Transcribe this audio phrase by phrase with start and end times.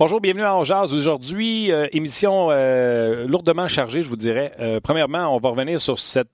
[0.00, 0.94] Bonjour, bienvenue à Jazz.
[0.94, 4.52] Aujourd'hui, euh, émission euh, lourdement chargée, je vous dirais.
[4.60, 6.28] Euh, premièrement, on va revenir sur cette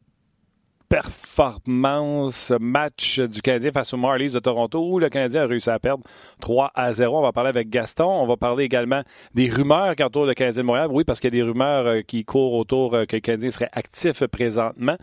[0.91, 5.79] performance match du Canadien face aux Marlies de Toronto où le Canadien a réussi à
[5.79, 6.05] perdre
[6.43, 7.17] 3 à 0.
[7.17, 8.05] On va parler avec Gaston.
[8.05, 9.01] On va parler également
[9.33, 10.89] des rumeurs qui entourent le Canadien de Montréal.
[10.91, 14.27] Oui, parce qu'il y a des rumeurs qui courent autour que le Canadien serait actif
[14.27, 14.99] présentement.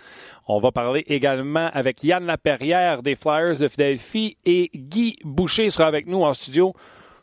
[0.47, 5.87] On va parler également avec Yann Laperrière des Flyers de Philadelphie et Guy Boucher sera
[5.87, 6.75] avec nous en studio.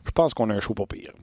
[0.05, 1.13] Je pense qu'on a un show pour pire.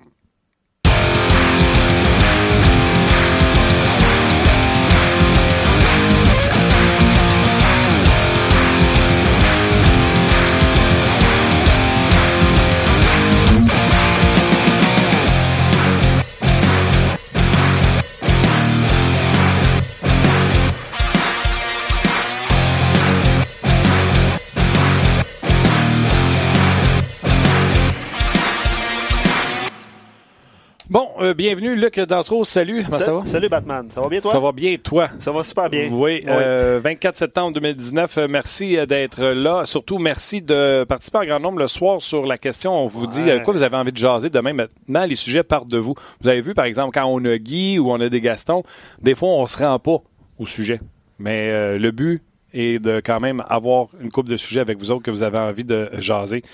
[30.88, 33.22] Bon, euh, bienvenue Luc Dansereau, salut, comment ça va?
[33.24, 34.30] Salut Batman, ça va bien toi?
[34.30, 35.08] Ça va bien toi?
[35.18, 35.90] Ça va super bien.
[35.92, 39.66] Oui, Euh, 24 septembre 2019, euh, merci euh, d'être là.
[39.66, 42.72] Surtout, merci de participer en grand nombre le soir sur la question.
[42.72, 44.52] On vous dit euh, quoi vous avez envie de jaser demain?
[44.52, 45.94] Maintenant, les sujets partent de vous.
[46.20, 48.62] Vous avez vu, par exemple, quand on a Guy ou on a des Gastons,
[49.02, 49.98] des fois, on se rend pas
[50.38, 50.78] au sujet.
[51.18, 52.22] Mais euh, le but
[52.54, 55.38] est de quand même avoir une coupe de sujets avec vous autres que vous avez
[55.38, 56.44] envie de jaser.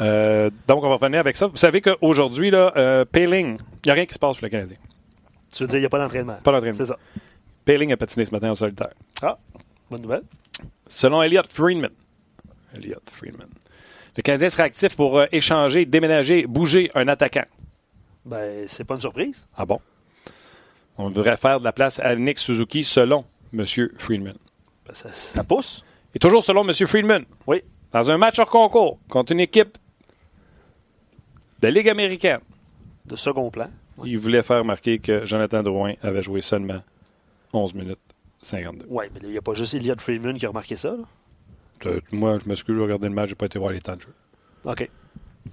[0.00, 1.46] Euh, donc, on va revenir avec ça.
[1.46, 4.50] Vous savez qu'aujourd'hui, là, euh, Payling, il n'y a rien qui se passe pour le
[4.50, 4.76] Canadien.
[5.50, 6.36] Tu veux dire, il n'y a pas d'entraînement?
[6.42, 6.76] Pas d'entraînement.
[6.76, 6.98] C'est ça.
[7.64, 8.92] Payling a patiné ce matin en solitaire.
[9.22, 9.38] Ah,
[9.90, 10.22] bonne nouvelle.
[10.88, 11.90] Selon Elliot Friedman,
[12.76, 13.48] Elliot Friedman,
[14.16, 17.44] le Canadien serait actif pour euh, échanger, déménager, bouger un attaquant.
[18.24, 19.46] Ben, c'est pas une surprise.
[19.56, 19.80] Ah bon?
[20.96, 23.64] On devrait faire de la place à Nick Suzuki selon M.
[23.98, 24.34] Friedman.
[24.86, 25.84] Ben, ça, ça pousse.
[26.14, 26.72] Et toujours selon M.
[26.72, 27.24] Friedman.
[27.46, 27.62] Oui.
[27.92, 29.78] Dans un match hors concours contre une équipe
[31.60, 32.40] de Ligue américaine,
[33.06, 33.68] De second plan.
[34.04, 36.82] il voulait faire remarquer que Jonathan Drouin avait joué seulement
[37.52, 37.98] 11 minutes
[38.42, 38.86] 52.
[38.88, 40.90] Oui, mais il n'y a pas juste Elliot Freeman qui a remarqué ça.
[40.90, 41.04] Là.
[41.86, 44.02] Euh, Moi, je m'excuse, j'ai regardé le match, j'ai pas été voir les temps de
[44.02, 44.14] jeu.
[44.64, 44.88] OK.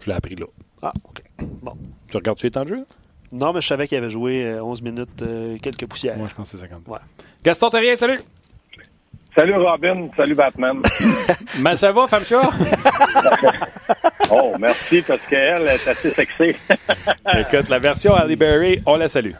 [0.01, 0.45] Je l'ai appris là.
[0.81, 1.21] Ah, OK.
[1.61, 1.75] Bon.
[2.09, 2.85] Tu regardes-tu les temps de jeu?
[3.31, 6.17] Non, mais je savais qu'il avait joué euh, 11 minutes, euh, quelques poussières.
[6.17, 6.87] Moi, je pense que c'est 50.
[6.87, 6.99] Ouais.
[7.43, 8.19] Gaston Terrien, salut!
[9.35, 10.81] Salut Robin, salut Batman.
[11.61, 12.49] Mais ça va, femme chat?
[14.43, 16.55] Oh, merci parce qu'elle est assez sexy.
[17.37, 19.31] Écoute, la version Ali Berry, on la salue.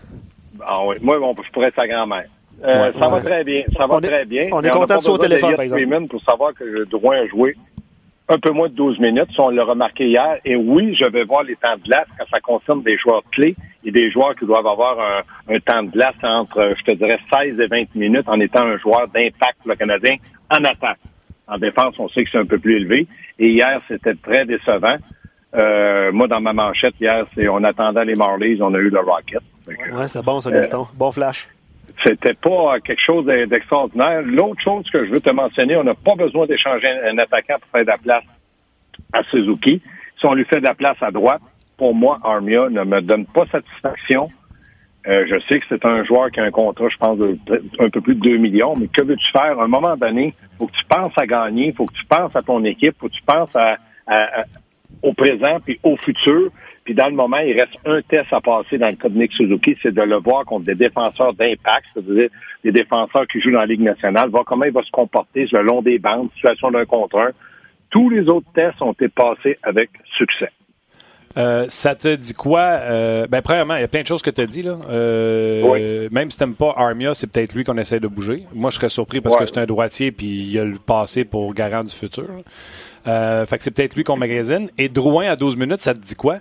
[0.65, 2.25] Ah oui, moi, bon, je pourrais être sa grand-mère.
[2.63, 2.93] Euh, Ouais.
[2.97, 4.47] ça va très bien, ça va On est- très bien.
[4.53, 5.81] on est content de sauter au besoin téléphone, d'Eliott par exemple.
[5.81, 7.55] Freeman pour savoir que Drouin a joué
[8.29, 10.37] un peu moins de 12 minutes, si on l'a remarqué hier.
[10.45, 13.55] Et oui, je vais voir les temps de glace quand ça concerne des joueurs clés
[13.83, 17.19] et des joueurs qui doivent avoir un, un temps de glace entre, je te dirais,
[17.29, 20.15] 16 et 20 minutes en étant un joueur d'impact pour le Canadien
[20.49, 20.97] en attaque.
[21.47, 23.05] En défense, on sait que c'est un peu plus élevé.
[23.39, 24.95] Et hier, c'était très décevant.
[25.55, 28.99] Euh, moi, dans ma manchette, hier, c'est on attendait les Marlies, on a eu le
[28.99, 29.39] Rocket.
[29.65, 30.87] Que, Ouais, c'était bon, ça, Gaston.
[30.95, 31.47] Bon flash.
[32.05, 34.21] c'était pas euh, quelque chose d'e- d'extraordinaire.
[34.23, 37.55] L'autre chose que je veux te mentionner, on n'a pas besoin d'échanger un, un attaquant
[37.59, 38.23] pour faire de la place
[39.13, 39.81] à Suzuki.
[40.19, 41.41] Si on lui fait de la place à droite,
[41.77, 44.29] pour moi, Armia ne me donne pas satisfaction.
[45.07, 47.37] Euh, je sais que c'est un joueur qui a un contrat, je pense, de
[47.79, 49.59] un peu plus de 2 millions, mais que veux-tu faire?
[49.59, 52.41] À un moment donné, faut que tu penses à gagner, faut que tu penses à
[52.41, 53.77] ton équipe, faut que tu penses à,
[54.07, 54.43] à-
[55.03, 56.49] au présent puis au futur.
[56.83, 59.31] Puis dans le moment, il reste un test à passer dans le cas de Nick
[59.33, 62.29] Suzuki, c'est de le voir contre des défenseurs d'impact, c'est-à-dire
[62.63, 65.61] des défenseurs qui jouent dans la Ligue nationale, voir comment il va se comporter le
[65.63, 67.29] long des bandes, situation d'un contre un.
[67.89, 70.49] Tous les autres tests ont été passés avec succès.
[71.37, 72.61] Euh, ça te dit quoi?
[72.61, 74.61] Euh, ben, premièrement, il y a plein de choses que tu as dit.
[74.63, 74.77] Là.
[74.89, 76.07] Euh, Oui.
[76.11, 78.43] Même si tu pas Armia, c'est peut-être lui qu'on essaie de bouger.
[78.53, 79.41] Moi, je serais surpris parce Ouais.
[79.41, 82.29] que c'est un droitier puis il a le passé pour garant du futur.
[83.07, 84.69] Euh, fait que c'est peut-être lui qu'on magasine.
[84.77, 86.37] Et Drouin à 12 minutes, ça te dit quoi?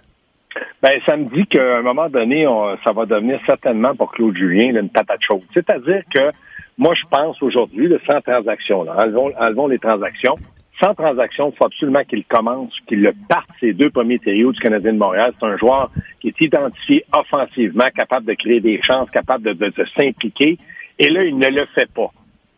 [0.83, 4.37] Ben, ça me dit qu'à un moment donné, on- ça va devenir certainement pour Claude
[4.37, 5.43] Julien là, une patate chaude.
[5.53, 6.31] C'est-à-dire que
[6.79, 10.37] moi, je pense aujourd'hui, sans transaction, là, enlevons, enlevons les transactions.
[10.83, 14.61] Sans transaction, il faut absolument qu'il commence, qu'il le parte ses deux premiers trios du
[14.61, 15.33] Canadien de Montréal.
[15.39, 15.91] C'est un joueur
[16.21, 20.59] qui est identifié offensivement, capable de créer des chances, capable de s'impliquer.
[20.99, 22.11] Et là, il ne le fait pas.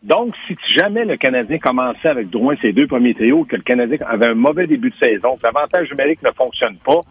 [0.03, 3.97] Donc, si jamais le Canadien commençait avec Drouin ses deux premiers trios, que le Canadien
[4.07, 7.01] avait un mauvais début de saison, que l'avantage numérique ne fonctionne pas,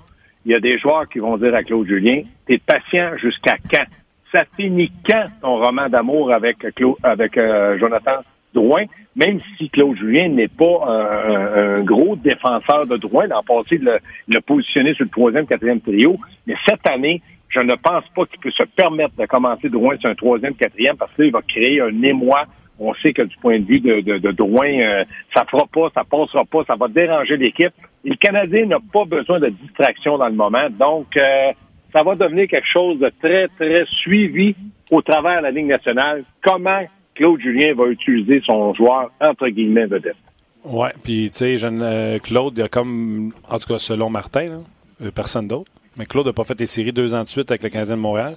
[0.44, 3.85] il y a des joueurs qui vont dire à Claude Julien, t'es patient jusqu'à quand?
[4.31, 8.23] Ça finit quand ton roman d'amour avec Claude, avec euh, Jonathan?
[8.61, 13.76] Drouin, même si Claude Julien n'est pas un, un- gros défenseur de Drouin, l'an passé,
[13.81, 13.99] il l'a-
[14.29, 16.17] il l'a positionné sur le troisième, quatrième trio,
[16.47, 20.11] mais cette année, je ne pense pas qu'il peut se permettre de commencer Drouin sur
[20.11, 22.41] un troisième, quatrième, parce que là, il va créer un émoi.
[22.79, 25.05] On sait que du point de vue de, de, de Drouin, euh,
[25.35, 27.73] ça fera pas, ça passera pas, ça va déranger l'équipe.
[28.05, 31.52] Et le Canadien n'a pas besoin de distraction dans le moment, donc euh,
[31.93, 34.55] ça va devenir quelque chose de très, très suivi
[34.91, 36.25] au travers de la Ligue nationale.
[36.43, 36.82] Comment
[37.17, 40.17] Claude Julien va utiliser son joueur, entre guillemets, vedette.
[40.65, 44.63] Ouais, puis tu sais, euh, Claude, il a comme, en tout cas selon Martin,
[45.03, 47.63] euh, personne d'autre, mais Claude n'a pas fait les séries deux ans de suite avec
[47.63, 48.37] le Canadien de Montréal.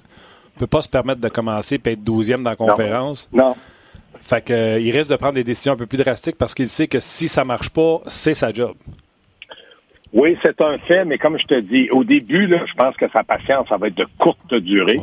[0.56, 3.28] Il peut pas se permettre de commencer et être douzième dans la conférence.
[3.32, 3.54] Non.
[4.22, 6.68] Fait que, euh, il risque de prendre des décisions un peu plus drastiques parce qu'il
[6.68, 8.74] sait que si ça marche pas, c'est sa job.
[10.12, 13.06] Oui, c'est un fait, mais comme je te dis, au début, là, je pense que
[13.12, 15.00] sa patience, ça va être de courte durée.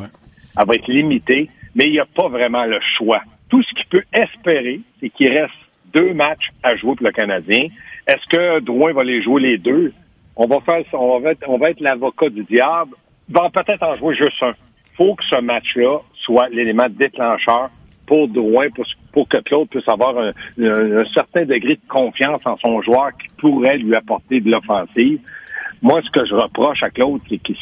[0.60, 3.22] Elle va être limitée, mais il n'y a pas vraiment le choix.
[3.50, 5.54] Tout ce qu'il peut espérer, c'est qu'il reste
[5.94, 7.68] deux matchs à jouer pour le Canadien.
[8.08, 9.94] Est-ce que Drouin va les jouer les deux?
[10.36, 12.96] On va faire, on va être, on va être l'avocat du diable.
[13.30, 14.54] Va peut-être en jouer juste un.
[14.96, 17.70] faut que ce match-là soit l'élément déclencheur
[18.06, 18.68] pour Drouin,
[19.12, 20.32] pour, que Claude puisse avoir un,
[21.14, 25.20] certain degré de confiance en son joueur qui pourrait lui apporter de l'offensive.
[25.82, 27.58] Moi, ce que je reproche à Claude, c'est qu'il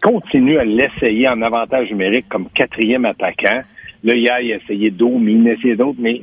[0.00, 3.62] continue à l'essayer en avantage numérique comme quatrième attaquant.
[4.04, 6.22] Là, hier, il a essayé Domi, il a essayé d'autres, mais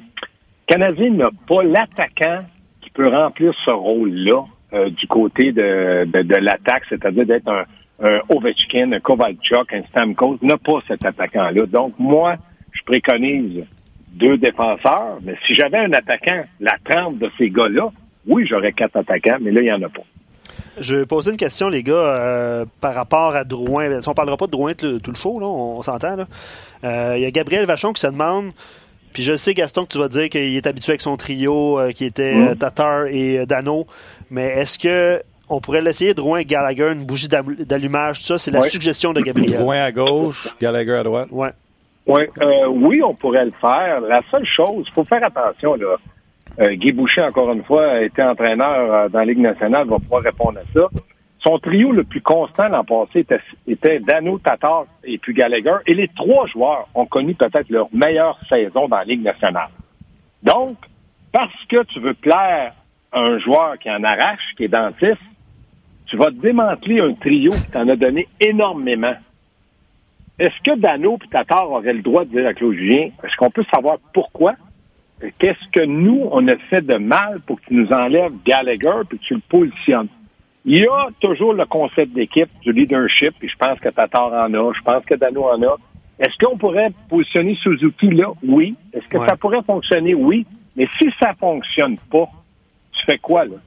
[0.67, 2.43] Canadien n'a pas l'attaquant
[2.81, 8.91] qui peut remplir ce rôle-là euh, du côté de, de, l'attaque, c'est-à-dire d'être un, Ovechkin,
[8.91, 11.65] un Kovalchuk, un Stamkos, n'a pas cet attaquant-là.
[11.65, 12.35] Donc, moi,
[12.71, 13.63] je préconise
[14.13, 17.89] deux défenseurs, mais si j'avais un attaquant, la trempe de ces gars-là,
[18.27, 20.03] oui, j'aurais quatre attaquants, mais là, il n'y en a pas.
[20.77, 23.85] Je vais poser une question, les gars, euh, par rapport à Drouin.
[24.05, 26.19] On ne parlera pas de Drouin tout, le show, là, on, s'entend.
[26.19, 26.25] Euh,
[26.85, 28.51] il y a Gabriel Vachon qui se demande
[29.15, 31.91] puis je sais, Gaston, que tu vas dire qu'il est habitué avec son trio euh,
[31.91, 32.57] qui était mm.
[32.57, 33.87] Tatar et Dano.
[34.29, 38.37] Mais est-ce que on pourrait l'essayer, Drouin et Gallagher, une bougie d'allumage, tout ça?
[38.37, 39.59] C'est la suggestion de Gabriel.
[39.59, 41.29] Drouin à gauche, Gallagher à droite.
[41.31, 41.51] Ouais.
[42.07, 44.01] Ouais, euh, oui, on pourrait le faire.
[44.01, 45.95] La seule chose, il faut faire attention, là.
[46.59, 49.97] Euh, Guy Boucher, encore une fois, a été entraîneur euh, dans la Ligue nationale, va
[49.97, 50.87] pouvoir répondre à ça.
[51.45, 55.75] Son trio le plus constant l'an passé était, était, Dano, Tatar et puis Gallagher.
[55.85, 59.69] Et les trois joueurs ont connu peut-être leur meilleure saison dans la Ligue nationale.
[60.41, 60.77] Donc,
[61.31, 62.73] parce que tu veux plaire
[63.11, 65.21] à un joueur qui en arrache, qui est dentiste,
[66.07, 69.15] tu vas démanteler un trio qui t'en a donné énormément.
[70.39, 73.51] Est-ce que Dano et Tatar auraient le droit de dire à Claude Julien, est-ce qu'on
[73.51, 74.55] peut savoir pourquoi?
[75.39, 79.07] Qu'est-ce que nous, on a fait de mal pour que tu nous enlèves Gallagher et
[79.07, 80.09] que tu le positionnes?
[80.67, 84.51] Il y a toujours le concept d'équipe, du leadership, et je pense que Tatar en
[84.51, 85.75] a, je pense que Dano en a.
[86.19, 88.31] Est-ce qu'on pourrait positionner Suzuki là?
[88.41, 88.75] Oui.
[88.93, 90.15] Est-ce que ça pourrait fonctionner?
[90.15, 90.45] Oui.
[90.75, 92.27] Mais si ça fonctionne pas,
[92.93, 93.57] tu fais quoi, là?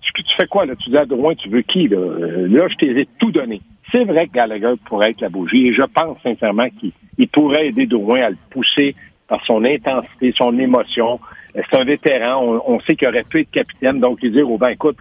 [0.00, 0.74] Tu, fais quoi, là?
[0.76, 1.98] Tu dis à Drouin, tu veux qui, là?
[1.98, 3.60] Euh, là, je t'ai tout donné.
[3.92, 7.86] C'est vrai que Gallagher pourrait être la bougie et je pense sincèrement qu'il pourrait aider
[7.86, 8.94] Drouin à le pousser
[9.28, 11.20] par son intensité, son émotion.
[11.54, 14.68] C'est un vétéran, on, sait qu'il aurait pu être capitaine, donc lui dire, oh ben
[14.68, 14.96] écoute,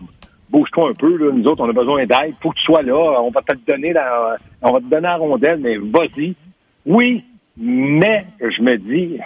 [0.50, 3.22] bouge-toi un peu, là, nous autres, on a besoin d'aide, faut que tu sois là,
[3.22, 6.36] on va te donner la, on va te donner la rondelle, mais vas-y.
[6.86, 7.24] Oui,
[7.58, 9.20] mais je me dis,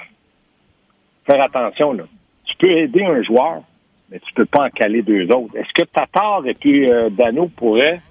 [1.26, 2.04] faire attention, là.
[2.46, 3.62] Tu peux aider un joueur,
[4.10, 5.56] mais tu peux pas en caler deux autres.
[5.56, 8.02] Est-ce que Tatar et puis euh, Dano pourraient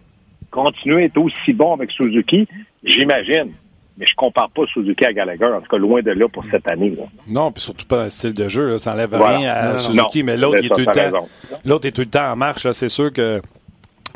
[0.50, 2.48] continuer à être aussi bon avec Suzuki,
[2.82, 3.52] j'imagine.
[4.00, 6.66] Mais je compare pas Suzuki à Gallagher, en tout cas loin de là pour cette
[6.66, 6.96] année.
[7.28, 8.78] Non, puis surtout pas un style de jeu.
[8.78, 11.28] ça n'enlève rien à Suzuki, mais l'autre est, tout le temps,
[11.66, 12.70] l'autre est tout le temps en marche.
[12.72, 13.42] C'est sûr que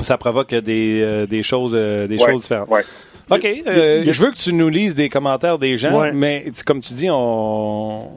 [0.00, 2.70] ça provoque des, euh, des choses, euh, des choses différentes.
[3.30, 3.44] OK.
[3.44, 7.08] Euh, je veux que tu nous lises des commentaires des gens, mais comme tu dis,
[7.10, 8.08] on,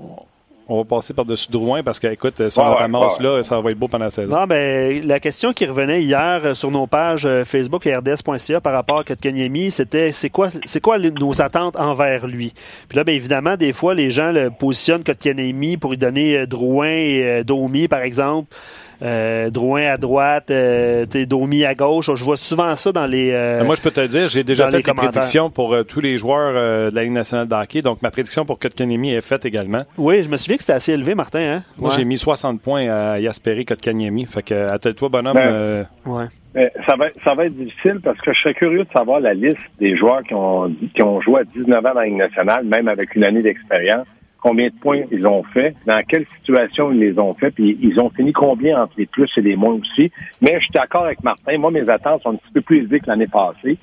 [0.70, 3.80] on va passer par-dessus Drouin parce que, écoute, si on ramasse là, ça va être
[3.80, 4.36] beau pendant la saison.
[4.36, 8.60] Non, ben, la question qui revenait hier euh, sur nos pages euh, Facebook et RDS.ca
[8.60, 12.54] par rapport à Kotkaniemi, c'était c'est quoi, c'est quoi nos attentes envers lui?
[12.90, 16.46] Puis là, bien évidemment, des fois, les gens le positionnent Kotkaniemi pour lui donner euh,
[16.46, 18.54] Drouin et Domi, par exemple.
[19.02, 22.10] Euh, Drouin à droite, euh, Domi à gauche.
[22.14, 23.32] Je vois souvent ça dans les.
[23.32, 26.18] Euh, Moi, je peux te dire, j'ai déjà fait des prédictions pour euh, tous les
[26.18, 27.82] joueurs de la Ligue nationale de hockey.
[27.82, 29.82] Donc, ma prédiction pour Kotkaniemi est faite également.
[29.98, 31.40] Oui, je me souviens que c'était assez élevé, Martin.
[31.40, 31.64] Hein?
[31.78, 34.26] Moi, j'ai mis 60 points à Yasperi Kotkaniemi.
[34.26, 35.36] Fait que, attelle-toi, bonhomme.
[35.36, 36.72] Ben, ouais.
[36.88, 39.62] ça, va, ça va être difficile parce que je serais curieux de savoir la liste
[39.80, 42.88] des joueurs qui ont, qui ont joué à 19 ans dans la Ligue nationale, même
[42.88, 44.08] avec une année d'expérience
[44.42, 48.00] combien de points ils ont fait, dans quelle situation ils les ont fait, puis ils
[48.00, 50.12] ont fini combien entre les plus et les moins aussi.
[50.42, 51.58] Mais je suis d'accord avec Martin.
[51.58, 53.78] Moi, mes attentes sont un petit peu plus élevées que l'année passée.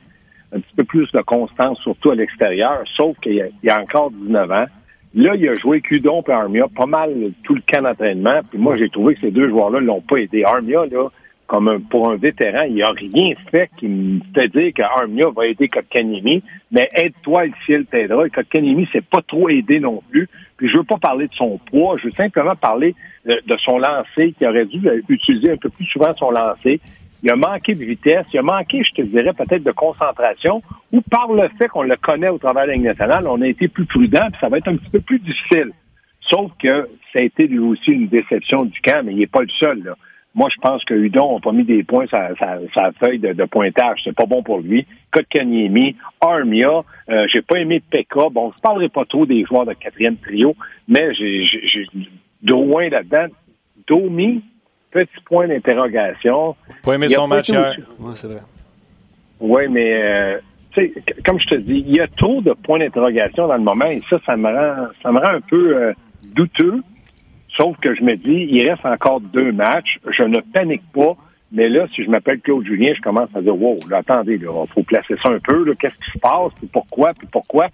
[0.53, 4.51] Un petit peu plus de constance, surtout à l'extérieur, sauf qu'il y, a encore 19
[4.53, 4.67] ans.
[5.17, 7.13] Là, il a joué Cudon et Armia pas mal
[7.45, 8.41] tout le camp d'entraînement.
[8.49, 10.45] Puis moi, j'ai trouvé que ces deux joueurs-là l'ont pas aidé.
[10.45, 11.09] Armia, là,
[11.47, 15.69] comme pour un vétéran, il n'a rien fait qui me fait dire qu'Armia va aider
[15.69, 18.27] Kotkaniemi, mais aide-toi, le ciel t'aidera.
[18.27, 20.29] Et Kotkaniemi s'est pas trop aidé non plus.
[20.65, 22.95] Puis je veux pas parler de son poids, je veux simplement parler
[23.27, 24.81] de, son lancer, qui aurait dû
[25.11, 26.81] utiliser un peu plus souvent son lancer.
[27.23, 31.03] il a manqué de vitesse, il a manqué, je te dirais, peut-être de concentration, ou
[31.03, 33.85] par le fait qu'on le connaît au travers de la nationale, on a été plus
[33.85, 35.71] prudent, puis ça va être un petit peu plus difficile.
[36.31, 39.43] Sauf que ça a été lui aussi une déception du camp, mais il n'est pas
[39.43, 39.83] le seul.
[39.83, 39.97] Là.
[40.35, 42.19] Moi, je pense que Hudon n'a pas mis des points sur
[42.75, 44.01] sa, feuille de, pointage.
[44.03, 44.87] C'est pas bon pour lui.
[45.13, 48.29] Kotkaniemi, Armia, euh, j'ai pas aimé Pekka.
[48.33, 50.57] Bon, je parlerai pas trop des joueurs de quatrième trio,
[50.89, 51.47] mais j'ai
[52.43, 53.27] Drouin là-dedans.
[53.87, 54.43] Domi,
[54.91, 56.57] petit point d'interrogation.
[56.83, 57.77] Pas aimé son match hier.
[57.99, 58.43] Oui, c'est vrai.
[59.41, 60.39] Oui, mais euh,
[61.25, 64.03] comme je te dis, il y a trop de points d'interrogation dans le moment et
[64.11, 65.93] ça, ça me rend, ça me rend un peu euh,
[66.35, 66.83] douteux.
[67.57, 69.99] Sauf que je me dis, il reste encore deux matchs.
[70.11, 71.17] Je ne panique pas.
[71.53, 74.83] Mais là, si je m'appelle Claude Julien, je commence à dire, wow, attendez, il faut
[74.83, 75.73] placer ça un peu.
[75.75, 76.53] Qu'est-ce qui se passe?
[76.57, 77.13] Puis pourquoi?
[77.15, 77.69] Puis pourquoi?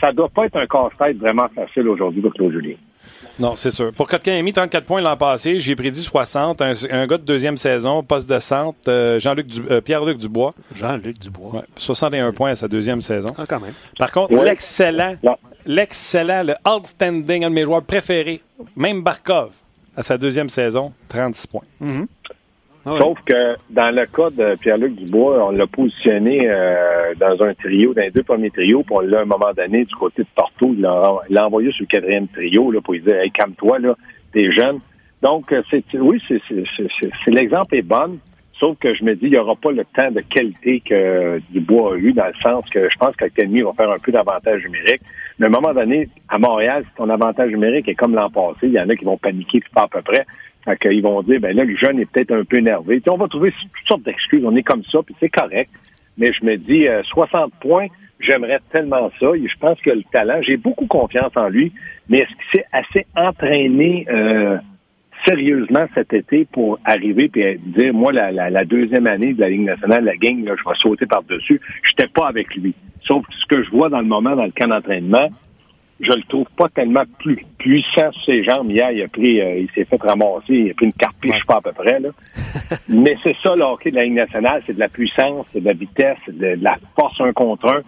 [0.00, 2.74] Ça doit pas être un casse-tête vraiment facile aujourd'hui pour Claude Julien.
[3.38, 3.92] Non, c'est sûr.
[3.92, 5.58] Pour mis 34 points l'an passé.
[5.58, 6.62] J'ai prédit 60.
[6.62, 10.54] Un, gars de deuxième saison, poste de centre, euh, Jean-Luc euh, Pierre-Luc Dubois.
[10.74, 11.64] Jean-Luc Dubois.
[11.76, 13.34] 61 points à sa deuxième saison.
[13.36, 13.74] Ah, quand même.
[13.98, 15.16] Par contre, l'excellent,
[15.66, 18.40] l'excellent, le outstanding, un de mes joueurs préférés,
[18.76, 19.52] même Barkov,
[19.96, 21.62] à sa deuxième saison, 36 points.
[21.82, 22.06] Mm-hmm.
[22.86, 27.54] Ah Sauf que dans le cas de Pierre-Luc Dubois, on l'a positionné euh, dans un
[27.54, 30.22] trio, dans les deux premiers trios, puis on l'a à un moment donné du côté
[30.22, 33.78] de Porto, il l'a envoyé sur le quatrième trio là, pour lui dire Hey, calme-toi,
[33.78, 33.94] là,
[34.32, 34.80] t'es jeune.
[35.22, 36.40] Donc, euh, c'est oui, c'est
[37.28, 38.18] l'exemple est bon,
[38.60, 41.94] sauf que je me dis, il n'y aura pas le temps de qualité que Dubois
[41.94, 45.00] a eu, dans le sens que je pense qu'Académie va faire un peu d'avantage numérique.
[45.38, 48.64] Mais à un moment donné, à Montréal, si ton avantage numérique est comme l'an passé,
[48.64, 50.26] il y en a qui vont paniquer, pas à peu près.
[50.64, 53.02] Fait qu'ils vont dire, ben là, le jeune est peut-être un peu énervé.
[53.08, 54.44] on va trouver toutes sortes d'excuses.
[54.44, 55.70] On est comme ça, puis c'est correct.
[56.16, 57.86] Mais je me dis, 60 euh, points,
[58.20, 59.26] j'aimerais tellement ça.
[59.34, 61.72] Et je pense que le talent, j'ai beaucoup confiance en lui.
[62.08, 64.56] Mais est-ce qu'il s'est assez entraîné euh,
[65.26, 70.04] sérieusement cet été pour arriver et dire, moi, la, deuxième année de la Ligue nationale,
[70.04, 71.60] la gang, là, je vais sauter par-dessus.
[71.82, 72.74] Je n'étais pas avec lui.
[73.06, 75.28] Sauf ce que je vois dans le moment, dans le camp d'entraînement,
[76.00, 78.70] je le trouve pas tellement plus puissant sur ses jambes.
[78.70, 81.46] Hier, il a pris, euh, il s'est fait ramasser, il a pris une carte je
[81.46, 82.10] pas à peu près, là.
[82.88, 85.66] Mais c'est ça, le hockey de la Ligue nationale, c'est de la puissance, c'est de
[85.66, 87.82] la vitesse, c'est de, la force un contre un.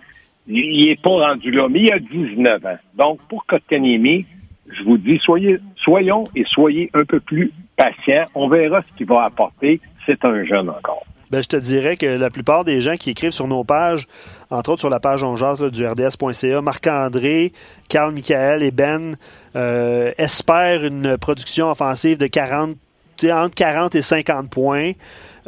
[0.48, 2.78] Il, est pas rendu là, mais il a 19 ans.
[2.96, 4.24] Donc, pour Kotkaniemi,
[4.72, 8.24] je vous dis, soyez, soyons et soyez un peu plus patients.
[8.34, 9.80] On verra ce qu'il va apporter.
[10.04, 11.04] C'est un jeune encore.
[11.30, 14.06] Ben, je te dirais que la plupart des gens qui écrivent sur nos pages,
[14.50, 17.52] entre autres sur la page On du RDS.ca, Marc-André,
[17.88, 19.16] Carl Michael et Ben
[19.56, 22.76] euh, espèrent une production offensive de 40,
[23.24, 24.92] entre 40 et 50 points.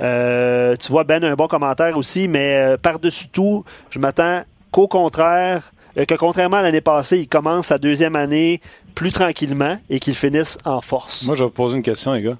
[0.00, 4.88] Euh, tu vois, Ben un bon commentaire aussi, mais euh, par-dessus tout, je m'attends qu'au
[4.88, 5.70] contraire,
[6.06, 8.60] que contrairement à l'année passée, il commence sa deuxième année
[8.94, 11.24] plus tranquillement et qu'il finisse en force.
[11.26, 12.36] Moi, je vais vous poser une question, les gars.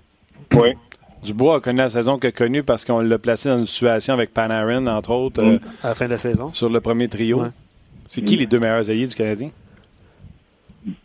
[0.54, 0.74] Oui.
[1.24, 4.14] Dubois a connu la saison qu'il a connue parce qu'on l'a placé dans une situation
[4.14, 5.42] avec Panarin, entre autres.
[5.42, 5.54] Mm.
[5.54, 6.52] Euh, à la fin de la saison.
[6.54, 7.42] Sur le premier trio.
[8.06, 8.38] C'est qui mm.
[8.38, 9.50] les deux meilleurs alliés du Canadien?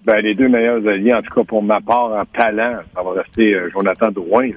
[0.06, 3.12] Ben, les deux meilleurs alliés, en tout cas pour ma part, en talent, ça va
[3.12, 4.50] rester euh, Jonathan Drouin.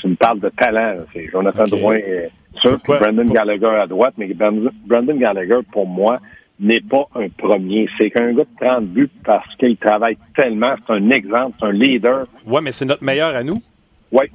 [0.00, 0.94] Tu me parles de talent.
[1.12, 1.98] C'est Jonathan Drouin,
[2.62, 6.20] sûr, puis Brandon Gallagher à droite, mais Brandon Gallagher, pour moi,
[6.60, 7.88] n'est pas un premier.
[7.98, 10.74] C'est qu'un gars de 30 buts parce qu'il travaille tellement.
[10.86, 12.26] C'est un exemple, c'est un leader.
[12.46, 13.62] Ouais, mais c'est notre meilleur à nous.
[14.12, 14.26] Oui,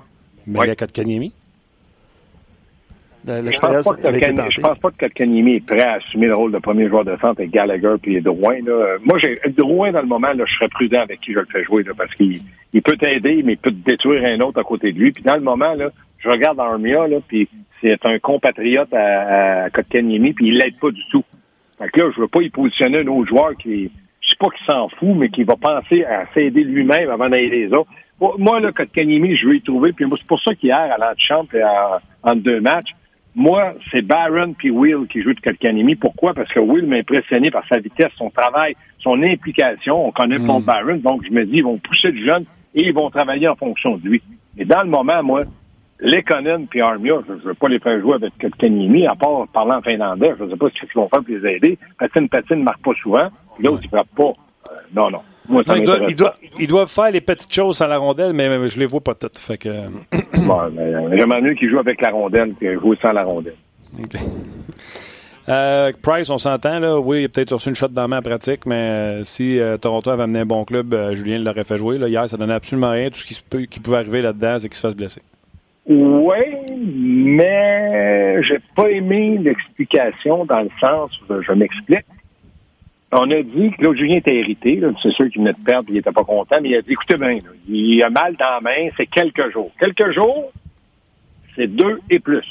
[0.47, 1.31] mais il y a Kotkaniemi?
[3.27, 7.03] Je ne pense pas que Kotkaniemi est prêt à assumer le rôle de premier joueur
[7.03, 8.57] de centre avec Gallagher et Drouin.
[8.63, 8.97] Là.
[9.03, 11.63] Moi, j'ai Drouin, dans le moment, là, je serais prudent avec qui je le fais
[11.63, 12.41] jouer là, parce qu'il
[12.73, 15.11] il peut t'aider, mais il peut te détruire un autre à côté de lui.
[15.11, 15.89] Puis dans le moment, là,
[16.19, 17.49] je regarde Armia, là, puis
[17.81, 21.23] c'est un compatriote à, à Kotkaniemi, puis il l'aide pas du tout.
[21.77, 23.91] Fait que là, je veux pas y positionner un autre joueur qui,
[24.21, 27.67] je sais pas qu'il s'en fout, mais qui va penser à s'aider lui-même avant d'aider
[27.67, 27.89] les autres.
[28.19, 29.91] Moi, là, Kotkaniemi, je veux y trouver.
[29.91, 31.49] Puis c'est pour ça qu'hier, à l'antichambre,
[32.23, 32.91] en, en deux matchs,
[33.35, 35.95] moi, c'est Barron puis Will qui jouent de Kotkaniemi.
[35.95, 36.33] Pourquoi?
[36.33, 40.07] Parce que Will m'a impressionné par sa vitesse, son travail, son implication.
[40.07, 40.61] On connaît mm.
[40.61, 43.55] Baron, donc je me dis, ils vont pousser le jeune et ils vont travailler en
[43.55, 44.21] fonction de lui.
[44.57, 45.43] Et dans le moment, moi,
[45.99, 49.73] Lekonen puis Armia, je ne veux pas les faire jouer avec Kotkaniemi, à part parler
[49.73, 50.33] en finlandais.
[50.37, 51.77] Je ne sais pas ce qu'ils vont faire pour les aider.
[51.97, 53.29] Patine, patine ne marque pas souvent.
[53.59, 54.33] L'autre, il ne frappe pas.
[54.71, 55.21] Euh, non, non
[56.57, 59.37] ils, doivent, faire les petites choses à la rondelle, mais, je les vois pas toutes.
[59.37, 59.69] Fait que...
[60.45, 60.59] bon,
[61.15, 63.55] J'aimerais mieux qu'ils jouent avec la rondelle que jouer sans la rondelle.
[65.47, 66.99] Euh, Price, on s'entend, là.
[66.99, 69.77] Oui, il a peut-être reçu une shot dans la main pratique, mais euh, si euh,
[69.77, 71.99] Toronto avait amené un bon club, Julien l'aurait fait jouer.
[71.99, 72.07] Là.
[72.07, 73.09] Hier, ça donnait absolument rien.
[73.09, 75.21] Tout ce qui, peut, qui pouvait arriver là-dedans, c'est qu'il se fasse blesser.
[75.87, 76.35] Oui,
[76.77, 82.05] mais j'ai pas aimé l'explication dans le sens, je m'explique.
[83.11, 84.81] On a dit que Claude Julien était hérité.
[85.01, 87.17] C'est sûr qu'il venait de perdre il n'était pas content, mais il a dit écoutez
[87.17, 87.37] bien,
[87.69, 89.71] il a mal dans la main, c'est quelques jours.
[89.79, 90.51] Quelques jours,
[91.55, 92.45] c'est deux et plus.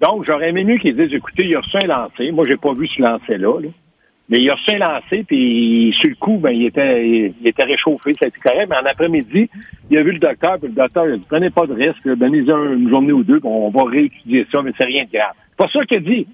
[0.00, 2.30] Donc, j'aurais aimé mieux qu'ils disent, écoutez, il a reçu un lancé.
[2.30, 3.68] Moi, j'ai pas vu ce lancer-là.
[4.28, 8.12] Mais il a un lancé, puis sur le coup, ben, il était, il, était réchauffé,
[8.12, 8.68] ça a été correct.
[8.68, 9.48] Mais en après-midi,
[9.90, 12.06] il a vu le docteur, puis le docteur il a dit, prenez pas de risque,
[12.06, 15.32] donnez-en une journée ou deux, on va réétudier ça, mais c'est rien de grave.
[15.50, 16.26] C'est pas ça qu'il a dit.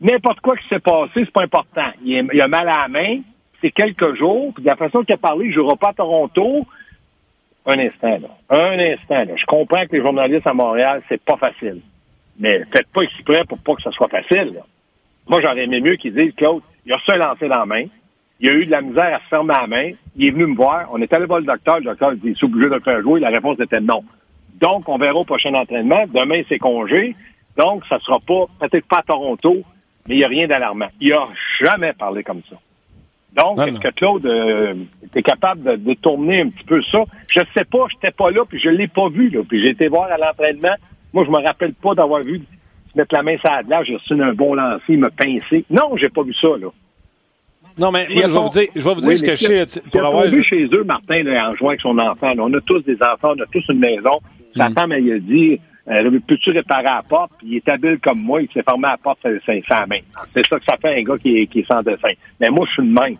[0.00, 1.90] N'importe quoi qui s'est passé, c'est pas important.
[2.04, 3.20] Il, a mal à la main,
[3.60, 6.66] c'est quelques jours, puis de la façon qu'il a parlé, il jouera pas à Toronto.
[7.66, 8.28] Un instant, là.
[8.48, 9.36] Un instant, là.
[9.36, 11.82] Je comprends que les journalistes à Montréal, c'est pas facile.
[12.38, 14.54] Mais faites pas exprès pour pas que ce soit facile.
[15.28, 17.84] Moi, j'aurais aimé mieux qu'ils disent, Claude, il a reçu un lancer dans la main.
[18.40, 19.90] Il a eu de la misère à se fermer la main.
[20.16, 20.88] Il est venu me voir.
[20.92, 21.78] On est allé voir le docteur.
[21.78, 23.20] Le docteur dit, est obligé de faire jouer.
[23.20, 24.04] La réponse était non.
[24.60, 26.04] Donc, on verra au prochain entraînement.
[26.12, 27.14] Demain, c'est congé.
[27.56, 29.56] Donc, ça sera pas, peut-être pas à Toronto,
[30.06, 30.88] mais il n'y a rien d'alarmant.
[31.00, 31.28] Il n'a
[31.60, 32.56] jamais parlé comme ça.
[33.36, 37.04] Donc, est-ce que Claude euh, était capable de détourner un petit peu ça?
[37.30, 39.42] Je sais pas, je n'étais pas là, puis je l'ai pas vu, là.
[39.46, 40.74] Puis j'ai été voir à l'entraînement.
[41.12, 42.44] Moi, je me rappelle pas d'avoir vu se
[42.98, 45.64] mettre la main sur la glace, j'ai reçu un bon lancer, il m'a pincé.
[45.70, 46.68] Non, j'ai pas vu ça, là.
[47.78, 49.80] Non, mais moi, je vais vous dire, je vais vous dire ce que je sais.
[49.92, 52.32] Pour avoir vu chez eux, Martin, là, en jouant avec son enfant.
[52.38, 54.18] on a tous des enfants, on a tous une maison.
[54.56, 54.74] Sa mm.
[54.74, 57.30] femme, elle a dit, euh, peux-tu réparer la porte?
[57.38, 60.00] Puis il est habile comme moi, il s'est formé à la porte sans main.
[60.34, 62.12] C'est ça que ça fait un gars qui est, qui est sans dessin.
[62.40, 63.16] Mais moi, je suis le même.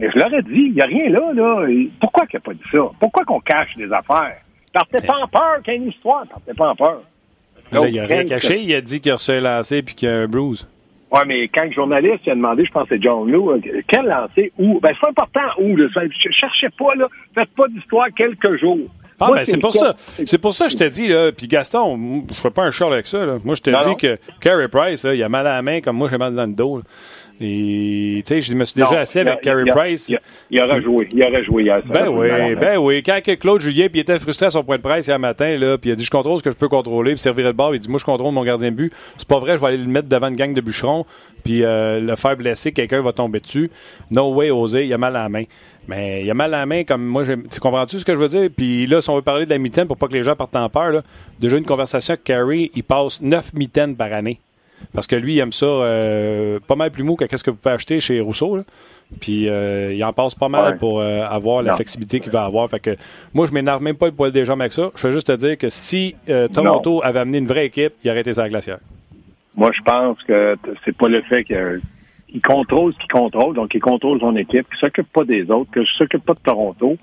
[0.00, 1.66] Mais je leur ai dit, il n'y a rien là, là.
[2.00, 2.78] Pourquoi qu'il n'a pas dit ça?
[2.98, 4.38] Pourquoi qu'on cache des affaires?
[4.72, 6.26] Partez pas en peur qu'il y ait une histoire.
[6.26, 7.02] Partez pas en peur.
[7.72, 10.08] Là, il a rien caché, il a dit qu'il a reçu un lancé puis qu'il
[10.08, 10.66] y a un bruise.
[11.12, 14.06] Oui, mais quand le journaliste a demandé, je pense que c'est John Lou, euh, quel
[14.06, 14.78] lancé, où?
[14.80, 15.88] Ben, c'est important où, là.
[16.30, 17.08] Cherchez pas, là.
[17.34, 18.78] Faites pas d'histoire quelques jours.
[19.18, 19.96] Ah, ben, c'est pour ça.
[20.24, 21.32] C'est pour ça que je te dis, là.
[21.32, 23.38] Puis Gaston, je fais pas un short avec ça, là.
[23.44, 25.96] Moi, je te dis que Carey Price, là, il a mal à la main comme
[25.96, 26.80] moi, j'ai mal dans le dos,
[27.42, 30.10] Et, tu sais, je me suis déjà assis avec Carey Price.
[30.10, 30.18] Il,
[30.50, 31.08] il, aurait joué.
[31.10, 31.82] Il aurait joué hier.
[31.86, 33.02] Ben oui, ben oui.
[33.02, 35.78] Quand Claude Julien, puis il était frustré à son point de presse hier matin, là,
[35.78, 37.74] puis il a dit, je contrôle ce que je peux contrôler, puis servir le bord.
[37.74, 38.92] Il dit, moi, je contrôle mon gardien de but.
[39.16, 41.06] C'est pas vrai, je vais aller le mettre devant une gang de bûcherons,
[41.42, 43.70] puis euh, le faire blesser, quelqu'un va tomber dessus.
[44.10, 45.44] No way, oser, il a mal à la main.
[45.88, 48.28] Mais il a mal à la main, comme moi, tu comprends-tu ce que je veux
[48.28, 48.50] dire?
[48.54, 50.56] Puis là, si on veut parler de la mitaine pour pas que les gens partent
[50.56, 51.02] en peur, là,
[51.40, 54.40] déjà une conversation avec Carrie, il passe neuf mitaines par année.
[54.92, 57.56] Parce que lui, il aime ça euh, pas mal plus mou que ce que vous
[57.56, 58.58] pouvez acheter chez Rousseau.
[59.20, 62.68] Puis euh, il en passe pas mal pour euh, avoir la flexibilité qu'il va avoir.
[62.70, 62.96] Fait que
[63.34, 64.90] moi, je m'énerve même pas le poil des jambes avec ça.
[64.94, 66.14] Je veux juste te dire que si
[66.52, 68.78] Toronto avait amené une vraie équipe, il aurait été sur la glacière.
[69.56, 73.80] Moi, je pense que c'est pas le fait qu'il contrôle ce qu'il contrôle, donc il
[73.80, 76.96] contrôle son équipe, qu'il s'occupe pas des autres, qu'il s'occupe pas de Toronto.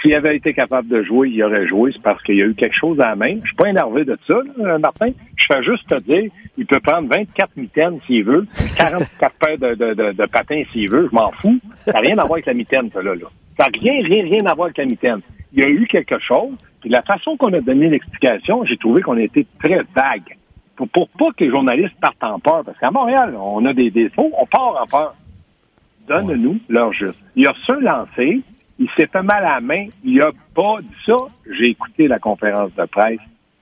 [0.00, 1.90] S'il avait été capable de jouer, il aurait joué.
[1.92, 3.36] C'est parce qu'il y a eu quelque chose à la main.
[3.42, 4.36] Je suis pas énervé de ça,
[4.78, 5.10] Martin.
[5.36, 9.74] Je fais juste te dire, il peut prendre 24 mitaines s'il veut, 44 paires de,
[9.74, 11.08] de, de, patins s'il veut.
[11.10, 11.58] Je m'en fous.
[11.76, 13.14] Ça n'a rien à voir avec la mitaine, ça, là.
[13.14, 13.26] là.
[13.58, 15.20] Ça n'a rien, rien, rien à voir avec la mitaine.
[15.52, 16.54] Il y a eu quelque chose.
[16.80, 20.36] Puis la façon qu'on a donné l'explication, j'ai trouvé qu'on a été très vague.
[20.76, 22.62] Pour, pour pas que les journalistes partent en peur.
[22.64, 25.14] Parce qu'à Montréal, on a des défauts, on part en peur.
[26.08, 27.18] Donne-nous leur juste.
[27.36, 28.40] Il a se lancé,
[28.80, 29.86] il s'est fait mal à la main.
[30.02, 31.16] Il a pas dit ça.
[31.50, 33.20] J'ai écouté la conférence de presse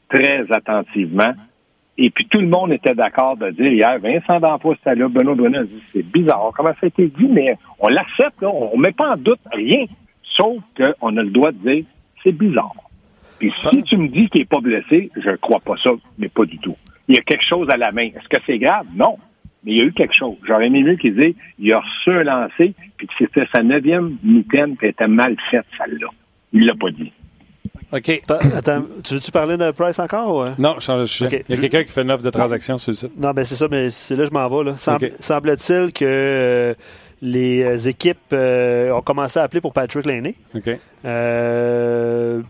[0.09, 1.33] très attentivement.
[1.99, 5.35] Et puis tout le monde était d'accord de dire hier, Vincent D'Anfois, c'était là, Benoît
[5.35, 8.81] Douanet a dit c'est bizarre comment ça a été dit, mais on l'accepte, on ne
[8.81, 9.87] met pas en doute rien,
[10.37, 11.85] sauf qu'on a le droit de dire
[12.23, 12.77] c'est bizarre.
[13.41, 16.29] Puis si tu me dis qu'il n'est pas blessé, je ne crois pas ça, mais
[16.29, 16.77] pas du tout.
[17.09, 18.07] Il y a quelque chose à la main.
[18.07, 18.87] Est-ce que c'est grave?
[18.95, 19.19] Non
[19.65, 20.37] mais il y a eu quelque chose.
[20.47, 24.17] J'aurais aimé mieux qu'il dise, il a reçu un lancer, puis que c'était sa neuvième
[24.23, 26.09] mitaine, qui était mal faite, celle-là.
[26.53, 27.13] Il l'a pas dit.
[27.93, 28.23] OK.
[28.29, 30.37] Attends, tu veux-tu parler de Price encore?
[30.37, 30.61] Ou...
[30.61, 32.97] Non, je change Il y a quelqu'un qui fait une offre de transaction sur le
[32.97, 33.19] site.
[33.19, 34.71] Non, ben c'est ça, mais c'est là que je m'en vais.
[34.71, 34.77] Là.
[34.77, 36.75] Semble-t-il que euh,
[37.23, 40.35] les euh, équipes euh, ont commencé à appeler pour Patrick Laney.
[40.55, 40.71] OK.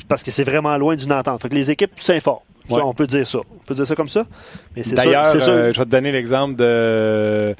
[0.08, 1.40] parce que c'est vraiment loin d'une entente.
[1.42, 2.42] Fait que les équipes s'informent.
[2.70, 3.38] On peut dire ça.
[3.38, 4.26] On peut dire ça comme ça.
[4.92, 7.54] D'ailleurs, euh, je vais te donner l'exemple de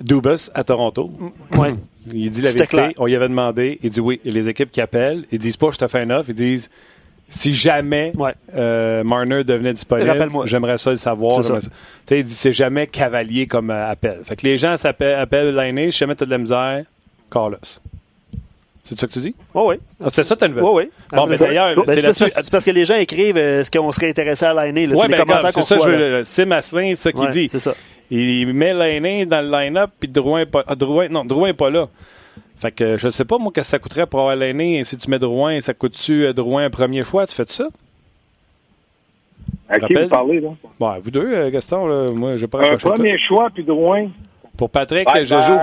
[0.00, 1.10] Dubas à Toronto.
[1.56, 1.74] Ouais.
[2.12, 2.94] Il dit la vérité.
[2.98, 3.78] On y avait demandé.
[3.82, 4.20] Il dit oui.
[4.24, 6.30] Et les équipes qui appellent, ils disent pas je te fais un offre.
[6.30, 6.70] Ils disent
[7.30, 8.12] si jamais
[8.56, 11.42] euh, Marner devenait disponible, j'aimerais ça le savoir.
[12.10, 14.20] Il dit c'est jamais cavalier comme euh, appel.
[14.24, 16.84] Fait que les gens appellent l'année, si jamais tu de la misère,
[17.30, 17.58] Carlos.
[18.90, 19.34] C'est ça que tu dis?
[19.54, 19.76] Oh oui.
[20.02, 20.64] Ah, c'est ça ta nouvelle?
[20.64, 20.90] Oui, oui.
[21.12, 24.44] Bon, mais d'ailleurs, ben, c'est parce, que les gens écrivent euh, ce qu'on serait intéressé
[24.44, 24.88] à l'année.
[24.88, 27.48] Oui, ben, c'est ça, je veux, Sim Asselin, c'est ça qu'il dit.
[27.48, 27.74] C'est ça.
[28.10, 31.70] Il met l'année dans le line-up, puis Drouin, pas, ah, Drouin, non, Drouin n'est pas
[31.70, 31.88] là.
[32.56, 34.82] Fait que je sais pas, moi, qu'est-ce que ça coûterait pour avoir l'année.
[34.82, 37.28] Si tu mets Drouin, ça coûte-tu euh, Drouin premier choix?
[37.28, 37.68] Tu fais ça?
[39.68, 40.48] À qui vous parlez, là?
[40.80, 44.08] Bon, vous deux, euh, Gaston, là, moi, je pas Un premier choix, puis Drouin?
[44.58, 45.58] Pour Patrick, je joue.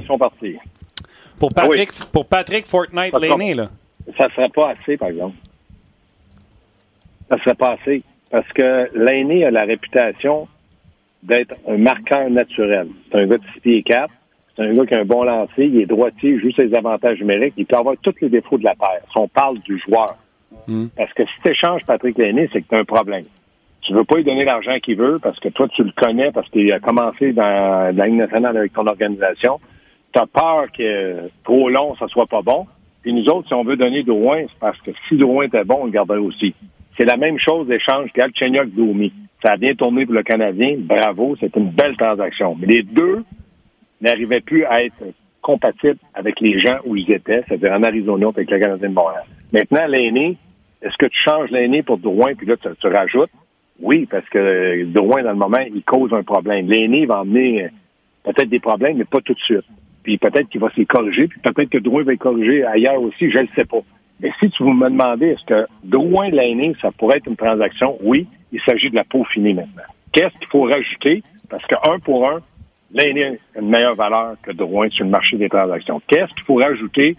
[0.00, 0.56] Ils sont partis.
[1.38, 3.68] Pour Patrick, pour Patrick Fortnite l'aîné, là.
[4.16, 5.36] Ça ne serait pas assez, par exemple.
[7.28, 8.02] Ça ne serait pas assez.
[8.30, 10.48] Parce que l'aîné a la réputation
[11.22, 12.88] d'être un marqueur naturel.
[13.10, 14.12] C'est un gars de 6 pieds 4.
[14.56, 15.66] C'est un gars qui a un bon lancer.
[15.66, 17.54] Il est droitier, il joue ses avantages numériques.
[17.56, 19.02] Il peut avoir tous les défauts de la terre.
[19.10, 20.16] Si on parle du joueur.
[20.66, 20.86] Hmm.
[20.96, 23.24] Parce que si tu échanges Patrick Lainé, c'est que tu as un problème.
[23.82, 26.48] Tu veux pas lui donner l'argent qu'il veut parce que toi, tu le connais parce
[26.48, 29.60] qu'il a commencé dans la Ligue nationale avec ton organisation.
[30.16, 32.66] Tu peur que trop long, ça soit pas bon.
[33.02, 35.80] Puis nous autres, si on veut donner Drouin, c'est parce que si Drouin était bon,
[35.82, 36.54] on le garderait aussi.
[36.96, 39.12] C'est la même chose d'échange qu'Alchenyok Doumi.
[39.44, 40.76] Ça a bien tourné pour le Canadien.
[40.78, 42.56] Bravo, c'est une belle transaction.
[42.58, 43.24] Mais les deux
[44.00, 45.04] n'arrivaient plus à être
[45.42, 49.24] compatibles avec les gens où ils étaient, c'est-à-dire en Arizona avec le Canadien de Montréal.
[49.52, 50.38] Maintenant, l'aîné,
[50.80, 53.30] est-ce que tu changes l'aîné pour Drouin, puis là, tu, tu rajoutes?
[53.80, 56.68] Oui, parce que Drouin, dans le moment, il cause un problème.
[56.68, 57.68] L'aîné va emmener
[58.24, 59.66] peut-être des problèmes, mais pas tout de suite
[60.06, 63.28] puis peut-être qu'il va s'y corriger, puis peut-être que Drouin va y corriger ailleurs aussi,
[63.28, 63.80] je ne le sais pas.
[64.20, 67.98] Mais si tu vous me demandez, est-ce que Drouin l'année, ça pourrait être une transaction?
[68.00, 69.82] Oui, il s'agit de la peaufiner maintenant.
[70.12, 71.24] Qu'est-ce qu'il faut rajouter?
[71.50, 72.38] Parce que un pour un,
[72.92, 76.00] l'année a une meilleure valeur que Drouin sur le marché des transactions.
[76.06, 77.16] Qu'est-ce qu'il faut rajouter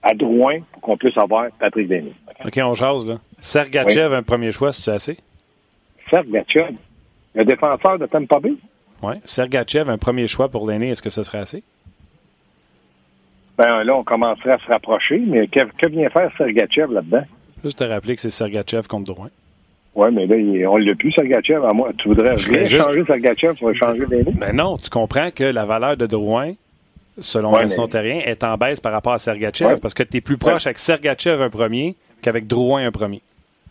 [0.00, 2.14] à Drouin pour qu'on puisse avoir Patrick Denis?
[2.44, 3.16] OK, on jase, là.
[3.40, 5.18] Sergachev, un premier choix, c'est assez?
[6.08, 6.76] Sergachev,
[7.34, 8.54] le défenseur de Tampa Bay?
[9.02, 9.14] Oui.
[9.24, 11.64] Sergachev, un premier choix pour l'année, est-ce que ce serait assez?
[13.58, 15.22] Ben là, on commencerait à se rapprocher.
[15.26, 17.24] Mais que, vient faire Sergachev là-dedans?
[17.62, 19.28] Juste te rappeler que c'est Sergachev contre Drouin.
[19.94, 20.36] Oui, mais là,
[20.70, 21.64] on ne l'a plus, Sergachev.
[21.64, 25.30] À moi, tu voudrais rien changer Sergachev pour changer des Mais ben non, tu comprends
[25.30, 26.52] que la valeur de Drouin,
[27.18, 30.20] selon ouais, son terrien, est en baisse par rapport à Sergachev parce que tu es
[30.20, 33.20] plus proche avec Sergachev un premier qu'avec Drouin un premier.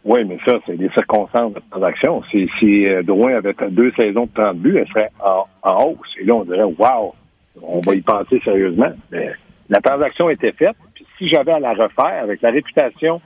[0.05, 2.23] Oui, mais ça, c'est des circonstances de transaction.
[2.31, 5.45] Si, si euh, Drouin avait deux saisons de 30 buts, elle serait en,
[5.83, 6.07] hausse.
[6.19, 7.13] Et là, on dirait, wow,
[7.61, 8.91] on va y penser sérieusement.
[9.11, 9.31] Mais
[9.69, 13.21] la transaction était faite, puis si j'avais à la refaire avec la réputation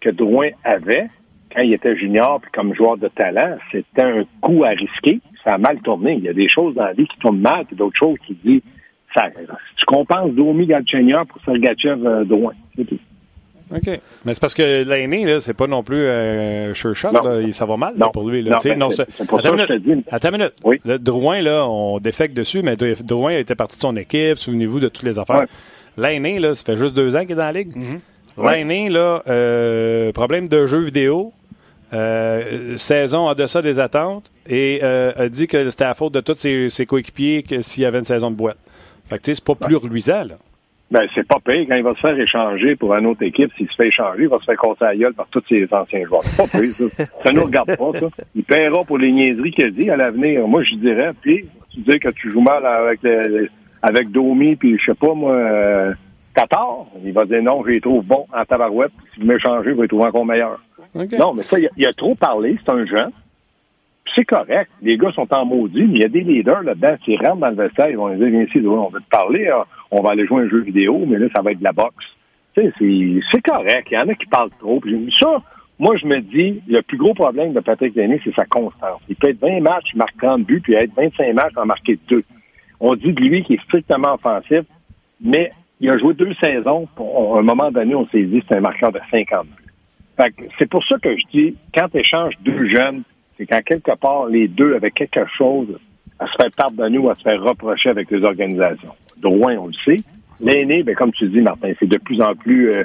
[0.00, 1.08] que Drouin avait
[1.54, 5.20] quand il était junior puis comme joueur de talent, c'était un coup à risquer.
[5.42, 6.14] Ça a mal tourné.
[6.14, 8.34] Il y a des choses dans la vie qui tournent mal, puis d'autres choses qui
[8.44, 8.62] disent
[9.14, 9.28] ça.
[9.76, 12.52] Tu compenses Domi Galchenyuk pour Sergachev euh, Drouin.
[12.76, 12.98] C'est tout.
[13.74, 14.00] OK.
[14.24, 17.52] Mais c'est parce que l'aîné, là, c'est pas non plus euh, sure shot, là.
[17.52, 18.42] ça va mal pour lui.
[18.42, 18.58] Là.
[18.76, 19.68] Non, c'est, pour ça minute.
[19.68, 20.54] je Attends une minute.
[20.62, 20.80] Oui.
[20.84, 24.88] Le Drouin, là, on défecte dessus, mais Drouin était parti de son équipe, souvenez-vous de
[24.88, 25.46] toutes les affaires.
[25.96, 27.76] L'année, là, ça fait juste deux ans qu'il est dans la ligue.
[27.76, 27.96] Mm
[28.36, 31.32] là, euh, problème de jeu vidéo,
[31.92, 36.20] euh, saison en deçà des attentes, et euh, a dit que c'était à faute de
[36.20, 38.58] tous ses, coéquipiers que s'il y avait une saison de boîte.
[39.08, 40.34] Fait que, tu sais, c'est pas plus reluisant, là.
[40.88, 41.66] Ben, c'est pas pire.
[41.68, 44.28] Quand il va se faire échanger pour une autre équipe, s'il se fait échanger, il
[44.28, 46.22] va se faire compter à gueule par tous ses anciens joueurs.
[46.22, 47.04] C'est pas pire, ça.
[47.24, 48.06] Ça nous regarde pas, ça.
[48.36, 50.46] Il paiera pour les niaiseries qu'il dit à l'avenir.
[50.46, 53.48] Moi, je dirais, puis, tu dis que tu joues mal avec les
[53.86, 55.94] avec Domi, puis je sais pas, moi, euh,
[57.04, 58.92] il va dire non, je les trouve bons en tabarouette.
[59.14, 60.60] Si vous m'échangez, vous les trouvez encore meilleurs.
[60.94, 63.12] Non, mais ça, il a, trop parlé, c'est un jeune.
[64.14, 64.70] C'est correct.
[64.82, 67.50] Les gars sont en maudit, mais il y a des leaders là-dedans qui rentrent dans
[67.50, 69.64] le vestiaire, ils vont dire, viens ici, on va te parler, hein.
[69.90, 72.04] on va aller jouer un jeu vidéo, mais là, ça va être de la boxe.
[72.54, 73.88] C'est correct.
[73.90, 74.80] Il y en a qui parlent trop.
[74.80, 75.42] Puis ça,
[75.78, 79.00] moi, je me dis, le plus gros problème de Patrick Denis, c'est sa constance.
[79.08, 81.98] Il peut être 20 matchs, il marque 30 buts, puis être 25 matchs, en marquer
[82.08, 82.22] 2.
[82.80, 84.62] On dit de lui qu'il est strictement offensif,
[85.20, 86.88] mais il a joué deux saisons.
[86.98, 90.48] à un moment donné, on s'est dit c'est un marqueur de 50 buts.
[90.58, 93.02] c'est pour ça que je dis, quand tu échanges deux jeunes,
[93.36, 95.78] c'est quand quelque part les deux avaient quelque chose
[96.18, 98.94] à se faire pardonner ou à se faire reprocher avec les organisations.
[99.18, 100.02] Drouin, on le sait.
[100.40, 102.72] L'aîné, ben, comme tu dis, Martin, c'est de plus en plus...
[102.72, 102.84] Euh,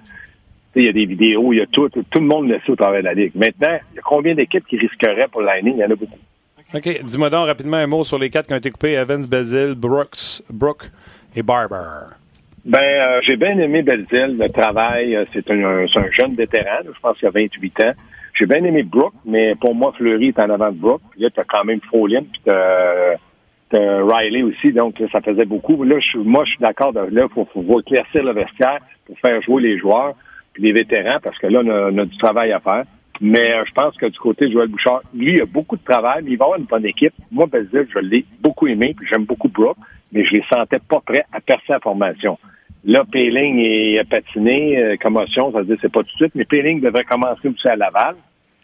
[0.75, 1.89] il y a des vidéos, il y a tout.
[1.89, 3.34] Tout le monde le sait au travers de la Ligue.
[3.36, 5.71] Maintenant, il y a combien d'équipes qui risqueraient pour l'aîné?
[5.71, 6.17] Il y en a beaucoup.
[6.73, 7.03] OK.
[7.03, 10.41] Dis-moi donc rapidement un mot sur les quatre qui ont été coupés Evans, Belzil, Brooks,
[10.49, 10.89] Brooke
[11.36, 12.15] et Barber.
[12.63, 15.15] Ben, euh, j'ai bien aimé Belzil, le travail.
[15.15, 17.91] Euh, c'est un, un, jeune vétéran, je pense qu'il a 28 ans.
[18.39, 21.01] J'ai bien aimé Brooke, mais pour moi, Fleury est en avant de Brooke.
[21.17, 25.84] Là, tu as quand même Folin, puis tu Riley aussi, donc ça faisait beaucoup.
[25.84, 26.93] Là, moi, je suis d'accord.
[26.93, 30.13] Là, il faut, faut, éclaircir le vestiaire pour faire jouer les joueurs
[30.53, 32.84] puis les vétérans, parce que là, on a du travail à faire.
[33.21, 35.84] Mais euh, je pense que du côté de Joël Bouchard, lui, il a beaucoup de
[35.84, 37.13] travail, il va avoir une bonne équipe.
[37.29, 39.77] Moi, Belzil, je l'ai beaucoup aimé, puis j'aime beaucoup Brooke,
[40.12, 42.39] mais je les sentais pas prêts à percer la formation.
[42.84, 46.45] Là, Péling est patiné, euh, commotion, ça veut dire c'est pas tout de suite, mais
[46.45, 48.15] Péling devrait commencer aussi à Laval,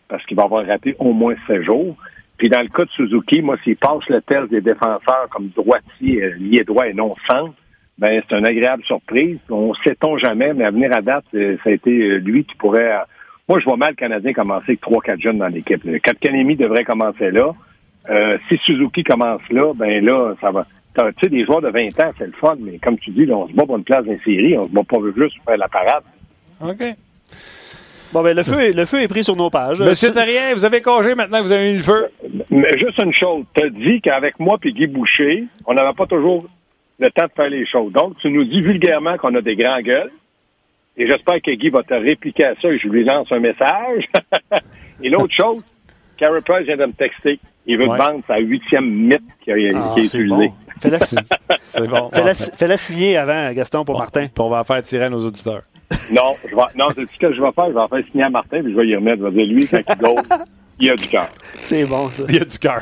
[0.08, 1.96] parce qu'il va avoir raté au moins 16 jours.
[2.38, 6.24] Puis dans le cas de Suzuki, moi, s'il passe le test des défenseurs comme droitier,
[6.24, 7.54] euh, lié droit et non centre,
[8.00, 9.38] ben c'est une agréable surprise.
[9.52, 12.98] On sait-on jamais, mais à venir à date, euh, ça a été lui qui pourrait
[13.48, 15.82] moi, je vois mal le Canadien commencer avec trois, quatre jeunes dans l'équipe.
[16.20, 17.54] Kanemi devrait commencer là.
[18.10, 20.66] Euh, si Suzuki commence là, ben là, ça va.
[20.96, 23.48] Tu sais, des joueurs de 20 ans, c'est le fun, mais comme tu dis, on
[23.48, 25.68] se bat pour une place dans série, on se bat pas juste pour faire la
[25.68, 26.04] parade.
[26.62, 26.84] OK.
[28.14, 29.82] Bon, ben, le feu, est, le feu est pris sur nos pages.
[29.82, 32.08] Monsieur Terrien, vous avez congé maintenant que vous avez mis le feu.
[32.50, 36.46] Mais juste une chose, t'as dit qu'avec moi et Guy Boucher, on n'avait pas toujours
[37.00, 37.92] le temps de faire les choses.
[37.92, 40.12] Donc, tu nous dis vulgairement qu'on a des grands gueules.
[40.98, 44.06] Et j'espère que Guy va te répliquer à ça et je lui lance un message.
[45.04, 45.62] et l'autre chose,
[46.18, 47.40] Carey Price vient de me texter.
[47.68, 47.98] Il veut Ouais.
[47.98, 50.48] vendre sa huitième mythe qui, a- qui Ah, est c'est utilisée.
[50.48, 50.54] bon.
[50.82, 50.98] Fais-la
[51.68, 52.10] C'est bon.
[52.12, 54.22] fais-la- fais-la signer avant, Gaston, pour Martin.
[54.28, 55.62] Puis on va en faire tirer à nos auditeurs.
[56.12, 57.68] Non, je vais, non, c'est ce que je vais faire.
[57.68, 59.18] Je vais en faire signer à Martin puis je vais y remettre.
[59.22, 60.24] Je vais dire, lui, quand il goal,
[60.80, 61.28] il a du cœur.
[61.60, 62.24] C'est bon, ça.
[62.30, 62.82] Il a du cœur.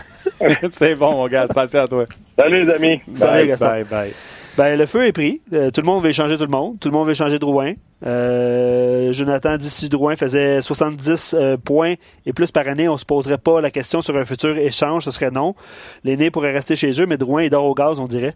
[0.71, 1.43] c'est bon, mon gars.
[1.49, 2.05] Attention à toi.
[2.37, 3.01] Salut, les amis.
[3.15, 3.47] Salut, Bye.
[3.47, 3.65] Gaston.
[3.65, 4.13] Bye, bye.
[4.57, 5.41] Ben, le feu est pris.
[5.53, 6.79] Euh, tout le monde veut échanger tout le monde.
[6.79, 7.73] Tout le monde veut échanger Drouin.
[8.05, 13.05] Euh, Jonathan dit si Drouin faisait 70 euh, points et plus par année, on se
[13.05, 15.03] poserait pas la question sur un futur échange.
[15.05, 15.55] Ce serait non.
[16.03, 18.35] L'aîné pourrait rester chez eux, mais Drouin, il dort au gaz, on dirait.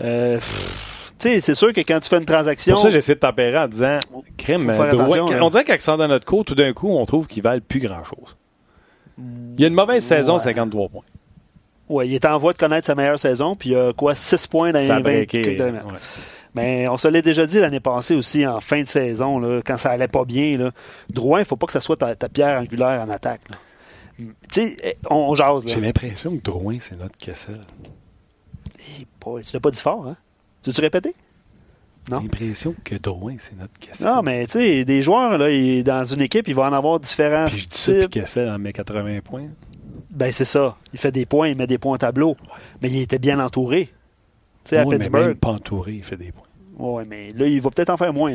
[0.00, 2.74] Euh, pff, tu sais, c'est sûr que quand tu fais une transaction...
[2.74, 3.98] Pour ça, j'essaie de tempérer en disant
[4.38, 5.42] crime, Drouin, là.
[5.42, 8.36] on dirait qu'accent dans notre cours, tout d'un coup, on trouve qu'ils valent plus grand-chose.
[9.18, 10.38] Il y a une mauvaise saison, Ouais.
[10.38, 11.02] 53 points.
[11.90, 14.46] Ouais, il est en voie de connaître sa meilleure saison, puis il a quoi, 6
[14.46, 15.42] points dans les Ça a 20 breaké.
[15.42, 15.86] quelques dernières.
[15.86, 15.92] ouais.
[16.54, 19.76] Mais on se l'est déjà dit l'année passée aussi, en fin de saison, là, quand
[19.76, 20.56] ça allait pas bien.
[20.56, 20.70] Là.
[21.08, 23.42] Drouin, il faut pas que ça soit ta, ta pierre angulaire en attaque.
[24.18, 25.64] Tu sais, eh, on, on jase.
[25.66, 27.60] J'ai l'impression que Drouin, c'est notre Kessel.
[29.00, 30.16] Eh, boy, tu l'as pas dit fort, hein?
[30.62, 31.14] Tu veux-tu répéter?
[32.08, 34.04] J'ai l'impression que Drouin, c'est notre Kessel.
[34.06, 36.98] Non, mais tu sais, des joueurs, là, il- dans une équipe, il va en avoir
[36.98, 38.08] différents Puis je dis ça, puis.
[38.20, 39.46] Kessel en met 80 points.
[40.10, 40.76] Ben, c'est ça.
[40.92, 42.36] Il fait des points, il met des points au tableau.
[42.82, 43.86] Mais il était bien entouré.
[44.64, 46.44] Tu sais, à Oui, mais même pas entouré, il fait des points.
[46.78, 48.34] Ouais, mais là, il va peut-être en faire moins.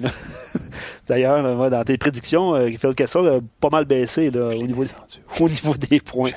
[1.08, 4.84] D'ailleurs, moi, dans tes prédictions, euh, Phil Kessel a pas mal baissé là, au, niveau,
[4.84, 5.20] Descendu.
[5.40, 6.32] au niveau des points.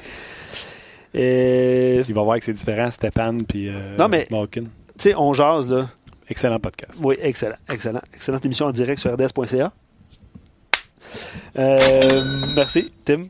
[1.14, 4.62] Et, Il va voir que c'est différent, Stépan puis euh, Non, mais- Malkin.
[4.62, 5.88] tu sais, on jase, là.
[6.30, 6.94] Excellent podcast.
[7.02, 8.02] Oui, excellent, excellent.
[8.14, 9.72] Excellente émission en direct sur rds.ca.
[11.58, 12.22] Euh,
[12.54, 13.24] merci, Tim,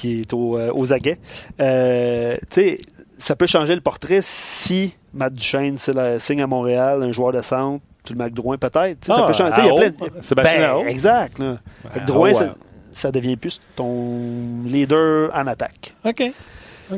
[0.00, 1.18] qui est au, euh, aux aguets.
[1.60, 2.80] Euh, tu sais,
[3.18, 7.32] ça peut changer le portrait si Matt Duchesne c'est la- signe à Montréal, un joueur
[7.32, 9.04] de centre, tu le mets avec Drouin peut-être.
[9.04, 9.60] Sais, ça Ah, peut changer.
[9.60, 10.88] Il y a plein de- Sébastien Ben.
[10.88, 11.38] Exact.
[11.38, 11.58] Là.
[11.94, 12.54] À Drouin, ça,
[12.92, 15.94] ça devient plus ton leader en attaque.
[16.06, 16.32] OK.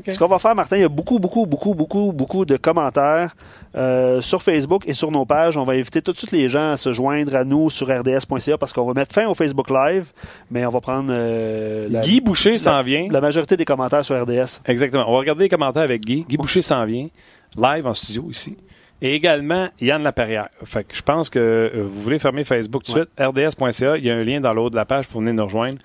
[0.09, 3.35] Ce qu'on va faire, Martin, il y a beaucoup, beaucoup, beaucoup, beaucoup, beaucoup de commentaires
[3.76, 5.57] euh, sur Facebook et sur nos pages.
[5.57, 8.59] On va inviter tout de suite les gens à se joindre à nous sur rds.ca
[8.59, 10.07] parce qu'on va mettre fin au Facebook Live,
[10.50, 13.07] mais on va prendre euh, la, Guy Boucher s'en vient.
[13.11, 14.61] la majorité des commentaires sur RDS.
[14.66, 15.05] Exactement.
[15.09, 16.24] On va regarder les commentaires avec Guy.
[16.28, 17.09] Guy Boucher s'en vient,
[17.57, 18.57] live en studio ici.
[19.05, 20.48] Et également, Yann Laperrière.
[20.64, 23.07] Fait que je pense que euh, vous voulez fermer Facebook tout de Ouais.
[23.16, 23.48] suite.
[23.59, 25.44] RDS.ca, il y a un lien dans le haut de la page pour venir nous
[25.44, 25.78] rejoindre.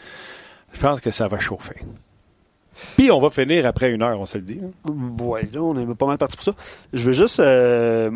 [0.73, 1.77] Je pense que ça va chauffer.
[2.97, 4.59] Puis on va finir après une heure, on se le dit.
[4.63, 4.91] hein.
[5.23, 6.53] Ouais, là, on est pas mal parti pour ça.
[6.93, 8.09] Je veux juste euh,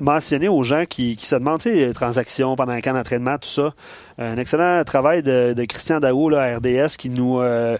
[0.00, 3.48] mentionner aux gens qui, qui se demandent, tu sais, transactions pendant un camp d'entraînement, tout
[3.48, 3.72] ça.
[4.18, 7.76] Un excellent travail de, de Christian Daou, là, à RDS, qui nous, euh,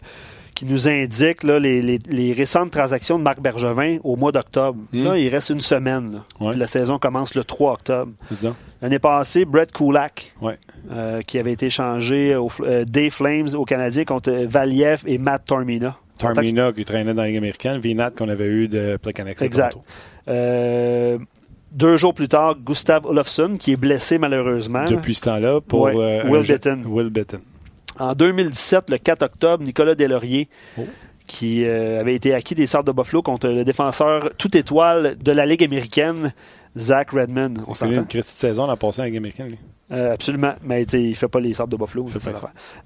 [0.55, 4.79] qui nous indique là, les, les- les récentes transactions de Marc Bergevin au mois d'octobre.
[4.93, 5.05] Mm.
[5.05, 6.13] Là, il reste une semaine.
[6.13, 6.25] là.
[6.41, 6.51] Ouais.
[6.53, 8.13] Puis la saison commence le 3 octobre.
[8.83, 10.59] L'année passée, Brett Kulak, Ouais.
[10.93, 15.45] euh, qui avait été changé au, euh, des Flames au Canadien contre Valiev et Matt
[15.47, 15.97] Tormina.
[16.19, 19.41] Tarmina qui traînait dans la Ligue américaine, Vinat qu'on avait eu de Plekanec.
[19.43, 19.77] Exact.
[20.29, 21.19] Euh,
[21.73, 24.85] deux jours plus tard, Gustav Olofsson, qui est blessé malheureusement.
[24.87, 26.83] Depuis ce temps-là, pour Ouais, euh, Will Bitton.
[26.87, 27.41] Will Bitton.
[27.99, 30.49] En 2017, le 4 octobre, Nicolas Delaurier,
[30.79, 30.83] Oh.
[31.27, 35.33] qui euh, avait été acquis des Sables de Buffalo contre le défenseur toute étoile de
[35.33, 36.33] la Ligue américaine,
[36.77, 37.55] Zach Redmond.
[37.67, 37.93] On s'entend?
[37.93, 39.49] une de saison l'an passé en Ligue américaine.
[39.49, 39.59] lui.
[39.93, 42.07] Euh, absolument, mais il fait pas les Sables de Buffalo.
[42.21, 42.31] ça.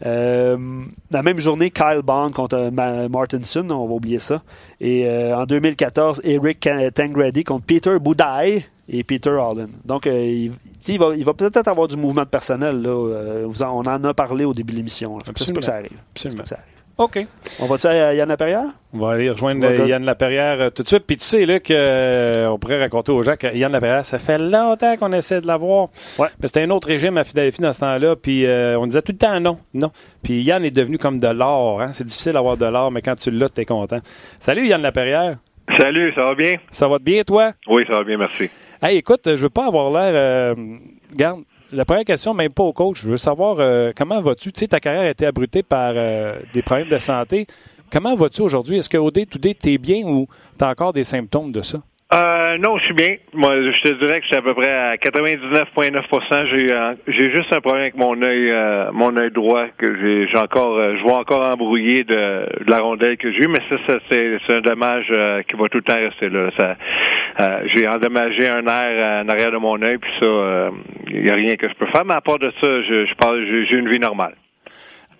[0.04, 4.42] Euh, la même journée, Kyle Bond contre euh, Ma- Martinson, on va oublier ça.
[4.80, 9.70] Et euh, en 2014, Eric Tangradi contre Peter Boudaille et Peter Holland.
[9.84, 10.52] Donc, euh, il,
[10.88, 12.82] il va, il va peut-être avoir du mouvement de personnel.
[12.82, 15.18] Là, on en a parlé au début de l'émission.
[15.20, 15.98] C'est pas que ça arrive.
[16.14, 16.42] Absolument.
[17.00, 17.26] OK.
[17.60, 18.66] On va-tu à Yann Laperrière?
[18.92, 21.04] On va aller rejoindre Yann Laperrière euh, tout de suite.
[21.06, 24.18] Puis tu sais, là, que, euh, on pourrait raconter aux gens que Yann Laperrière, ça
[24.18, 25.88] fait longtemps qu'on essaie de l'avoir.
[26.18, 26.28] Ouais.
[26.40, 28.16] Mais c'était un autre régime à Philadelphie dans ce temps-là.
[28.16, 29.90] Puis euh, on disait tout le temps non, non.
[30.22, 31.80] Puis Yann est devenu comme de l'or.
[31.80, 31.92] Hein?
[31.94, 34.00] C'est difficile d'avoir de l'or, mais quand tu l'as, t'es content.
[34.38, 35.36] Salut Yann Laperrière.
[35.78, 36.56] Salut, ça va bien?
[36.70, 37.52] Ça va bien, toi?
[37.66, 38.50] Oui, ça va bien, merci.
[38.82, 40.12] Hey, écoute, je veux pas avoir l'air.
[40.14, 40.54] euh,
[41.12, 41.40] Regarde,
[41.72, 43.02] la première question, même pas au coach.
[43.02, 44.52] Je veux savoir euh, comment vas-tu?
[44.52, 47.46] Tu sais, ta carrière a été abrutée par euh, des problèmes de santé.
[47.92, 48.78] Comment vas-tu aujourd'hui?
[48.78, 51.78] Est-ce qu'au day to day, t'es bien ou t'as encore des symptômes de ça?
[52.12, 53.14] Euh, non, je suis bien.
[53.34, 56.46] Moi, je te dirais que je suis à peu près à 99,9
[57.06, 60.38] J'ai j'ai juste un problème avec mon œil, euh, mon œil droit que j'ai j'ai
[60.38, 63.76] encore, euh, je vois encore embrouillé de, de la rondelle que j'ai eue, mais ça,
[63.86, 66.50] ça c'est un dommage euh, qui va tout le temps rester là.
[67.38, 70.70] Euh, j'ai endommagé un nerf en arrière de mon œil, puis ça,
[71.10, 72.04] il n'y a rien que je peux faire.
[72.04, 74.34] Mais à part de ça, je, je j'ai une vie normale.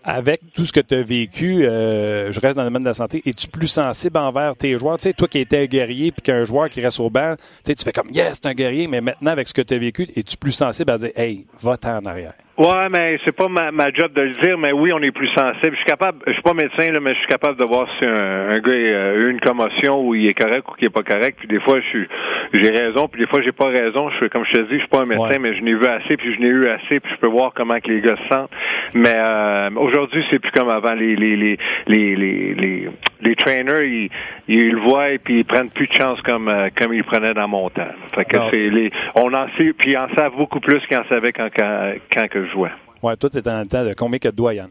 [0.03, 2.95] avec tout ce que tu as vécu, euh, je reste dans le domaine de la
[2.95, 4.97] santé, es-tu plus sensible envers tes joueurs?
[4.97, 7.45] Tu sais, toi qui étais un guerrier puis qu'un joueur qui reste au banc, tu
[7.67, 9.79] sais, tu fais comme yes, c'est un guerrier, mais maintenant avec ce que tu as
[9.79, 12.33] vécu, es-tu plus sensible à dire hey, va-t'en en arrière?
[12.59, 15.29] Ouais, mais c'est pas ma, ma, job de le dire, mais oui, on est plus
[15.29, 15.71] sensible.
[15.73, 18.05] Je suis capable, je suis pas médecin, là, mais je suis capable de voir si
[18.05, 21.03] un, un gars a eu une commotion ou il est correct ou qu'il est pas
[21.03, 21.39] correct.
[21.39, 22.09] Puis des fois, je suis,
[22.53, 24.11] j'ai raison, puis des fois, j'ai pas raison.
[24.11, 25.87] Je suis, comme je te dis, je suis pas un médecin, mais je n'ai vu
[25.87, 28.35] assez, puis je n'ai eu assez, puis je peux voir comment que les gars se
[28.35, 28.51] sentent.
[28.95, 30.93] Mais euh, aujourd'hui, c'est plus comme avant.
[30.93, 32.89] Les les les les les les,
[33.23, 34.11] les trainers, ils,
[34.49, 37.35] ils le voient et puis ils prennent plus de chance comme euh, comme ils prenaient
[37.35, 37.89] dans mon temps.
[38.17, 41.05] Fait que c'est les, on en sait, puis ils en savent beaucoup plus qu'ils en
[41.09, 42.71] savaient quand quand, quand que je jouais.
[43.03, 44.71] Ouais, toi, t'es en temps de combien que de doigts, Yann?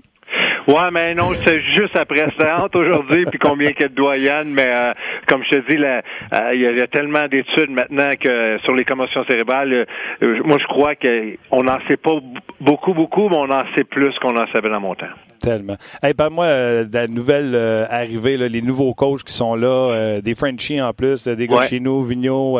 [0.68, 2.24] Ouais, mais non, c'est juste après.
[2.24, 4.94] Entre aujourd'hui, puis combien qu'il y a de doyens, mais euh,
[5.28, 9.24] comme je te dis, euh, il y, a tellement d'études maintenant que sur les commotions
[9.26, 9.86] cérébrales,
[10.22, 12.20] euh, moi je crois qu'on n'en sait pas
[12.60, 15.08] beaucoup, beaucoup, mais on en sait plus qu'on en savait dans mon temps.
[15.40, 15.76] Tellement.
[16.04, 16.48] Hey, parle-moi
[16.84, 17.56] de la nouvelle
[17.90, 22.04] arrivée, les nouveaux coachs qui sont là, des Frenchies en plus, des gars chez nous,
[22.04, 22.60] Vigneault,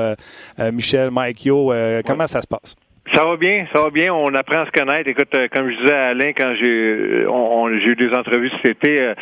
[0.72, 1.74] Michel, Mike Yo.
[2.06, 2.76] Comment ça se passe?
[3.14, 4.14] Ça va bien, ça va bien.
[4.14, 5.08] On apprend à se connaître.
[5.08, 8.52] Écoute, euh, comme je disais à Alain quand j'ai euh, on, j'ai eu des entrevues
[8.62, 9.14] cet été, euh,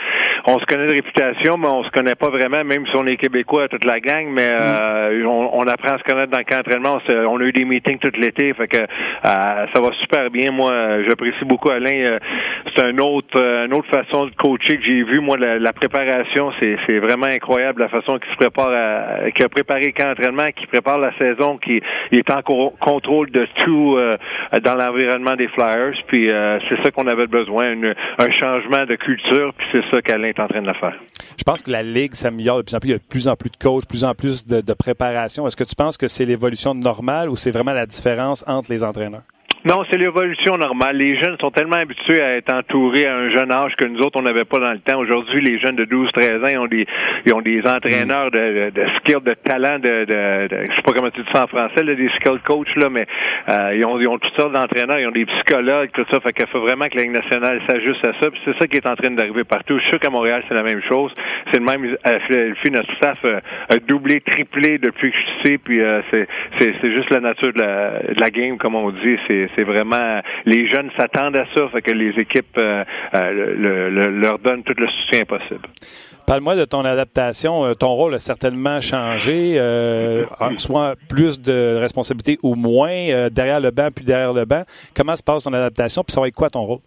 [0.46, 3.16] on se connaît de réputation, mais on se connaît pas vraiment, même si on est
[3.16, 4.28] québécois toute la gang.
[4.30, 5.26] Mais mm.
[5.26, 7.00] on, apprend à se connaître dans le camp d'entraînement.
[7.30, 8.86] On, a eu des meetings tout l'été, fait que
[9.24, 10.52] ça va super bien.
[10.52, 12.18] Moi, j'apprécie beaucoup Alain.
[12.76, 15.20] c'est un autre, une autre façon de coacher que j'ai vu.
[15.20, 19.50] Moi, la, préparation, c'est, c'est vraiment incroyable la façon qu'il se prépare, à, qu'il a
[19.50, 24.18] préparé le camp d'entraînement, qu'il prépare la saison, qu'il est en contrôle de tout euh,
[24.64, 25.94] dans l'environnement des Flyers.
[26.08, 27.74] Puis euh, c'est ça qu'on avait besoin,
[28.18, 29.54] un changement de culture.
[29.58, 30.96] Puis c'est ça qu'Alain est en train de faire.
[31.38, 32.90] Je pense que la ligue s'améliore de plus en plus.
[32.90, 34.74] Il y a de plus en plus de coachs, de plus en plus de, de
[34.74, 35.48] préparation.
[35.48, 38.84] Est-ce que tu penses que c'est l'évolution normale ou c'est vraiment la différence entre les
[38.84, 39.24] entraîneurs?
[39.68, 40.96] Non, c'est l'évolution normale.
[40.96, 44.18] Les jeunes sont tellement habitués à être entourés à un jeune âge que nous autres,
[44.18, 44.98] on n'avait pas dans le temps.
[44.98, 46.88] Aujourd'hui, les jeunes de 12-13 ans, ils ont des,
[47.26, 50.94] ils ont des entraîneurs de, de, de skill, de talent, de, de, je sais pas
[50.94, 53.06] comment tu dis ça en français, là, des skill coach, là, mais
[53.50, 56.22] euh, ils, ont, ils ont toutes sortes d'entraîneurs, ils ont des psychologues, tout ça.
[56.22, 58.32] Fait qu'il faut vraiment que la Ligue nationale s'ajuste à ça.
[58.32, 59.76] Puis c'est ça qui est en train d'arriver partout.
[59.80, 61.12] Je suis sûr qu'à Montréal, c'est la même chose.
[61.52, 61.84] C'est le même.
[62.08, 65.58] Euh, notre staff euh, a doublé, triplé depuis que je sais.
[65.58, 66.26] Puis euh, c'est,
[66.58, 69.18] c'est, c'est juste la nature de la, de la game, comme on dit.
[69.28, 74.40] C'est c'est vraiment les jeunes s'attendent à ça, fait que les équipes euh, euh, leur
[74.40, 75.68] donnent tout le soutien possible.
[76.28, 77.66] Parle-moi de ton adaptation.
[77.66, 79.60] Euh, ton rôle a certainement changé,
[80.58, 84.64] soit plus de responsabilité ou moins, derrière le banc puis derrière le banc.
[84.96, 86.80] Comment se passe ton adaptation, puis ça va être quoi ton rôle?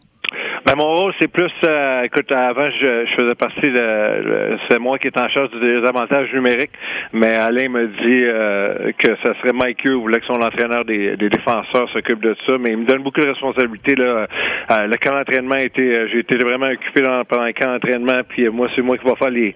[0.67, 4.99] Ben, mon rôle, c'est plus, euh, écoute, avant, je, je faisais partie de, c'est moi
[4.99, 6.73] qui étais en charge des avantages numériques,
[7.15, 11.17] mais Alain me dit euh, que ça serait Mike Hugh, voulait que son entraîneur des,
[11.17, 14.27] des défenseurs s'occupe de ça, mais il me donne beaucoup de responsabilités, là.
[14.71, 18.47] Euh, le camp d'entraînement a été, j'ai été vraiment occupé pendant le camp d'entraînement, puis
[18.51, 19.55] moi, c'est moi qui vais faire les,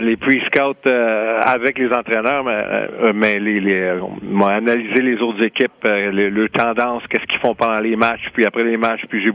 [0.00, 3.90] les pre-scouts avec les entraîneurs, mais, mais les, les
[4.46, 8.62] analyser les autres équipes, les, le tendance, qu'est-ce qu'ils font pendant les matchs, puis après
[8.62, 9.30] les matchs, puis j'ai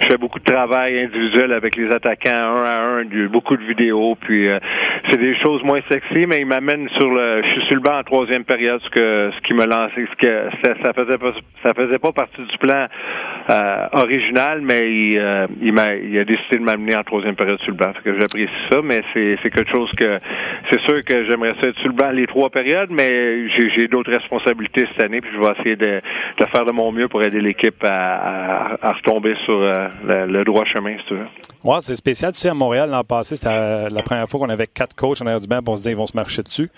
[0.00, 4.16] je fais beaucoup de travail individuel avec les attaquants un à un, beaucoup de vidéos,
[4.20, 4.58] puis euh,
[5.10, 7.98] c'est des choses moins sexy, mais il m'amène sur le, je suis sur le banc
[7.98, 11.32] en troisième période, ce que ce qui me lançait, ce que ça, ça faisait pas,
[11.62, 12.86] ça faisait pas partie du plan
[13.50, 17.58] euh, original, mais il, euh, il m'a, il a décidé de m'amener en troisième période
[17.60, 20.18] sur le banc, que j'apprécie ça, mais c'est quelque chose que
[20.70, 24.12] c'est sûr que j'aimerais ça être sur le banc les trois périodes, mais j'ai, d'autres
[24.12, 26.00] responsabilités cette année, puis je vais essayer de,
[26.38, 30.64] de faire de mon mieux pour aider l'équipe à, à, retomber sur la, le droit
[30.66, 31.26] chemin, si tu veux.
[31.64, 32.32] Ouais, c'est spécial.
[32.32, 35.26] Tu sais, à Montréal, l'an passé, c'était la première fois qu'on avait quatre coachs en
[35.26, 36.70] arrière du banc, pour on se dit ils vont se marcher dessus.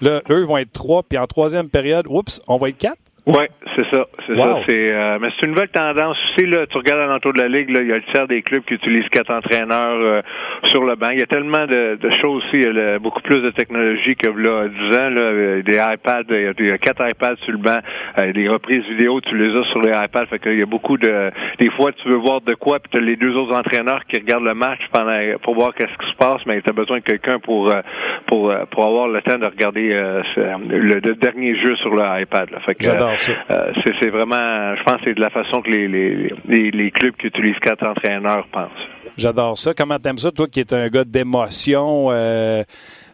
[0.00, 2.98] Là, eux vont être trois, puis en troisième période, oups, on va être quatre?
[3.24, 3.44] Oui,
[3.76, 4.04] c'est ça.
[4.26, 4.58] C'est ça.
[4.66, 6.44] C'est, euh, mais c'est une nouvelle tendance aussi.
[6.44, 8.42] Là, tu regardes à l'entour de la Ligue, là, il y a le tiers des
[8.42, 10.22] clubs qui utilisent quatre entraîneurs euh,
[10.64, 11.10] sur le banc.
[11.10, 12.56] Il y a tellement de, de choses aussi.
[12.56, 15.10] Il y a beaucoup plus de technologie que là, 10 ans.
[15.10, 17.78] Là, des iPads, il y, a, quatre iPads sur le banc.
[18.18, 20.26] Euh, des reprises vidéo, tu les as sur les iPads.
[20.26, 21.30] Fait qu'il y a beaucoup de.
[21.60, 24.16] Des fois, tu veux voir de quoi, puis tu as les deux autres entraîneurs qui
[24.16, 27.04] regardent le match pendant pour voir qu'est-ce qui se passe, mais tu as besoin de
[27.04, 27.72] quelqu'un pour
[28.26, 32.48] pour pour avoir le temps de regarder le, dernier jeu sur le iPad.
[32.66, 33.11] Fait que,
[33.50, 37.14] euh, c'est vraiment, je pense que c'est de la façon que les, les, les, clubs
[37.16, 38.70] qui utilisent quatre entraîneurs pensent.
[39.16, 39.74] J'adore ça.
[39.74, 42.08] Comment t'aimes ça, toi qui es un gars d'émotion?
[42.10, 42.62] Euh,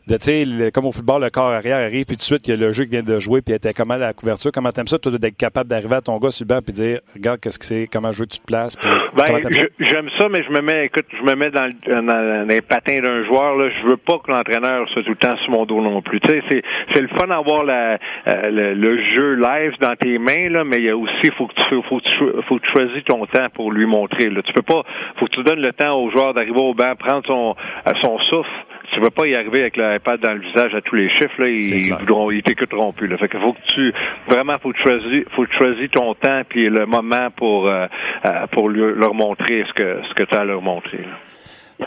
[0.09, 2.51] de, tu sais, comme au football, le corps arrière arrive, puis tout de suite, il
[2.51, 4.51] y a le jeu qui vient de jouer, puis était comment la couverture.
[4.53, 7.01] Comment t'aimes ça, toi, d'être capable d'arriver à ton gars sur le banc, puis dire,
[7.15, 8.77] regarde, qu'est-ce que c'est, comment que tu te places.
[9.15, 9.41] Ben,
[9.79, 13.25] j'aime ça, mais je me mets, écoute, je me mets dans, dans, les patins d'un
[13.25, 13.69] joueur, là.
[13.71, 16.21] Je veux pas que l'entraîneur soit tout le temps sur mon dos non plus.
[16.21, 16.63] Tu sais, c'est,
[16.95, 20.85] c'est le fun d'avoir la, euh, le, jeu live dans tes mains, là, mais il
[20.85, 23.47] y a aussi, faut que tu, faut que tu, faut que tu choisis ton temps
[23.55, 24.43] pour lui montrer, là.
[24.43, 24.83] Tu peux pas,
[25.17, 27.57] faut que tu donnes le temps au joueur d'arriver au banc, prendre son,
[28.01, 28.49] son souffle
[28.93, 31.49] tu veux pas y arriver avec l'iPad dans le visage à tous les chiffres, là,
[31.49, 33.07] ils, voudront, ils t'écouteront plus.
[33.07, 33.19] Là.
[33.19, 33.93] Fait que faut que tu
[34.27, 37.69] vraiment faut que tu choisis, faut que tu choisis ton temps puis le moment pour
[37.69, 37.87] euh,
[38.25, 41.01] euh, pour leur montrer ce que ce que tu as à leur montrer.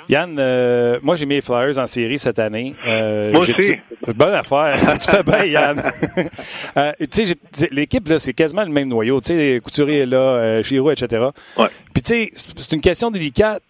[0.08, 2.74] Yann, euh, moi j'ai mis les Flyers en série cette année.
[2.86, 3.78] moi aussi.
[4.16, 4.76] Bonne affaire.
[5.02, 5.82] tu fais bien, Yann.
[7.12, 7.36] tu sais,
[7.72, 9.20] l'équipe là, c'est quasiment le même noyau.
[9.20, 11.26] Tu sais, Couturier est là, Giroud, etc.
[11.58, 11.68] Ouais.
[11.94, 13.64] Puis tu sais, c'est une question délicate,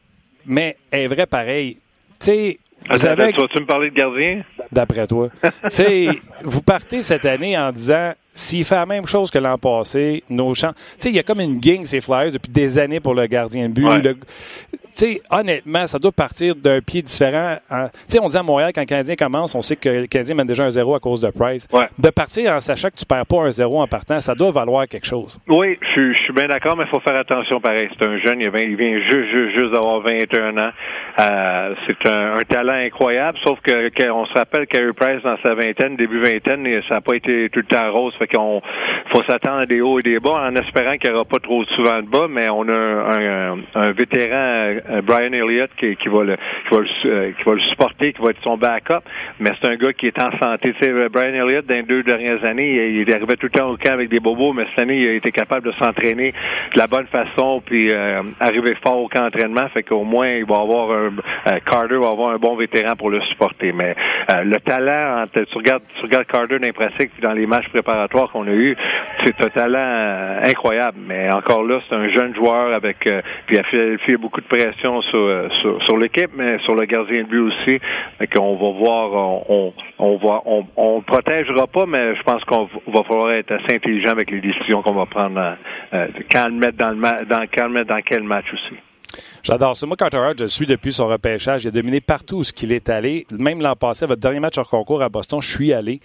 [0.46, 1.78] mais elle est vraie pareil.
[2.20, 2.60] Tu sais,
[2.90, 4.40] vous savez, tu me parler de gardien?
[4.72, 5.30] D'après toi.
[5.76, 10.24] tu vous partez cette année en disant s'il fait la même chose que l'an passé,
[10.30, 10.74] nos champs.
[10.74, 13.26] Tu sais, il y a comme une gang, ces Flyers, depuis des années pour le
[13.28, 13.88] gardien de but.
[14.72, 17.56] Tu sais, honnêtement, ça doit partir d'un pied différent.
[17.70, 17.76] Tu
[18.08, 20.48] sais, on dit à Montréal, quand le Canadien commence, on sait que le Canadien mène
[20.48, 21.68] déjà un zéro à cause de Price.
[21.98, 24.88] De partir en sachant que tu perds pas un zéro en partant, ça doit valoir
[24.88, 25.40] quelque chose.
[25.48, 27.90] Oui, je, suis bien d'accord, mais il faut faire attention pareil.
[27.98, 30.72] C'est un jeune, il vient, juste, juste, juste d'avoir 21 ans.
[31.20, 35.96] Euh, c'est un, talent incroyable, sauf que, on se rappelle Carey Price, dans sa vingtaine,
[35.96, 38.62] début vingtaine, ça n'a pas été tout le temps rose fait qu'on
[39.12, 41.64] faut s'attendre à des hauts et des bas en espérant qu'il n'y aura pas trop
[41.66, 46.24] souvent de bas, mais on a un, un, vétéran, euh, Brian Elliott, qui, qui, va
[46.24, 49.04] le, qui, va le, euh, qui va le supporter, qui va être son backup,
[49.40, 50.74] mais c'est un gars qui est en santé.
[50.80, 53.94] Tu Brian Elliott, dans les deux dernières années, il, arrivait tout le temps au camp
[53.94, 56.34] avec des bobos, mais cette année, il a été capable de s'entraîner
[56.74, 60.46] de la bonne façon, puis euh, arriver fort au camp d'entraînement, fait qu'au moins, il
[60.46, 63.74] va avoir un, Carter va avoir un bon vétéran pour le supporter.
[63.74, 63.96] Mais
[64.30, 68.11] le talent, tu regardes, tu regardes Carter dans les pratiques, puis dans les matchs préparatoires,
[68.12, 68.76] qu'on a eu,
[69.24, 70.98] c'est un talent euh, incroyable.
[71.08, 74.46] Mais encore là, c'est un jeune joueur avec euh, puis il a fait, beaucoup de
[74.46, 77.80] pression euh, sur, sur, l'équipe, mais sur le gardien de but aussi.
[78.34, 83.04] qu'on va voir, on, on va, on, on protégera pas, mais je pense qu'on va
[83.04, 85.58] falloir être assez intelligent avec les décisions qu'on va prendre
[86.32, 88.91] quand le mettre dans le dans quand le mettre dans quel match aussi.
[89.44, 89.88] J'adore ça.
[89.88, 91.64] Moi, Carter Hart, je le suis depuis son repêchage.
[91.64, 93.26] Il a dominé partout où il est allé.
[93.32, 96.00] Même l'an passé, votre dernier match hors concours à Boston, je suis allé.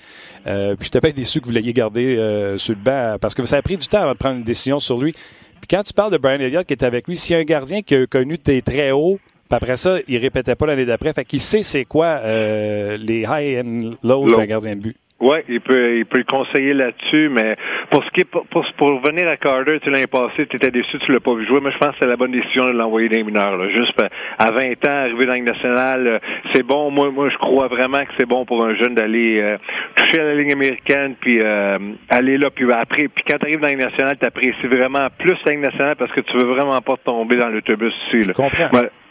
[0.46, 3.44] Euh, puis j'étais pas déçu que vous l'ayez gardé euh, sur le banc parce que
[3.44, 5.12] ça a pris du temps avant de prendre une décision sur lui.
[5.12, 7.44] Puis quand tu parles de Brian Elliott qui est avec lui, s'il y a un
[7.44, 9.18] gardien qui a connu tes très hauts,
[9.48, 11.12] puis après ça, il répétait pas l'année d'après.
[11.12, 14.96] Fait qu'il sait c'est quoi euh, les high and low d'un gardien de but.
[15.18, 17.56] Oui, il peut, il peut le conseiller là-dessus, mais
[17.90, 20.98] pour ce qui est, pour, pour, revenir à Carter, tu l'année passée, tu étais déçu,
[20.98, 23.08] tu l'as pas vu jouer, mais je pense que c'est la bonne décision de l'envoyer
[23.08, 23.70] les mineurs, là.
[23.70, 23.98] Juste
[24.38, 26.18] à 20 ans, arriver dans la nationale, euh,
[26.52, 26.90] c'est bon.
[26.90, 29.56] Moi, moi, je crois vraiment que c'est bon pour un jeune d'aller euh,
[29.94, 31.78] toucher à la ligne américaine, puis euh,
[32.10, 35.36] aller là, puis après, puis quand tu arrives dans la nationale, tu apprécies vraiment plus
[35.46, 38.22] la ligne nationale parce que tu veux vraiment pas tomber dans l'autobus aussi.
[38.22, 38.34] Là.
[38.34, 38.68] comprends.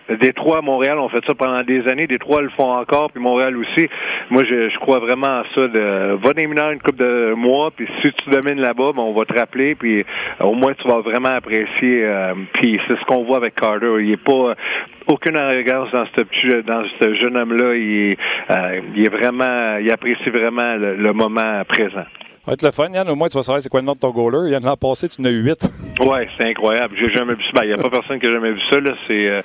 [0.10, 2.06] Détroit, Montréal, on fait ça pendant des années.
[2.06, 3.90] Détroit le font encore, puis Montréal aussi.
[4.30, 5.68] Moi, je, je crois vraiment à ça.
[5.68, 9.26] De, va déminer une coupe de mois, puis si tu domines là-bas, ben, on va
[9.26, 12.06] te rappeler, puis euh, au moins tu vas vraiment apprécier.
[12.06, 13.96] Euh, puis c'est ce qu'on voit avec Carter.
[14.00, 14.56] Il est pas
[15.08, 17.76] aucune arrogance dans ce dans ce jeune homme-là.
[17.76, 18.18] Il,
[18.52, 22.06] euh, il est vraiment, il apprécie vraiment le, moment présent.
[22.44, 23.10] Ça va être le fun, Yann.
[23.10, 24.52] Au moins, tu vas savoir c'est quoi le nom de ton goaler.
[24.52, 25.68] Yann, l'an passé, tu en as eu huit.
[26.00, 26.94] Ouais, c'est incroyable.
[27.00, 27.52] J'ai jamais vu ça.
[27.56, 28.92] Ben, il n'y a pas personne qui a jamais vu ça, là.
[29.08, 29.44] C'est,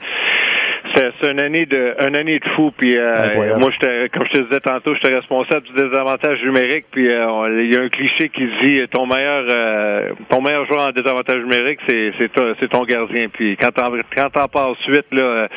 [0.94, 2.70] c'est une année de une année de fou.
[2.76, 6.86] Puis euh, moi, j'étais, comme je te disais tantôt, j'étais responsable du désavantage numérique.
[6.90, 10.88] Puis euh, il y a un cliché qui dit ton meilleur euh, ton meilleur joueur
[10.88, 13.28] en désavantage numérique, c'est c'est ton gardien.
[13.32, 15.48] Puis quand t'en quand t'en passes suite là,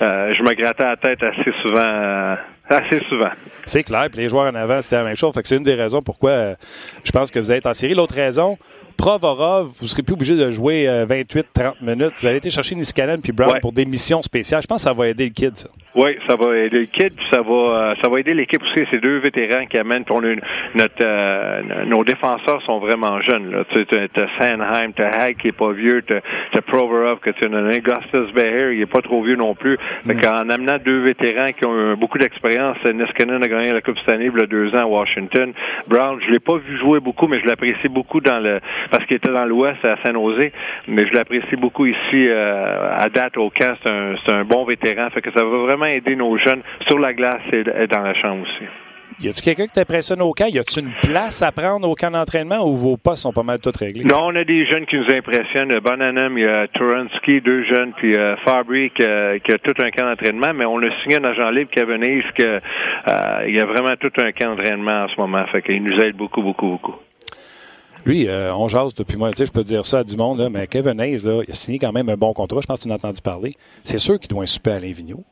[0.00, 2.36] je me grattais la tête assez souvent.
[2.68, 3.30] Assez souvent.
[3.66, 4.08] C'est clair.
[4.10, 5.34] Puis les joueurs en avant, c'était la même chose.
[5.34, 6.54] Fait que c'est une des raisons pourquoi
[7.04, 7.94] je pense que vous êtes en série.
[7.94, 8.56] L'autre raison,
[8.96, 12.12] Provorov, vous serez plus obligé de jouer 28-30 euh, minutes.
[12.20, 14.62] Vous avez été chercher Niskanen puis Brown pour des missions spéciales.
[14.62, 15.68] Je pense que ça va aider le kid, ça.
[15.94, 18.86] Oui, ça va aider le kid, puis ça va euh, ça va aider l'équipe aussi.
[18.90, 23.50] Ces deux vétérans qui amènent pour notre euh, nos défenseurs sont vraiment jeunes.
[23.50, 23.64] Là.
[23.72, 27.48] Tu as Sanheim, tu Hag qui est pas vieux, tu as Provorov que tu as
[27.48, 29.78] Augustus Beher, il est pas trop vieux non plus.
[30.04, 30.20] Mm.
[30.24, 34.38] en amenant deux vétérans qui ont beaucoup d'expérience, Niskanen a gagné la Coupe Stanley il
[34.38, 35.52] y a deux ans à Washington.
[35.86, 39.16] Brown, je l'ai pas vu jouer beaucoup, mais je l'apprécie beaucoup dans le parce qu'il
[39.16, 40.52] était dans l'Ouest à Saint-Nosé,
[40.88, 43.76] mais je l'apprécie beaucoup ici euh, à date au camp.
[43.82, 47.12] C'est un, un, bon vétéran, fait que ça va vraiment aider nos jeunes sur la
[47.12, 48.64] glace et, dans la chambre aussi.
[49.22, 50.46] Y a-tu quelqu'un qui t'impressionne au camp?
[50.46, 53.60] Y a-tu une place à prendre au camp d'entraînement ou vos postes sont pas mal
[53.60, 54.02] tous réglés?
[54.02, 55.78] Non, on a des jeunes qui nous impressionnent.
[55.78, 60.06] Bonanum, il y a Turansky, deux jeunes, puis euh, Fabry qui, a tout un camp
[60.06, 63.64] d'entraînement, mais on a signé un agent libre, Kevin Hayes, que, euh, il y a
[63.64, 65.46] vraiment tout un camp d'entraînement en ce moment.
[65.52, 66.96] Fait qu'il nous aide beaucoup, beaucoup, beaucoup.
[68.04, 70.40] Lui, euh, on jase depuis moi, tu sais, je peux dire ça à du monde,
[70.40, 72.58] là, mais Kevin Hayes, là, il a signé quand même un bon contrat.
[72.60, 73.54] Je pense que tu en as entendu parler.
[73.84, 75.22] C'est sûr qu'il doit un super à Vigneault.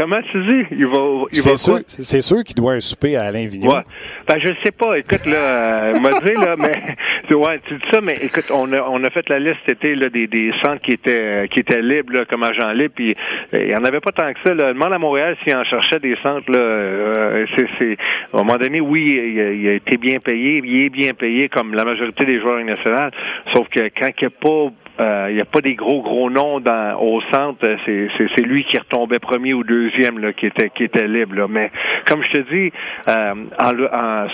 [0.00, 0.66] Comment tu dis?
[0.70, 3.70] Il va, il va sûr, C'est sûr qu'il doit un souper à Alain Vigneault.
[3.70, 3.82] Ouais.
[4.26, 4.96] Ben, je sais pas.
[4.96, 6.72] Écoute, là, euh, m'a dit, là, mais,
[7.34, 9.94] ouais, tu dis ça, mais écoute, on a, on a fait la liste cet été,
[9.94, 13.14] là, des, des centres qui étaient, qui étaient libres, là, comme agent libre, puis
[13.52, 14.72] euh, il y en avait pas tant que ça, là.
[14.72, 16.58] Demande à Montréal s'il en cherchait des centres, là.
[16.58, 17.98] Euh, c'est, c'est,
[18.32, 21.74] à un moment donné, oui, il a, été bien payé, il est bien payé comme
[21.74, 23.10] la majorité des joueurs nationaux,
[23.52, 26.28] sauf que quand il n'y a pas euh, il n'y a pas des gros gros
[26.28, 27.66] noms dans, au centre.
[27.86, 31.36] C'est lui qui retombait premier ou deuxième là, qui était qui était libre.
[31.36, 31.46] Là.
[31.48, 31.70] Mais
[32.06, 32.72] comme je te dis,
[33.08, 33.34] euh,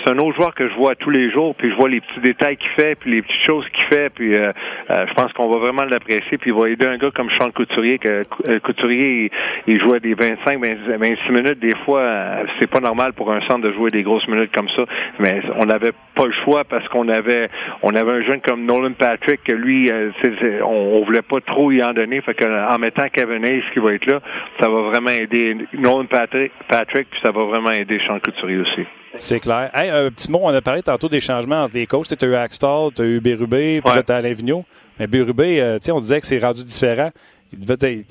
[0.03, 1.55] c'est un autre joueur que je vois tous les jours.
[1.55, 4.09] Puis je vois les petits détails qu'il fait, puis les petites choses qu'il fait.
[4.13, 4.51] Puis euh,
[4.89, 6.37] je pense qu'on va vraiment l'apprécier.
[6.37, 7.97] Puis il va aider un gars comme Sean Couturier.
[7.99, 8.23] Que,
[8.59, 9.31] Couturier,
[9.67, 11.59] il, il jouait des 25, 26 minutes.
[11.59, 14.83] Des fois, c'est pas normal pour un centre de jouer des grosses minutes comme ça.
[15.19, 17.49] Mais on n'avait pas le choix parce qu'on avait
[17.83, 19.91] on avait un jeune comme Nolan Patrick que lui,
[20.21, 22.21] c'est on, voulait pas trop y en donner.
[22.21, 24.19] Fait que, en mettant Kevin Hayes qui va être là,
[24.59, 28.85] ça va vraiment aider Nolan Patrick, Patrick puis ça va vraiment aider Sean Couturier aussi.
[29.19, 29.69] C'est clair.
[29.73, 32.07] un petit mot, on a parlé tantôt des changements entre les coachs.
[32.07, 34.65] Tu as eu Axtall, tu as eu Bérubé, puis là, tu as Alain Vigneault.
[34.99, 37.11] Mais Bérubé, euh, on disait que c'est rendu différent.
[37.53, 38.03] Il devait,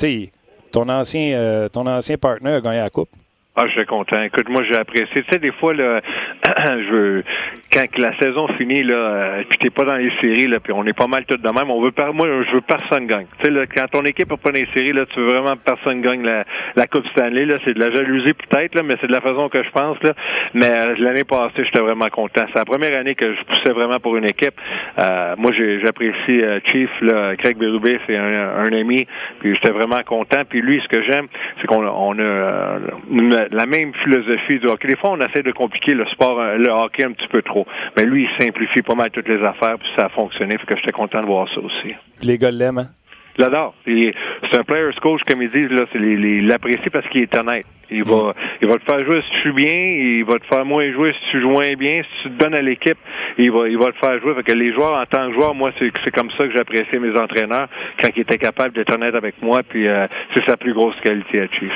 [0.73, 3.11] ton ancien, euh, ton ancien partner a gagné la coupe.
[3.59, 4.21] Ah, je suis content.
[4.21, 5.23] Écoute, moi, j'ai apprécié.
[5.23, 6.03] Tu sais, des fois, là,
[6.45, 7.25] je veux,
[7.73, 10.85] quand la saison finit, là, euh, puis t'es pas dans les séries, là, puis on
[10.85, 13.25] est pas mal tout de même, on veut pas, moi, je veux personne gagne.
[13.39, 15.57] Tu sais, là, quand ton équipe n'est pas dans les séries, là, tu veux vraiment
[15.57, 16.45] personne gagne la,
[16.75, 19.49] la Coupe Stanley, là, c'est de la jalousie peut-être, là, mais c'est de la façon
[19.49, 20.13] que je pense, là.
[20.53, 22.45] Mais euh, l'année passée, j'étais vraiment content.
[22.53, 24.55] C'est la première année que je poussais vraiment pour une équipe.
[24.99, 25.51] Euh, moi,
[25.83, 29.07] j'apprécie Chief, là, Craig Berube, c'est un, un, ami,
[29.41, 30.43] puis j'étais vraiment content.
[30.47, 31.29] Puis lui, ce que j'aime,
[31.59, 34.89] c'est qu'on on a la même philosophie du hockey.
[34.89, 37.67] Des fois, on essaie de compliquer le sport, euh, le hockey un petit peu trop.
[37.97, 40.57] Mais lui, il simplifie pas mal toutes les affaires, puis ça a fonctionné.
[40.59, 41.95] Fait que j'étais content de voir ça aussi.
[42.23, 42.89] Les gars l'aiment, hein?
[43.39, 43.75] L'adore.
[43.85, 47.67] C'est un player's coach, comme ils disent, là, c'est il l'apprécie parce qu'il est honnête.
[47.91, 48.35] Il va, mm.
[48.63, 51.13] il va te faire jouer si tu joues bien, il va te faire moins jouer
[51.13, 52.99] si tu joues moins bien, si tu te donnes à l'équipe,
[53.39, 54.35] il va, il va te faire jouer.
[54.35, 57.17] Fait que les joueurs, en tant que joueur, moi, c'est, comme ça que j'apprécie mes
[57.19, 57.69] entraîneurs,
[58.03, 61.41] quand ils étaient capables d'être honnêtes avec moi, puis euh, c'est sa plus grosse qualité
[61.41, 61.73] à Chief.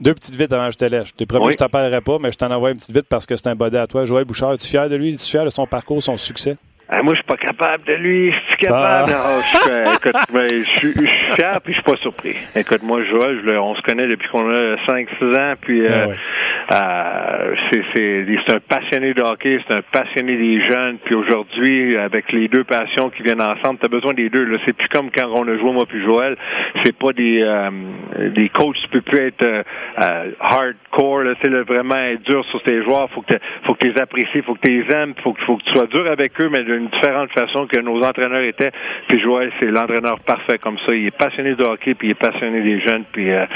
[0.00, 1.08] Deux petites vites avant que je te laisse.
[1.08, 3.06] Je t'ai promis que je t'en parlerai pas, mais je t'en envoie une petite vite
[3.08, 4.04] parce que c'est un body à toi.
[4.04, 5.14] Joël Bouchard, es-tu fier de lui?
[5.14, 6.56] Es-tu fier de son parcours, son succès?
[6.94, 8.30] Ah, moi, je suis pas capable de lui.
[8.30, 9.12] Je suis capable.
[9.16, 9.40] Ah.
[9.40, 12.36] je, écoute, ben, je, suis fier puis je suis pas surpris.
[12.54, 16.14] Écoute, moi, Joël, je, on se connaît depuis qu'on a 5-6 ans, puis ah euh,
[16.70, 17.54] euh,
[17.94, 20.98] c'est un passionné de hockey, c'est un passionné des jeunes.
[21.04, 24.46] Puis aujourd'hui, avec les deux passions qui viennent ensemble, tu as besoin des deux.
[24.64, 26.36] C'est plus comme quand on a joué moi puis Joël.
[26.84, 27.70] C'est pas des euh,
[28.34, 28.76] des coachs.
[28.82, 29.62] Tu peux plus être euh,
[29.98, 31.24] euh hardcore.
[31.42, 33.10] C'est vraiment être dur sur tes joueurs.
[33.10, 33.34] Faut que
[33.64, 35.72] faut que tu les apprécies, faut que tu les aimes, faut que faut que tu
[35.72, 38.72] sois dur avec eux, mais d'une différente façon que nos entraîneurs étaient.
[39.08, 40.94] Puis Joël, c'est l'entraîneur parfait comme ça.
[40.94, 43.04] Il est passionné de hockey, puis il est passionné des jeunes.
[43.12, 43.46] Puis euh,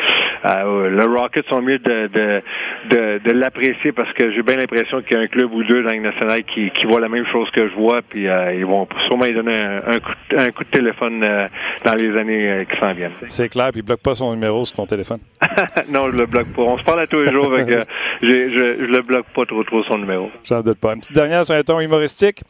[0.44, 2.42] le Rocket sont mieux de, de
[2.88, 5.92] de, l'apprécier parce que j'ai bien l'impression qu'il y a un club ou deux dans
[5.92, 8.86] le national qui, qui voit la même chose que je vois, puis euh, ils vont
[9.06, 11.48] sûrement lui donner un, coup, un, coup, de téléphone euh,
[11.84, 13.12] dans les années euh, qui s'en viennent.
[13.28, 15.18] C'est clair, puis il bloque pas son numéro sur ton téléphone.
[15.88, 16.62] non, je le bloque pas.
[16.62, 17.68] On se parle à tous les jours, avec,
[18.22, 20.30] je, je, le bloque pas trop trop son numéro.
[20.44, 20.94] J'en doute pas.
[20.94, 22.42] Une petite dernière sur un ton humoristique.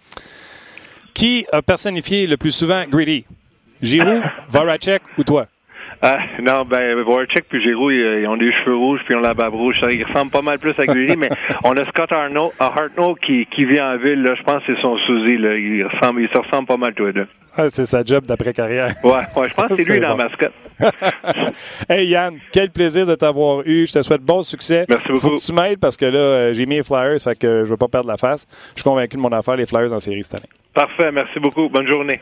[1.16, 3.24] Qui a personnifié le plus souvent Greedy?
[3.80, 5.46] Giroud, Voracek ou toi?
[6.02, 9.32] Ah, non, ben, Voracek puis Giroud, ils, ont des cheveux rouges puis ils ont la
[9.32, 9.76] barbe rouge.
[9.90, 11.30] Ils ressemblent pas mal plus à Greedy, mais
[11.64, 14.22] on a Scott Arnaud, Hartnell qui, qui vit en ville.
[14.24, 15.38] Là, je pense que c'est son Suzy.
[15.38, 15.56] Là.
[15.56, 17.26] Il, ressemble, il se ressemble pas mal tous les deux.
[17.56, 18.92] Ah, c'est sa job d'après-carrière.
[19.02, 20.52] Ouais, ouais, je pense que c'est lui dans la mascotte.
[21.88, 23.86] hey Yann, quel plaisir de t'avoir eu.
[23.86, 24.84] Je te souhaite bon succès.
[24.86, 25.20] Merci beaucoup.
[25.20, 27.70] Faut que tu m'aides parce que là, euh, j'ai mis les Flyers, fait que je
[27.70, 28.46] veux pas perdre la face.
[28.74, 30.50] Je suis convaincu de mon affaire, les Flyers en série cette année.
[30.76, 31.70] Parfait, merci beaucoup.
[31.70, 32.20] Bonne journée.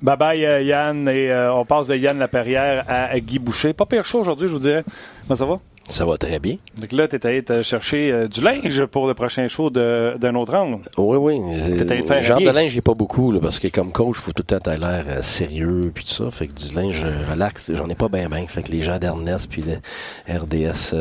[0.00, 3.74] Bye bye euh, Yann et euh, on passe de Yann Laperrière à Guy Boucher.
[3.74, 4.84] Pas pire chaud aujourd'hui, je vous dirais.
[5.28, 5.60] Comment ça va?
[5.90, 6.56] Ça va très bien.
[6.80, 10.34] Donc là, tu es allé te chercher euh, du linge pour le prochain show d'un
[10.34, 10.80] autre angle.
[10.96, 11.40] Oui, oui.
[11.68, 14.44] Le genre de linge, j'ai pas beaucoup, là, parce que comme coach, il faut tout
[14.48, 16.30] le temps avoir l'air sérieux puis tout ça.
[16.30, 18.46] Fait que du linge relax, j'en ai pas bien bien.
[18.46, 20.94] Fait que les gens d'Ernest puis le RDS,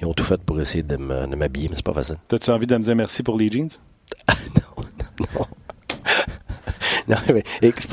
[0.00, 2.18] ils ont tout fait pour essayer de m'habiller, mais c'est pas facile.
[2.28, 3.70] T'as-tu envie de me dire merci pour les jeans?
[4.28, 4.84] non,
[5.18, 5.46] non, non.
[7.08, 7.42] non, mais,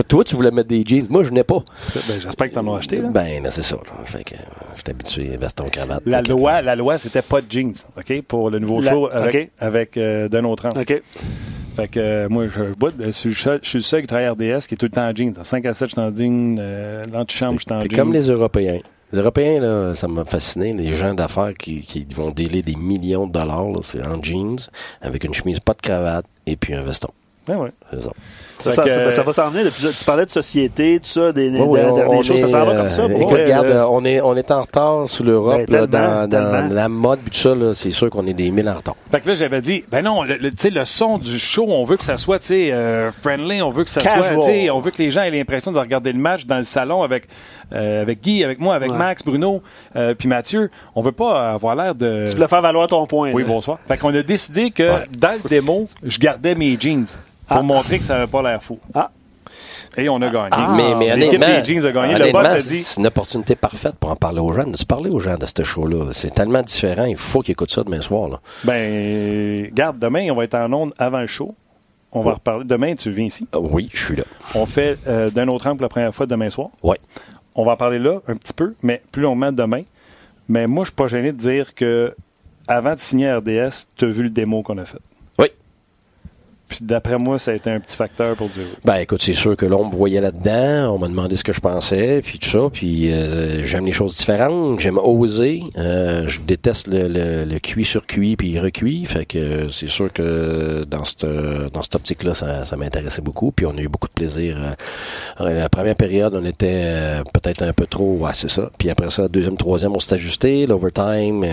[0.08, 1.08] toi, tu voulais mettre des jeans.
[1.10, 1.64] Moi, je n'ai pas.
[1.94, 2.98] Ben, J'espère que tu en as acheté.
[2.98, 3.10] Là.
[3.10, 3.78] Ben, c'est ça.
[4.06, 4.36] Fait que,
[4.76, 6.04] Je suis habitué, veston, cravate.
[6.06, 9.98] La loi, la loi, c'était pas de jeans, OK, pour le nouveau show avec, avec
[9.98, 11.02] euh, d'un autre OK.
[11.76, 12.64] Fait que euh, moi, je,
[13.06, 15.16] je, suis je suis le seul qui travaille RDS qui est tout le temps en
[15.16, 15.34] jeans.
[15.42, 16.58] 5 à 7, je suis en jeans.
[16.60, 17.90] Euh, l'antichambre, je suis en jeans.
[17.90, 18.80] C'est comme les Européens.
[19.14, 20.74] Les Européens, là, ça m'a fasciné.
[20.74, 24.58] Les gens d'affaires qui, qui vont délai des millions de dollars, c'est en jeans,
[25.02, 27.10] avec une chemise pas de cravate et puis un veston.
[27.48, 27.72] Ben ouais.
[27.92, 28.12] C'est ça.
[28.64, 29.72] Ça, ça, va s'en venir.
[29.74, 32.42] Tu parlais de société, tout ça, des, dernières choses.
[32.42, 33.04] ça s'en va comme ça.
[33.04, 36.90] Euh, écoute, regarde, on, est, on est en retard sous l'Europe ben, dans, dans la
[36.90, 37.56] mode, tout ça.
[37.74, 38.96] C'est sûr qu'on est des mille en retard.
[39.12, 42.04] Fait que là, j'avais dit, ben non, le, le son du show, on veut que
[42.04, 44.42] ça soit euh, friendly, on veut que ça Casual.
[44.42, 47.04] soit, on veut que les gens aient l'impression de regarder le match dans le salon
[47.04, 47.28] avec,
[47.74, 49.62] euh, avec Guy, avec moi, avec Max, Bruno,
[49.96, 50.70] euh, puis Mathieu.
[50.96, 52.26] On veut pas avoir l'air de.
[52.28, 53.32] Tu voulais faire valoir ton point.
[53.32, 53.80] Oui, bonsoir.
[53.88, 57.08] Fait qu'on a décidé que dans le démo, je gardais mes jeans
[57.52, 57.64] pour ah.
[57.64, 58.80] montrer que ça n'avait pas l'air fou.
[58.94, 59.12] Ah.
[59.98, 60.50] Et on a gagné.
[60.52, 60.74] Ah.
[60.76, 62.18] mais, mais L'équipe des Jeans a gagné.
[62.18, 62.80] Le boss a dit...
[62.80, 65.46] C'est une opportunité parfaite pour en parler aux gens, de se parler aux gens de
[65.46, 66.12] ce show-là.
[66.14, 67.06] C'est tellement différent.
[67.06, 68.30] Il faut qu'ils écoutent ça demain soir.
[68.30, 68.40] Là.
[68.64, 71.54] Ben, garde, demain, on va être en onde avant le show.
[72.14, 72.66] On va reparler.
[72.66, 73.48] Demain, tu viens ici?
[73.54, 74.24] Ah oui, je suis là.
[74.54, 76.70] On fait euh, d'un autre angle la première fois demain soir.
[76.84, 76.98] Oui.
[77.56, 79.84] On va en parler là un petit peu, mais plus longuement demain.
[80.50, 82.14] Mais moi, je suis pas gêné de dire que
[82.68, 85.00] avant de signer RDS, tu as vu le démo qu'on a fait.
[86.72, 88.64] Puis d'après moi, ça a été un petit facteur pour dire.
[88.86, 91.60] Ben écoute, c'est sûr que l'on me voyait là-dedans, on m'a demandé ce que je
[91.60, 96.88] pensais, puis tout ça, puis euh, j'aime les choses différentes, j'aime oser, euh, je déteste
[96.88, 97.10] le,
[97.44, 101.26] le, cuit sur cuit puis recuit, fait que c'est sûr que dans cette
[101.74, 104.58] dans cette optique-là, ça, ça m'intéressait beaucoup, puis on a eu beaucoup de plaisir.
[105.42, 108.72] Euh, la première période, on était peut-être un peu trop, ouais, c'est ça.
[108.78, 111.46] Puis après ça, deuxième, troisième, on s'est ajusté, l'overtime,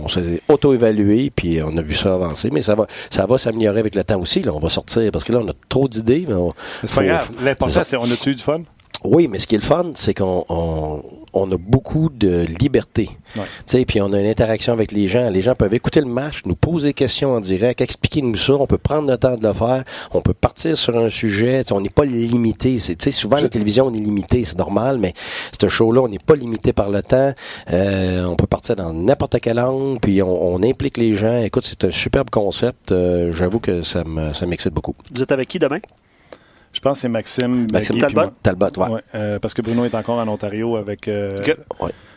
[0.00, 3.80] on s'est auto-évalué, puis on a vu ça avancer, mais ça va ça va s'améliorer
[3.80, 5.10] avec le temps aussi on va sortir.
[5.12, 6.26] Parce que là, on a trop d'idées.
[6.28, 6.34] Mais
[6.84, 7.30] c'est pas grave.
[7.42, 8.62] L'important, c'est on a-tu eu du fun?
[9.04, 13.10] Oui, mais ce qui est le fun, c'est qu'on on, a beaucoup de liberté.
[13.36, 13.84] Ouais.
[13.84, 15.28] Puis on a une interaction avec les gens.
[15.28, 18.54] Les gens peuvent écouter le match, nous poser des questions en direct, expliquer nous ça.
[18.54, 19.84] On peut prendre le temps de le faire.
[20.12, 21.62] On peut partir sur un sujet.
[21.70, 22.78] on n'est pas limité.
[22.78, 25.12] C'est souvent la télévision on est limité, c'est normal, mais
[25.60, 27.34] ce show-là, on n'est pas limité par le temps.
[27.72, 31.42] Euh, on peut partir dans n'importe quelle langue, puis on, implique les gens.
[31.42, 32.92] Écoute, c'est un superbe concept.
[32.92, 34.02] Euh, j'avoue que ça
[34.46, 34.94] m'excite beaucoup.
[35.14, 35.80] Vous êtes avec qui demain?
[36.74, 37.64] Je pense que c'est Maxime.
[37.72, 38.32] Maxime Talbot.
[38.42, 39.00] Talbot, ouais.
[39.14, 41.08] Euh, parce que Bruno est encore en Ontario avec.
[41.08, 41.30] Euh,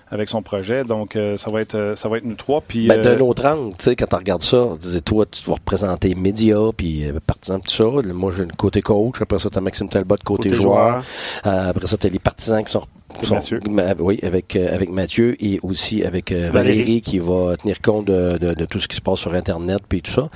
[0.10, 0.86] avec son projet.
[0.86, 2.62] Donc, euh, ça va être ça va être nous trois.
[2.62, 5.55] Puis, ben, d'un autre angle, tu sais, quand tu regardes ça, tu toi, tu vas
[5.55, 7.84] représenter médias, puis partisans, tout ça.
[8.14, 9.22] Moi, j'ai le côté coach.
[9.22, 11.03] Après ça, tu as Maxime Talbot, côté, côté joueur.
[11.43, 12.84] après ça, tu as les partisans qui sont
[13.30, 13.59] Mathieu.
[13.99, 17.01] oui, avec, euh, avec Mathieu et aussi avec euh, Valérie.
[17.01, 20.11] qui va tenir compte de, de, tout ce qui se passe sur Internet puis tout
[20.11, 20.30] ça.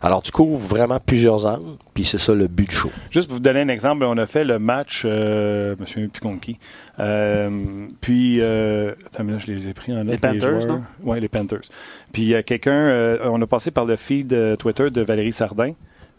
[0.00, 2.90] Alors, tu couvres vraiment plusieurs angles, puis c'est ça le but du show.
[3.10, 6.10] Juste pour vous donner un exemple, on a fait le match, euh, plus
[6.40, 6.58] qui.
[6.98, 10.06] Euh, puis, euh, attends, je les ai pris en note.
[10.06, 10.82] Les Panthers, non?
[11.04, 11.62] Oui, les Panthers.
[12.12, 15.72] Puis, il y a quelqu'un, on a passé par le feed Twitter de Valérie Sardin.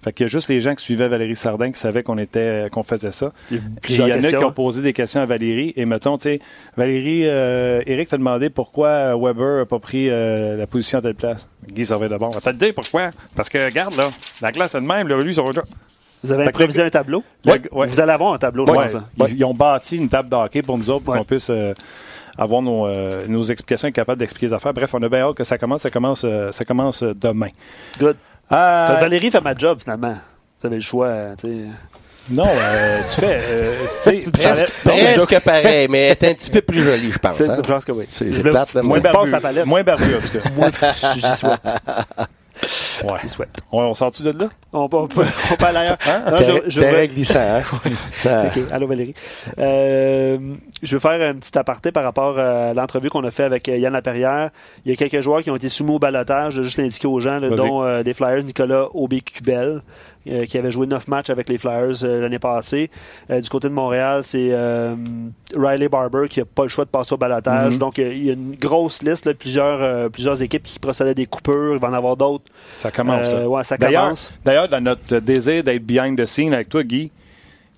[0.04, 2.68] Fait qu'il y a juste les gens qui suivaient Valérie Sardin qui savaient qu'on était
[2.72, 3.32] qu'on faisait ça.
[3.52, 5.74] Il y, en a qui ont posé des questions à Valérie.
[5.78, 6.40] Et mettons, tu sais,
[6.76, 11.16] Valérie, euh, Eric t'a demandé pourquoi Weber n'a pas pris euh, la position à telle
[11.16, 11.48] place.
[11.72, 12.30] Guy servait de bon.
[12.30, 13.12] Va te dire pourquoi.
[13.36, 15.52] Parce que, regarde, là, la classe est de même, là, lui, ça va
[16.24, 17.22] vous avez improvisé un tableau?
[17.46, 18.96] Vous allez avoir un tableau, je pense.
[18.96, 19.06] Hein.
[19.28, 21.74] Ils, ont bâti une table d'hockey pour nous autres pour qu'on puisse euh,
[22.38, 24.74] avoir nos, euh, nos explications et être capable d'expliquer les affaires.
[24.74, 25.82] Bref, on a bien hâte que ça commence.
[25.82, 27.50] Ça commence, ça commence demain.
[28.00, 28.16] Good.
[28.54, 30.16] Euh, Valérie fait ma job, finalement.
[30.60, 31.66] Vous avez le choix, tu sais.
[32.30, 33.40] Non, euh, tu fais.
[33.42, 37.42] Euh, c'est presque, presque pareil, mais elle est un petit peu plus jolie, je pense.
[37.42, 37.58] Hein?
[37.58, 38.06] Je pense que oui.
[38.08, 39.32] C'est plate, moins barbu.
[39.66, 40.50] Moins barbu, en tout cas.
[40.56, 40.70] Moi,
[41.16, 41.60] j'y souhaite.
[43.04, 43.28] Ouais.
[43.28, 43.50] Souhaite.
[43.72, 44.50] On, on sort-tu de là?
[44.72, 45.98] On peut, on peut, on peut aller ailleurs.
[46.06, 46.24] Hein?
[46.32, 47.62] Non, je, je glissant, hein?
[48.46, 48.64] OK.
[48.72, 49.16] Allô, Valérie.
[49.58, 50.38] Euh,
[50.82, 53.94] je veux faire un petit aparté par rapport à l'entrevue qu'on a fait avec Yann
[53.94, 54.52] Laperrière.
[54.86, 57.40] Il y a quelques joueurs qui ont été soumis au balotage, juste l'indiquer aux gens,
[57.40, 59.82] dont euh, des Flyers, Nicolas Aubé-Cubel.
[60.26, 62.90] Euh, qui avait joué neuf matchs avec les Flyers euh, l'année passée.
[63.30, 64.56] Euh, du côté de Montréal, c'est
[65.54, 67.74] Riley Barber qui n'a pas le choix de passer au balotage.
[67.74, 67.78] Mm-hmm.
[67.78, 71.74] Donc, il y a une grosse liste, là, plusieurs, plusieurs équipes qui procédaient des coupures.
[71.74, 72.46] Il va en avoir d'autres.
[72.78, 73.28] Ça commence.
[73.28, 74.32] ouais, ça commence.
[74.46, 77.12] D'ailleurs, dans notre désir d'être behind the scene avec toi, Guy,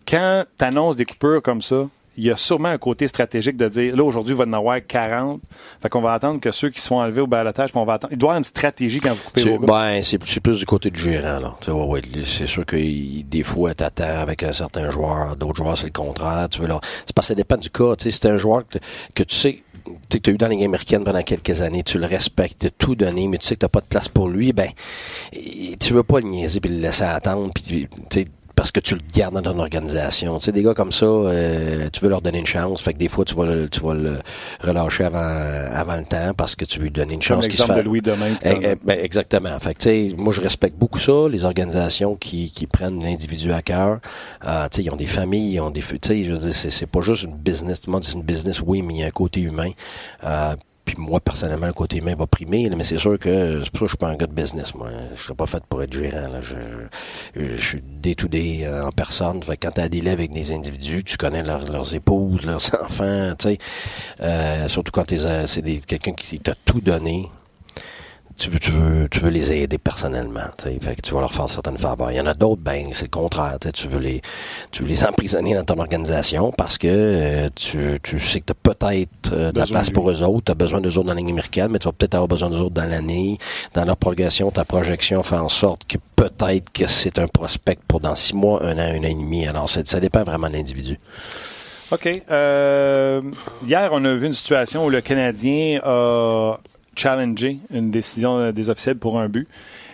[0.07, 1.87] quand tu annonces des coupures comme ça,
[2.17, 4.77] il y a sûrement un côté stratégique de dire, là, aujourd'hui, il va en avoir
[4.85, 5.41] 40.
[5.81, 8.13] Fait qu'on va attendre que ceux qui se font enlever au balotage, on va attendre.
[8.13, 10.89] Il doit y avoir une stratégie quand vous coupez vos Ben, c'est plus du côté
[10.91, 11.73] du gérant, là.
[11.73, 15.91] Ouais, c'est sûr que des fois, t'attends avec un certain joueur, d'autres joueurs, c'est le
[15.91, 16.47] contraire.
[16.49, 16.79] Tu veux là.
[17.05, 17.95] C'est parce que ça dépend du cas.
[17.95, 18.63] Tu sais, c'est un joueur
[19.13, 19.63] que, tu sais,
[20.09, 22.95] que tu as eu dans les Ligue américaine pendant quelques années, tu le respectes, tout
[22.95, 24.69] donné, mais tu sais que tu pas de place pour lui, ben,
[25.79, 27.87] tu veux pas le niaiser puis le laisser attendre, puis
[28.55, 30.37] parce que tu le gardes dans ton organisation.
[30.37, 32.81] Tu sais, des gars comme ça, euh, tu veux leur donner une chance.
[32.81, 34.19] Fait que des fois, tu vas le, tu vas le
[34.61, 37.47] relâcher avant, avant le temps parce que tu veux lui donner une chance.
[37.47, 38.35] Comme de Louis demain.
[38.43, 39.57] Eh, eh, ben, exactement.
[39.59, 43.51] Fait que, tu sais, moi, je respecte beaucoup ça, les organisations qui, qui prennent l'individu
[43.51, 43.99] à cœur.
[44.45, 45.81] Euh, tu sais, ils ont des familles, ils ont des...
[45.81, 47.81] Tu sais, je veux dire, c'est pas juste une business.
[47.81, 49.71] Tout le monde dit c'est une business, oui, mais il y a un côté humain.
[50.23, 50.55] Euh,
[50.85, 53.85] puis moi, personnellement, le côté humain va primer, mais c'est sûr que c'est pour ça
[53.85, 54.89] que je suis pas un gars de business, moi.
[55.15, 56.27] Je serais pas fait pour être gérant.
[56.27, 56.41] Là.
[56.41, 56.55] Je,
[57.35, 59.41] je, suis day-to-day euh, en personne.
[59.43, 63.49] Fait quand tu as des avec des individus, tu connais leurs épouses, leurs enfants, tu
[63.49, 63.57] sais.
[64.21, 67.29] Euh, surtout quand c'est quelqu'un qui t'a tout donné
[68.37, 71.49] tu veux, tu veux, tu veux les aider personnellement, fait que tu vas leur faire
[71.49, 72.11] certaines faveurs.
[72.11, 74.21] Il y en a d'autres, ben c'est le contraire, tu veux les,
[74.71, 78.51] tu veux les emprisonner dans ton organisation parce que euh, tu, tu sais que tu
[78.51, 81.13] as peut-être euh, de la place pour eux autres, tu as besoin d'eux autres dans
[81.13, 83.37] la ligne américaine, mais tu vas peut-être avoir besoin d'eux autres dans l'année,
[83.73, 88.01] dans leur progression, ta projection fait en sorte que peut-être que c'est un prospect pour
[88.01, 89.47] dans six mois, un an, un an et demi.
[89.47, 90.97] Alors ça dépend vraiment de l'individu.
[91.91, 92.09] OK.
[92.31, 93.21] Euh,
[93.65, 96.57] hier, on a vu une situation où le Canadien a
[96.95, 99.47] challenger une décision des officiels pour un but.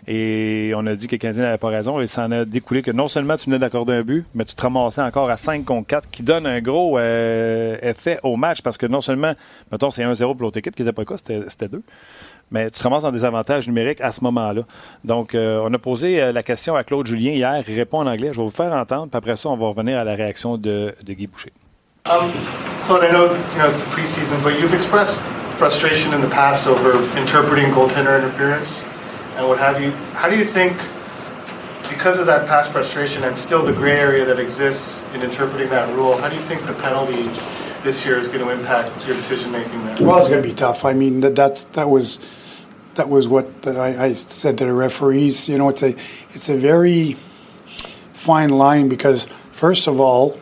[0.08, 2.02] Et on a dit que le Canadien n'avait pas raison.
[2.02, 4.56] Et ça en a découlé que non seulement tu venais d'accorder un but, mais tu
[4.56, 8.62] te ramassais encore à 5 contre 4, qui donne un gros euh, effet au match
[8.62, 9.34] parce que non seulement,
[9.72, 11.84] mettons, c'est 1-0 pour l'autre équipe, qui n'était pas le cas, c'était 2.
[12.50, 14.64] Mais tu te ramasses dans des avantages numériques à ce moment-là.
[15.06, 17.64] Donc, euh, on a posé euh, la question à Claude Julien hier.
[17.66, 18.30] Il répond en anglais.
[18.34, 19.08] Je vais vous faire entendre.
[19.08, 21.54] Puis après ça, on va revenir à la réaction de, de Guy Boucher.
[22.10, 22.30] Um,
[22.88, 25.22] Claude, I know, you know it's the preseason, but you've expressed
[25.62, 28.84] frustration in the past over interpreting goaltender interference
[29.36, 29.92] and what have you.
[30.18, 30.76] How do you think,
[31.88, 35.88] because of that past frustration and still the gray area that exists in interpreting that
[35.96, 37.30] rule, how do you think the penalty
[37.84, 39.98] this year is going to impact your decision making there?
[40.02, 40.84] Well, it's going to be tough.
[40.84, 42.20] I mean, that that's, that was
[42.96, 45.48] that was what I, I said to the referees.
[45.48, 45.96] You know, it's a
[46.32, 47.14] it's a very
[48.14, 50.40] fine line because first of all,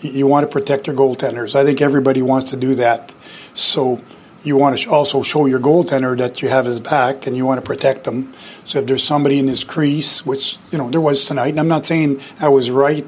[0.00, 1.54] you want to protect your goaltenders.
[1.54, 3.14] I think everybody wants to do that.
[3.52, 3.98] So
[4.44, 7.60] you want to also show your goaltender that you have his back and you want
[7.60, 8.32] to protect them.
[8.64, 11.68] So if there's somebody in his crease, which you know there was tonight, and I'm
[11.68, 13.06] not saying I was right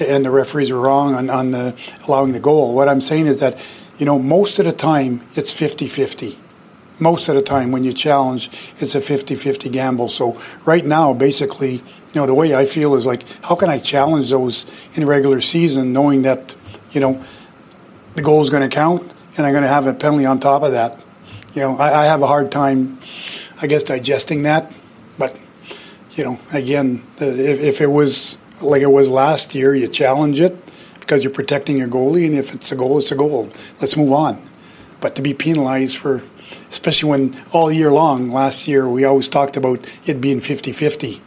[0.00, 1.74] and the referees were wrong on, on the,
[2.06, 2.74] allowing the goal.
[2.74, 3.60] What I'm saying is that
[3.98, 6.36] you know most of the time it's 50-50.
[7.00, 8.48] Most of the time when you challenge,
[8.80, 10.08] it's a 50-50 gamble.
[10.08, 11.82] So right now, basically, you
[12.16, 15.92] know, the way I feel is like, how can I challenge those in regular season
[15.92, 16.56] knowing that,
[16.90, 17.24] you know,
[18.16, 20.62] the goal is going to count and I'm going to have a penalty on top
[20.62, 21.02] of that.
[21.54, 22.98] You know, I, I have a hard time,
[23.62, 24.74] I guess, digesting that.
[25.16, 25.40] But
[26.12, 30.56] you know, again, if, if it was like it was last year, you challenge it
[30.98, 33.48] because you're protecting your goalie, and if it's a goal, it's a goal.
[33.80, 34.42] Let's move on.
[35.00, 36.22] But to be penalized for,
[36.70, 41.22] especially when all year long, last year, we always talked about it being 50 50.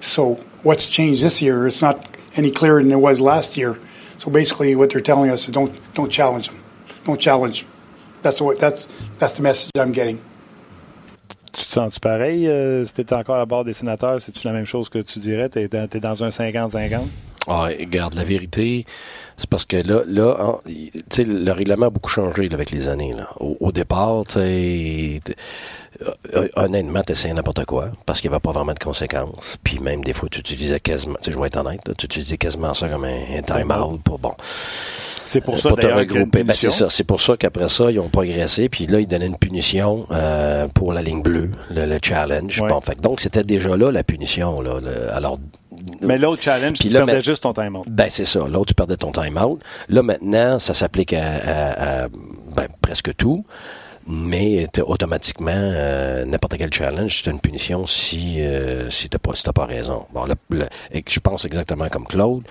[0.00, 1.66] So what's changed this year?
[1.66, 2.06] It's not
[2.36, 3.78] any clearer than it was last year.
[4.18, 6.63] So basically, what they're telling us is don't don't challenge them.
[7.06, 7.66] No challenge.
[8.22, 8.88] That's the, that's,
[9.18, 10.18] that's the message I'm getting.
[11.52, 14.20] Tu te sens-tu pareil euh, si tu encore à bord des sénateurs?
[14.20, 15.48] C'est-tu la même chose que tu dirais?
[15.48, 17.06] Tu es, es, dans un 50-50?
[17.46, 18.86] Ah, regarde, la vérité,
[19.36, 20.60] c'est parce que là, là
[21.10, 23.12] sais, le règlement a beaucoup changé là, avec les années.
[23.12, 23.28] Là.
[23.38, 25.20] Au, au départ, sais,
[26.34, 29.58] euh, honnêtement, tu essayais n'importe quoi parce qu'il n'y avait pas vraiment de conséquences.
[29.62, 32.38] Puis même des fois, tu utilisais quasiment, tu sais, je vais être honnête, tu utilisais
[32.38, 34.34] quasiment ça comme un, un time-out pour bon.
[35.24, 36.44] C'est pour ça, te regrouper.
[36.44, 36.90] Ben, c'est ça.
[36.90, 38.68] C'est pour ça qu'après ça, ils ont progressé.
[38.68, 42.60] Puis là, ils donnaient une punition euh, pour la ligne bleue, le, challenge.
[42.60, 44.60] Bon, fait, donc, c'était déjà là la punition.
[44.60, 44.80] Là,
[45.12, 45.38] alors,
[46.00, 47.84] mais l'autre challenge, tu perdais juste ton time-out.
[47.88, 48.46] Ben, c'est ça.
[48.48, 49.60] L'autre, tu perdais ton time-out.
[49.88, 52.08] Là, maintenant, ça s'applique à,
[52.54, 53.44] ben, presque tout
[54.06, 59.44] mais automatiquement euh, n'importe quel challenge c'est une punition si euh, si t'as pas si
[59.44, 60.26] pas raison bon
[61.06, 62.42] je pense exactement comme Claude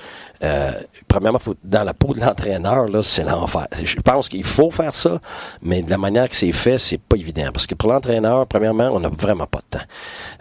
[0.43, 0.71] euh,
[1.07, 3.67] premièrement, faut, dans la peau de l'entraîneur, là, c'est l'enfer.
[3.83, 5.19] Je pense qu'il faut faire ça,
[5.61, 7.49] mais de la manière que c'est fait, c'est pas évident.
[7.53, 9.85] Parce que pour l'entraîneur, premièrement, on n'a vraiment pas de temps.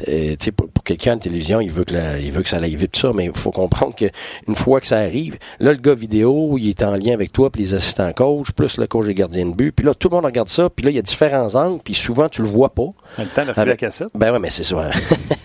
[0.08, 2.96] Euh, pour, pour quelqu'un en télévision, il veut que il veut que ça aille vite,
[2.96, 4.06] ça, mais il faut comprendre que
[4.48, 7.50] une fois que ça arrive, là, le gars vidéo, il est en lien avec toi,
[7.50, 10.16] puis les assistants coach, plus le coach des gardiens de but, puis là, tout le
[10.16, 12.70] monde regarde ça, puis là, il y a différents angles, puis souvent, tu le vois
[12.74, 12.88] pas.
[13.18, 14.08] Le temps de la cassette.
[14.14, 14.90] Ben ouais, mais c'est ça.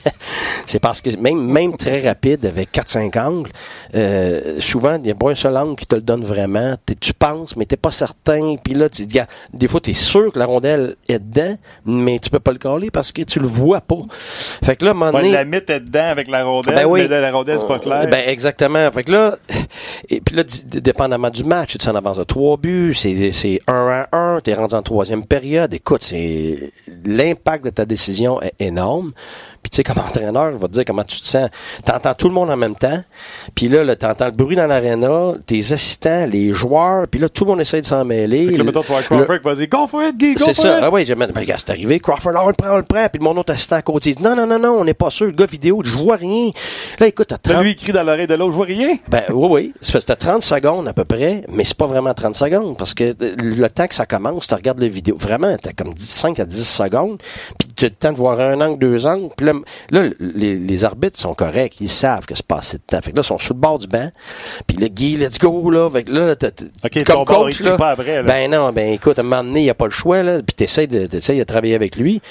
[0.65, 3.51] c'est parce que même, même très rapide, avec 4-5 angles,
[3.95, 6.75] euh, souvent, il n'y a pas un seul angle qui te le donne vraiment.
[6.99, 8.55] tu penses, mais t'es pas certain.
[8.63, 9.07] Puis là, tu
[9.53, 12.57] des fois, tu es sûr que la rondelle est dedans, mais tu peux pas le
[12.57, 14.01] coller parce que tu le vois pas.
[14.63, 16.85] Fait que là, à un moment donné, La mythe est dedans avec la rondelle, ben
[16.85, 17.07] oui.
[17.09, 18.07] mais la rondelle, c'est pas clair.
[18.09, 18.91] Ben, exactement.
[18.91, 19.37] Fait que là,
[20.09, 23.61] et puis là, dépendamment du match, tu es en avance de trois buts, c'est, c'est
[23.67, 25.73] un à un, t'es rendu en troisième période.
[25.73, 26.71] Écoute, c'est,
[27.05, 29.13] l'impact de ta décision est énorme.
[29.61, 31.49] Puis tu sais, comme entraîneur, il va te dire comment tu te sens.
[31.83, 33.03] T'entends tout le monde en même temps.
[33.55, 37.07] Puis là, là t'entends le bruit dans l'aréna, tes assistants, les joueurs.
[37.07, 38.47] Puis là, tout le monde essaie de s'en mêler.
[38.47, 40.43] Fait que là, mettons, tu vois Crawford qui va dire «Go for it, Guy, go
[40.45, 40.77] C'est ça.
[40.77, 41.99] it!» Ah oui, ben, regarde, c'est arrivé.
[41.99, 43.07] Crawford, là, on le prend, on le prend.
[43.11, 45.25] Puis mon autre assistant à côté dit «Non, non, non, non, on n'est pas sûr.
[45.25, 46.51] Le gars vidéo, je vois rien.»
[46.99, 47.53] Là, écoute, t'as 30...
[47.53, 49.73] Là, lui, il crie dans l'oreille de l'autre «Je vois rien!» Ben oui, oui.
[49.81, 52.77] C'est 30 secondes à peu près, mais c'est pas vraiment 30 secondes.
[52.77, 55.17] Parce que le temps que ça commence, tu regardes la vidéo.
[55.19, 57.17] Vraiment, t'as comme 5 à 10 secondes.
[57.57, 59.29] Puis tu as le temps de voir un angle, deux angles.
[59.35, 59.53] Puis là,
[59.91, 63.01] là les, arbitres sont corrects, ils savent que c'est passé de temps.
[63.01, 64.09] Fait que là, ils sont sur le bord du banc.
[64.65, 65.89] Puis le Guy, let's go, là.
[65.89, 66.36] Fait que là,
[67.05, 69.69] comme coach, là, pas après, ben non, ben écoute, à un moment donné, il n'y
[69.69, 70.41] a pas le choix, là.
[70.41, 72.21] Puis t'essayes de, de travailler avec lui.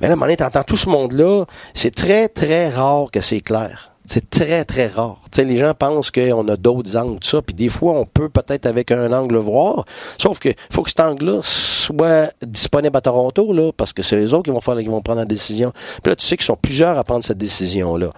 [0.00, 1.44] Mais là, à un moment donné, t'entends tout ce monde-là.
[1.74, 3.93] C'est très, très rare que c'est clair.
[4.06, 5.18] C'est très, très rare.
[5.32, 8.28] Tu sais, les gens pensent qu'on a d'autres angles, ça, puis des fois, on peut
[8.28, 9.86] peut-être avec un angle voir,
[10.18, 14.34] sauf que faut que cet angle-là soit disponible à Toronto, là, parce que c'est les
[14.34, 15.72] autres qui vont faire, qui vont prendre la décision.
[16.02, 18.10] Puis là, tu sais qu'ils sont plusieurs à prendre cette décision-là.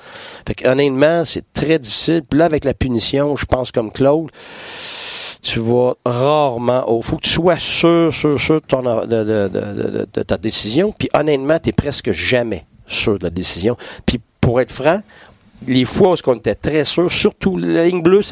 [0.47, 2.23] Fait honnêtement, c'est très difficile.
[2.29, 4.31] Puis là, avec la punition, je pense comme Claude,
[5.41, 10.93] tu vas rarement Il faut que tu sois sûr, sûr, sûr de, de ta décision.
[10.97, 13.77] Puis honnêtement, tu es presque jamais sûr de la décision.
[14.05, 15.01] Puis pour être franc,
[15.67, 18.23] les fois où on était très sûr, surtout la ligne bleue,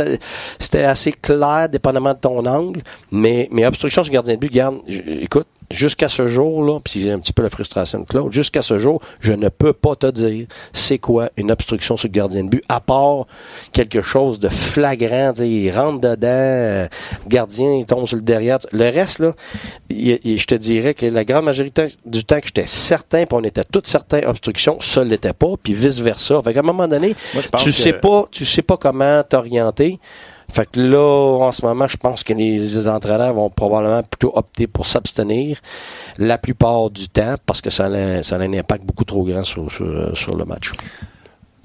[0.59, 2.83] c'était assez clair, dépendamment de ton angle.
[3.11, 7.18] Mais, mais obstruction sur gardien de but, garde, écoute, jusqu'à ce jour-là, puis j'ai un
[7.18, 10.47] petit peu la frustration de Claude, jusqu'à ce jour, je ne peux pas te dire
[10.72, 13.27] c'est quoi une obstruction sur le gardien de but, à part
[13.72, 16.87] quelque chose de flagrant, il rentre dedans, euh,
[17.27, 18.59] gardien, il tombe sur le derrière.
[18.72, 19.35] Le reste, là,
[19.91, 23.64] je te dirais que la grande majorité du temps que j'étais certain, puis on était
[23.64, 26.41] tous certains, obstruction, ça l'était pas, puis vice-versa.
[26.43, 27.14] Fait qu'à un moment donné,
[27.59, 29.99] tu sais pas, tu sais pas comment t'orienter.
[30.55, 34.69] Fait que là, en ce moment, je pense que les entraîneurs vont probablement plutôt opter
[34.69, 35.59] pour s'abstenir
[36.17, 39.67] la plupart du temps parce que ça a, ça un impact beaucoup trop grand sur
[39.69, 40.71] le match.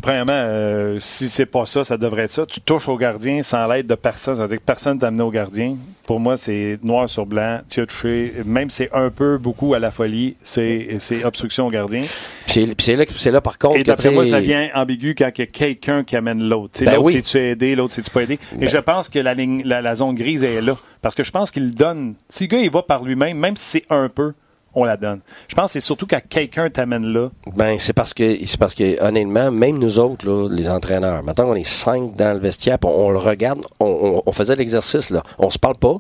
[0.01, 2.45] Premièrement, euh, si c'est pas ça, ça devrait être ça.
[2.45, 4.35] Tu touches au gardien sans l'aide de personne.
[4.35, 5.75] Ça veut dire que personne t'a amené au gardien.
[6.05, 7.59] Pour moi, c'est noir sur blanc.
[7.69, 8.33] Tu as touché.
[8.45, 12.05] Même si c'est un peu beaucoup à la folie, c'est, obstruction au gardien.
[12.47, 13.77] Puis c'est là, c'est là, par contre.
[13.77, 16.83] Et d'après moi, ça vient ambigu quand il y a quelqu'un qui amène l'autre.
[16.83, 17.13] Ben l'autre, oui.
[17.13, 18.39] si tu aidé, l'autre, si tu pas aidé?
[18.55, 20.77] Et ben je pense que la, ligne, la, la zone grise est là.
[21.01, 22.15] Parce que je pense qu'il donne.
[22.29, 24.33] Si le gars, il va par lui-même, même si c'est un peu,
[24.73, 25.19] on la donne.
[25.47, 27.29] Je pense que c'est surtout quand quelqu'un t'amène là.
[27.55, 31.49] Ben, c'est parce que, c'est parce que, honnêtement, même nous autres, là, les entraîneurs, maintenant
[31.49, 35.23] on est cinq dans le vestiaire, on, le regarde, on, faisait l'exercice, là.
[35.37, 35.97] On se parle pas.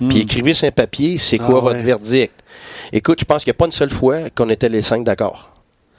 [0.00, 0.08] Hmm.
[0.08, 2.32] Puis écrivez sur un papier, c'est quoi ah votre verdict?
[2.92, 5.51] Écoute, je pense qu'il n'y a pas une seule fois qu'on était les cinq d'accord.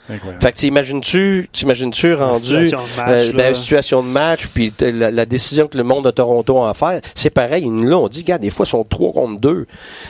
[0.06, 5.78] Fait que t'imagines-tu, t'imagines-tu rendu euh, dans la situation de match, puis la, décision que
[5.78, 7.64] le monde de Toronto a à faire, c'est pareil.
[7.64, 9.66] Là, on dit, gars, des fois, ils sont trois contre deux.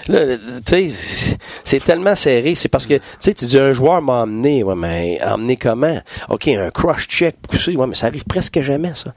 [0.07, 2.55] Là, tu sais, c'est tellement serré.
[2.55, 4.63] C'est parce que, tu sais, tu dis, un joueur m'a amené.
[4.63, 5.99] Ouais, mais emmené comment?
[6.29, 7.75] OK, un crush check poussé.
[7.75, 9.13] Ouais, mais ça arrive presque jamais, ça.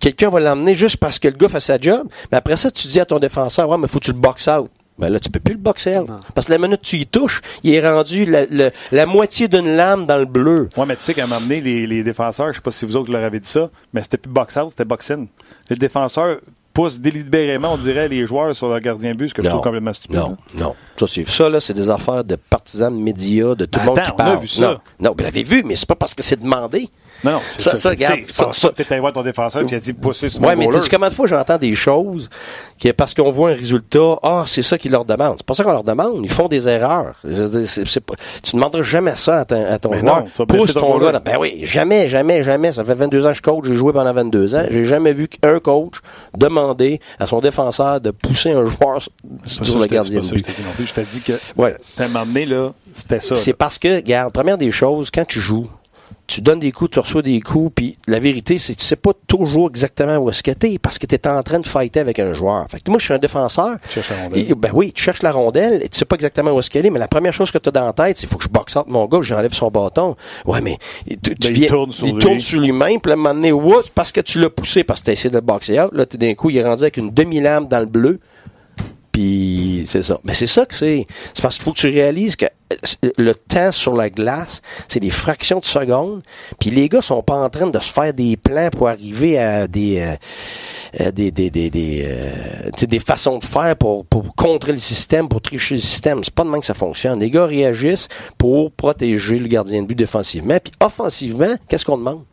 [0.00, 2.08] Quelqu'un va l'emmener juste parce que le gars fait sa job.
[2.32, 4.48] Mais après ça, tu dis à ton défenseur, ouais, mais faut que tu le box
[4.48, 4.70] out.
[5.02, 6.00] Ben là, tu peux plus le boxer.
[6.32, 10.06] Parce que la minute que tu y touches, il est rendu la, moitié d'une lame
[10.06, 10.68] dans le bleu.
[10.76, 12.94] Ouais, mais tu sais, qu'à un moment donné, les, défenseurs, je sais pas si vous
[12.94, 15.26] autres leur avez dit ça, mais c'était plus box-out, c'était boxing.
[15.70, 16.38] Le défenseur
[16.72, 19.92] pousse délibérément, on dirait, les joueurs sur leur gardien but, ce que je trouve complètement
[19.92, 20.18] stupide.
[20.18, 20.76] Non, non.
[20.96, 24.02] Ça, c'est, ça là, c'est des affaires de partisans de médias, de tout le monde
[24.02, 24.30] qui parle.
[24.30, 24.60] On a vu ça.
[24.60, 26.88] Non, non vous l'avez vu, mais c'est pas parce que c'est demandé.
[27.24, 27.40] Non, non.
[27.56, 28.20] Ça, ça, regarde.
[28.30, 28.70] Ça, ça,
[29.00, 31.26] voir ton défenseur qui a dit pousser sur Ouais, mais tu sais combien de fois
[31.26, 32.28] j'entends des choses
[32.78, 35.36] qui, parce qu'on voit un résultat, ah, c'est ça qu'ils leur demandent.
[35.36, 36.20] C'est pas ça qu'on leur demande.
[36.22, 37.14] Ils font des erreurs.
[37.22, 40.24] Tu demanderas jamais ça à, ton joueur.
[40.48, 41.20] Pousse ton, gars.
[41.20, 42.72] Ben oui, jamais, jamais, jamais.
[42.72, 43.64] Ça fait 22 ans que je coach.
[43.66, 44.64] J'ai joué pendant 22 ans.
[44.70, 45.94] J'ai jamais vu qu'un coach
[46.36, 49.00] demander à son défenseur de pousser un joueur
[49.44, 50.46] sur le gardien de but.
[50.84, 53.36] Je t'ai dit que, à un moment donné, là, c'était ça.
[53.36, 55.68] C'est parce que, regarde, première des choses, quand tu joues,
[56.32, 58.96] tu donnes des coups, tu reçois des coups, puis la vérité, c'est que tu sais
[58.96, 62.00] pas toujours exactement où est-ce que t'es, parce que tu es en train de fighter
[62.00, 62.66] avec un joueur.
[62.70, 63.76] Fait que moi, je suis un défenseur.
[63.86, 64.54] Tu cherches la rondelle.
[64.54, 66.90] ben oui, tu cherches la rondelle, et tu sais pas exactement où est-ce qu'elle est,
[66.90, 68.48] mais la première chose que tu as dans la tête, c'est qu'il faut que je
[68.48, 70.16] boxe entre mon gars, j'enlève son bâton.
[70.46, 73.14] Ouais, mais tu, ben, viens, il tourne sur il Tourne sur lui-même, puis là, à
[73.14, 73.52] un moment donné,
[73.94, 76.06] parce que tu l'as poussé, parce que tu as essayé de le boxer out, là,
[76.06, 78.20] d'un coup, il est rendu avec une demi-lame dans le bleu.
[79.12, 80.18] Puis c'est ça.
[80.24, 81.06] Mais c'est ça que c'est.
[81.34, 85.00] C'est parce qu'il faut que tu réalises que euh, le temps sur la glace, c'est
[85.00, 86.22] des fractions de secondes.
[86.58, 89.68] Puis les gars sont pas en train de se faire des plans pour arriver à
[89.68, 90.16] des euh,
[91.00, 92.06] euh, des des des des,
[92.80, 96.24] des façons de faire pour pour contrer le système, pour tricher le système.
[96.24, 97.20] C'est pas de même que ça fonctionne.
[97.20, 98.08] Les gars réagissent
[98.38, 100.58] pour protéger le gardien de but défensivement.
[100.58, 102.24] Puis offensivement, qu'est-ce qu'on demande?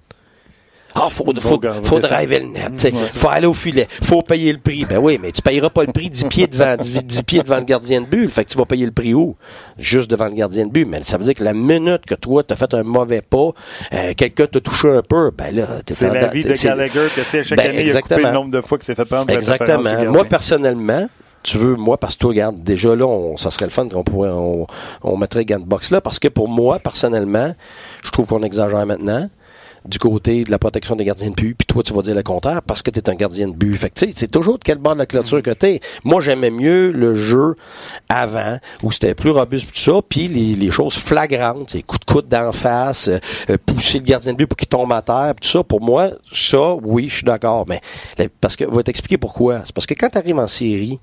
[0.96, 3.10] Ah, faut, faut, faut, driver le net.
[3.10, 3.88] faut aller au filet.
[4.02, 4.86] Faut payer le prix.
[4.90, 7.64] Ben oui, mais tu payeras pas le prix 10 pieds devant, 10 pieds devant le
[7.64, 8.30] gardien de but.
[8.30, 9.36] Fait que tu vas payer le prix où?
[9.78, 10.86] Juste devant le gardien de but.
[10.86, 13.52] Mais ça veut dire que la minute que toi, t'as fait un mauvais pas,
[13.94, 17.22] euh, quelqu'un t'a touché un peu, ben là, t'es C'est la vie de Gallagher que,
[17.22, 19.06] tu sais, chaque ben, année, il a coupé le nombre de fois que c'est fait
[19.06, 19.32] prendre.
[19.32, 20.12] Exactement.
[20.12, 21.08] Moi, personnellement,
[21.44, 24.04] tu veux, moi, parce que toi, regarde, déjà là, on, ça serait le fun qu'on
[24.04, 24.66] pourrait, on,
[25.04, 27.56] on mettrait Gant Box là, parce que pour moi, personnellement,
[28.04, 29.30] je trouve qu'on exagère maintenant
[29.86, 32.24] du côté de la protection des gardiens de but, puis toi, tu vas dire le
[32.24, 33.78] contraire parce que tu es un gardien de but.
[33.78, 35.80] Fait c'est toujours de quel bord de la clôture que t'es.
[36.04, 37.56] Moi, j'aimais mieux le jeu
[38.10, 42.06] avant, où c'était plus robuste, tout ça, puis les, les choses flagrantes, les coups de
[42.06, 43.10] coude d'en face,
[43.50, 46.12] euh, pousser le gardien de but pour qu'il tombe à terre, tout ça, pour moi,
[46.34, 47.66] ça, oui, je suis d'accord.
[47.68, 47.82] Mais,
[48.42, 49.62] parce que, je vais t'expliquer pourquoi.
[49.66, 51.00] C'est parce que quand tu arrives en série,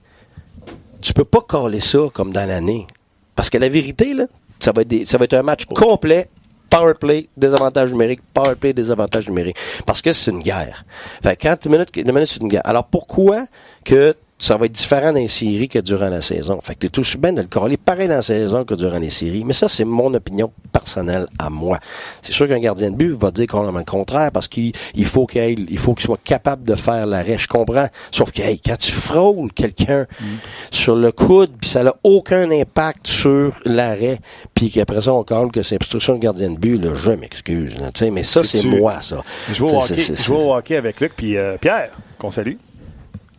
[1.00, 2.86] tu peux pas coller ça comme dans l'année.
[3.34, 4.26] Parce que la vérité, là,
[4.58, 6.28] ça va être, ça va être un match complet
[6.70, 9.56] power play, désavantage numérique, power play, désavantage numérique.
[9.84, 10.84] Parce que c'est une guerre.
[11.22, 12.62] Fait que 40 minutes, minutes, c'est une guerre.
[12.64, 13.44] Alors pourquoi
[13.84, 16.60] que ça va être différent dans les séries que durant la saison.
[16.60, 19.10] Fait que t'es tout bien de le corroler pareil dans la saison que durant les
[19.10, 19.44] séries.
[19.44, 21.78] Mais ça, c'est mon opinion personnelle à moi.
[22.22, 24.74] C'est sûr qu'un gardien de but va dire qu'on a le contraire parce qu'il
[25.04, 27.38] faut qu'il il faut qu'il soit capable de faire l'arrêt.
[27.38, 27.88] Je comprends.
[28.10, 30.24] Sauf que quand tu frôles quelqu'un mm.
[30.70, 34.20] sur le coude, puis ça n'a aucun impact sur l'arrêt,
[34.54, 37.76] puis qu'après ça, on calme que c'est obstruction de gardien de but, là, je m'excuse.
[38.12, 39.24] Mais ça, c'est moi, ça.
[39.52, 42.56] Je vais au hockey avec Luc, puis euh, Pierre, qu'on salue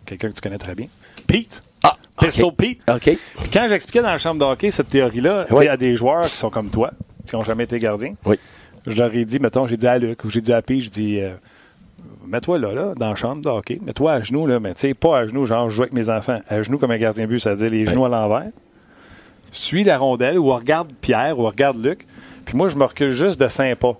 [0.07, 0.87] quelqu'un que tu connais très bien.
[1.27, 1.63] Pete.
[1.83, 2.79] Ah, Pistol Pete.
[2.89, 3.17] OK.
[3.53, 6.37] quand j'expliquais dans la chambre de hockey cette théorie-là, il y a des joueurs qui
[6.37, 6.91] sont comme toi,
[7.27, 8.13] qui n'ont jamais été gardiens.
[8.25, 8.39] Oui.
[8.85, 10.89] Je leur ai dit, mettons, j'ai dit à Luc ou j'ai dit à Pete, je
[10.89, 11.33] dis, euh,
[12.25, 14.93] mets-toi là, là, dans la chambre de hockey, mets-toi à genoux, là, mais tu sais,
[14.93, 16.39] pas à genoux, genre, je joue avec mes enfants.
[16.47, 18.49] À genoux comme un gardien but, c'est-à-dire les genoux à l'envers.
[19.51, 22.05] Suis la rondelle ou regarde Pierre ou regarde Luc,
[22.45, 23.97] puis moi, je me recule juste de 5 pas.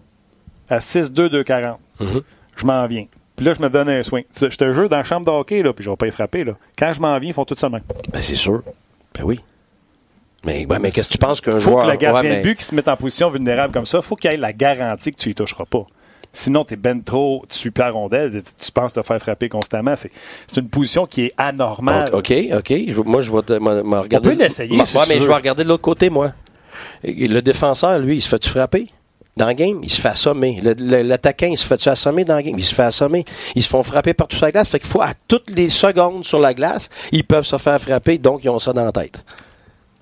[0.70, 1.78] À 6-2, 2-40.
[2.00, 2.22] Mm-hmm.
[2.56, 3.06] Je m'en viens.
[3.38, 4.22] Puis là, je me donne un soin.
[4.36, 6.44] Je te jure, dans la chambre de hockey, là, puis je vais pas y frapper.
[6.44, 6.54] Là.
[6.78, 7.84] Quand je m'en viens, ils font tout ça même.
[8.12, 8.64] Ben, c'est sûr.
[9.14, 9.40] Ben oui.
[10.46, 11.84] Mais, mais qu'est-ce que tu penses qu'un joueur...
[11.84, 14.16] Faut que le gardien de but qui se mette en position vulnérable comme ça, faut
[14.16, 15.86] qu'il ait la garantie que tu y toucheras pas.
[16.34, 19.96] Sinon, tu es ben trop, tu suis la rondelle, tu penses te faire frapper constamment.
[19.96, 20.12] C'est
[20.56, 22.10] une position qui est anormale.
[22.14, 22.74] OK, OK.
[23.06, 24.18] moi, je vais te, regarder.
[24.18, 24.86] On peut l'essayer.
[24.86, 26.34] Si mais je vais regarder de l'autre côté, moi.
[27.04, 28.90] Le défenseur, lui, il se fait-tu frapper?
[29.38, 30.60] Dans le game, il se fait assommer.
[30.62, 32.56] L'attaquant, il se fait assommer dans le game?
[32.58, 33.24] Il se fait assommer.
[33.56, 34.68] Ils se font frapper partout sur la glace.
[34.68, 38.18] Fait qu'il faut, à toutes les secondes sur la glace, ils peuvent se faire frapper,
[38.18, 39.24] donc ils ont ça dans la tête.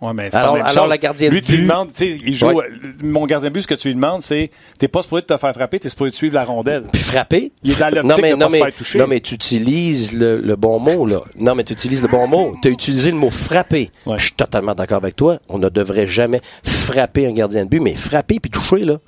[0.01, 2.61] Ouais, mais alors, alors la gardienne lui, tu lui demandes, tu sais, il joue,
[3.01, 5.53] mon gardien de but, ce que tu lui demandes, c'est, t'es pas supposé te faire
[5.53, 6.83] frapper, t'es supposé suivre la rondelle.
[6.91, 7.53] Puis frapper?
[7.63, 8.99] Il est dans l'optique de pas se faire toucher.
[8.99, 11.21] Non, mais tu utilises le, bon mot, là.
[11.37, 12.55] Non, mais tu utilises le bon mot.
[12.61, 13.91] Tu as utilisé le mot frapper.
[14.05, 15.39] Je suis totalement d'accord avec toi.
[15.47, 18.99] On ne devrait jamais frapper un gardien de but, mais frapper puis toucher, là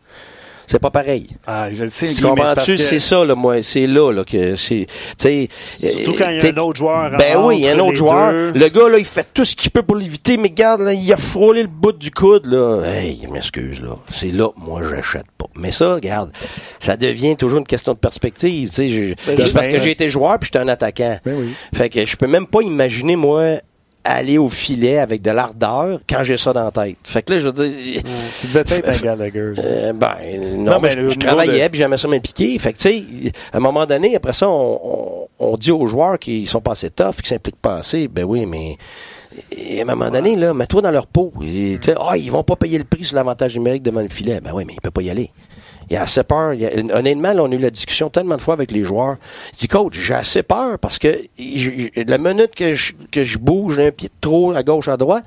[0.67, 1.27] c'est pas pareil.
[1.47, 2.07] Ah, je le sais.
[2.21, 2.77] Comprends-tu?
[2.77, 4.87] C'est ça, là, moi, c'est là, là, que c'est,
[5.17, 7.11] Surtout quand il y a un autre joueur.
[7.17, 8.33] Ben oui, il y a un autre joueur.
[8.53, 11.11] Le gars, là, il fait tout ce qu'il peut pour l'éviter, mais regarde, là, il
[11.11, 12.81] a frôlé le bout du coude, là.
[12.85, 13.95] Hey, m'excuse, là.
[14.11, 15.47] C'est là, moi, j'achète pas.
[15.55, 16.31] Mais ça, regarde,
[16.79, 19.15] ça devient toujours une question de perspective, tu sais.
[19.25, 21.17] Ben, parce que j'ai été joueur puis j'étais un attaquant.
[21.25, 21.53] Ben oui.
[21.73, 23.59] Fait que je peux même pas imaginer, moi,
[24.07, 26.97] aller au filet avec de l'ardeur quand j'ai ça dans la tête.
[27.03, 28.01] Fait que là, je veux dire...
[28.39, 29.53] Tu devais être un Gallagher.
[29.57, 30.15] Euh, ben,
[30.55, 32.57] non, mais je, travaillais, puis j'aimais ça m'impliquer.
[32.59, 33.03] Fait que, tu sais,
[33.51, 37.15] à un moment donné, après ça, on, on, dit aux joueurs qui sont passés tough,
[37.21, 38.07] qui s'impliquent pas assez.
[38.07, 38.77] Ben oui, mais...
[39.79, 41.33] à un moment donné, là, mets-toi dans leur peau.
[41.43, 44.39] Et, oh, ils vont pas payer le prix sur l'avantage numérique devant le filet.
[44.41, 45.31] Ben oui, mais ils peuvent pas y aller.
[45.89, 46.53] Il a assez peur.
[46.93, 49.17] honnêtement, là, on a eu la discussion tellement de fois avec les joueurs.
[49.53, 51.19] Il dit, coach, j'ai assez peur parce que
[51.95, 55.23] la minute que je, que je bouge un pied de trop à gauche, à droite,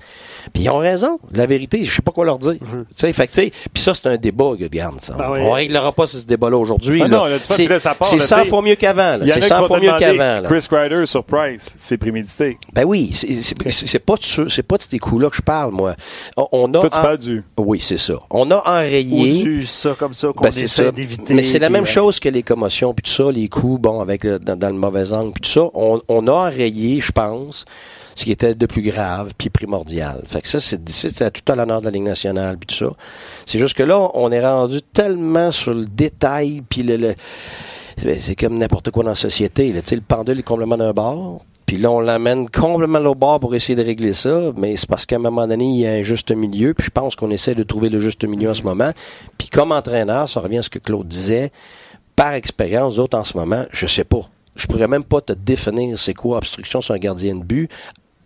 [0.53, 1.19] puis ils ont raison.
[1.33, 2.57] La vérité, je sais pas quoi leur dire.
[2.61, 5.17] Tu sais, fait que, puis ça, c'est un débat, regarde, ça.
[5.19, 7.03] Ah On réglera pas ce débat-là aujourd'hui.
[7.03, 9.19] Ah c'est 100 fois mieux qu'avant.
[9.27, 10.43] C'est 100 fois mieux qu'avant.
[10.49, 12.59] Chris Kreider sur Price, c'est prémédité.
[12.73, 15.95] Ben oui, c'est pas de c'est pas de ces coups-là que je parle, moi.
[16.37, 17.45] On a Toi, tu parles du.
[17.57, 18.15] Oui, c'est ça.
[18.31, 19.63] On a enrayé.
[19.63, 21.35] ça comme ça qu'on ben, essaie d'éviter.
[21.35, 24.27] Mais c'est la même chose que les commotions puis tout ça, les coups, bon, avec
[24.27, 25.63] dans, le mauvais angle puis tout ça.
[25.75, 27.65] On, on a enrayé, je pense
[28.15, 30.23] ce qui était de plus grave puis primordial.
[30.27, 32.93] Fait que ça, c'est, c'est tout à l'honneur de la Ligue nationale puis tout ça.
[33.47, 37.15] C'est juste que là, on est rendu tellement sur le détail puis le,
[37.97, 39.73] c'est comme n'importe quoi dans la société.
[39.73, 39.81] Là.
[39.91, 43.77] Le pendule est complètement d'un bord, Puis là, on l'amène complètement au bord pour essayer
[43.77, 46.33] de régler ça, mais c'est parce qu'à un moment donné, il y a un juste
[46.33, 48.91] milieu, puis je pense qu'on essaie de trouver le juste milieu en ce moment.
[49.39, 51.53] Puis comme entraîneur, ça revient à ce que Claude disait,
[52.17, 54.29] par expérience, d'autres en ce moment, je sais pas.
[54.57, 57.71] Je pourrais même pas te définir c'est quoi obstruction sur un gardien de but,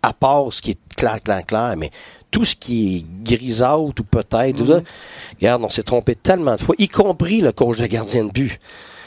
[0.01, 1.91] à part ce qui est clair, clair, clair, mais
[2.31, 4.85] tout ce qui est grisâtre ou peut-être, tout ça, mhm.
[5.39, 8.59] regarde, on s'est trompé tellement de fois, y compris le coach de gardien de but.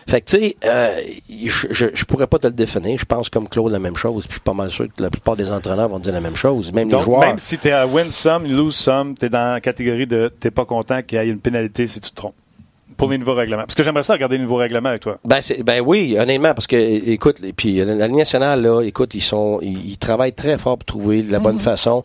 [0.08, 1.02] Fait que, tu sais, euh,
[1.70, 2.98] je, je, pourrais pas te le définir.
[2.98, 4.26] Je pense comme Claude la même chose.
[4.26, 6.34] Puis je suis pas mal sûr que la plupart des entraîneurs vont dire la même
[6.34, 6.72] chose.
[6.72, 7.20] Même les joueurs.
[7.20, 10.28] Même si tu es à win some, lose some, tu es dans la catégorie de
[10.28, 12.34] t'es pas content qu'il y ait une pénalité si tu te trompes
[12.98, 13.62] pour les nouveaux règlements?
[13.62, 15.18] Parce que j'aimerais ça regarder les nouveaux règlements avec toi.
[15.24, 19.60] Ben, ben oui, honnêtement, parce que, écoute, puis la, Ligue nationale, là, écoute, ils sont,
[19.62, 21.60] ils, travaillent très fort pour trouver la bonne mhm.
[21.60, 22.02] façon.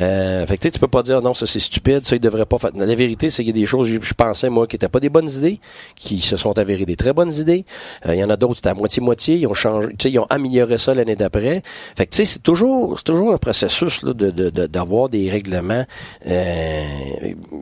[0.00, 2.58] Euh, fait que, tu peux pas dire, non, ça c'est stupide, ça ils devraient pas
[2.58, 2.70] faire.
[2.74, 5.08] La vérité, c'est qu'il y a des choses, je, pensais, moi, qui étaient pas des
[5.08, 5.60] bonnes idées,
[5.96, 7.64] qui se sont avérées des très bonnes idées.
[8.06, 10.18] Euh, il y en a d'autres, c'était à moitié-moitié, ils ont changé, tu sais, ils
[10.18, 11.62] ont amélioré ça l'année d'après.
[11.96, 15.86] Fait que, tu sais, c'est toujours, c'est toujours un processus, là, de, d'avoir des règlements,
[16.26, 16.84] euh,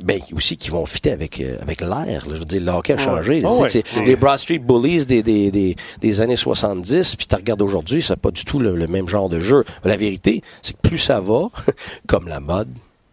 [0.03, 3.43] ben, aussi qui vont fitter avec, euh, avec l'air, je veux dire, a changé.
[3.45, 3.67] Oh,
[4.05, 8.17] les Broad Street Bullies des, des, des, des années 70, puis tu regardes aujourd'hui, c'est
[8.17, 9.65] pas du tout le, même genre de jeu.
[9.85, 11.51] La vérité, c'est que plus ça va,
[12.07, 12.69] comme la mode,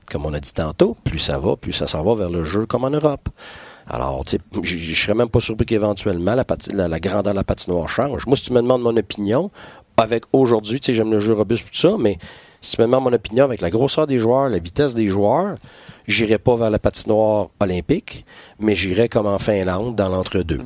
[0.09, 2.65] comme on a dit tantôt, plus ça va, plus ça s'en va vers le jeu
[2.65, 3.29] comme en Europe.
[3.87, 7.43] Alors, tu sais, je serais même pas surpris qu'éventuellement la, la, la, grandeur de la
[7.43, 8.27] patinoire change.
[8.27, 9.49] Moi, si tu me demandes mon opinion,
[9.97, 12.19] avec aujourd'hui, tu sais, j'aime le jeu robuste tout ça, mais
[12.61, 15.57] si tu me demandes mon opinion avec la grosseur des joueurs, la vitesse des joueurs,
[16.09, 18.25] j'irai pas vers la patinoire olympique,
[18.59, 20.59] mais j'irai comme en Finlande dans l'entre-deux.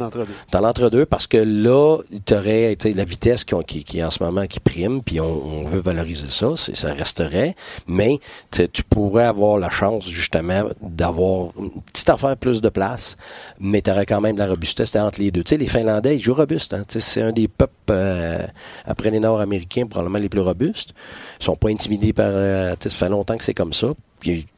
[0.52, 4.24] Dans l'entre-deux, parce que là, tu aurais été la vitesse qui, qui, qui, en ce
[4.24, 7.56] moment qui prime, puis on, veut valoriser ça, ça resterait,
[7.88, 8.20] mais
[8.52, 13.18] tu pourrais avoir la chance justement d'avoir une petite affaire plus de place,
[13.60, 15.44] mais tu aurais quand même de la robustesse entre les deux.
[15.44, 16.74] Tu sais, les Finlandais, ils jouent robuste.
[16.74, 16.86] Hein?
[16.88, 18.46] C'est un des peuples, euh,
[18.86, 20.94] après les Nord-Américains, probablement les plus robustes.
[21.42, 22.30] Ils sont pas intimidés par...
[22.30, 23.90] Euh, ça fait longtemps que c'est comme ça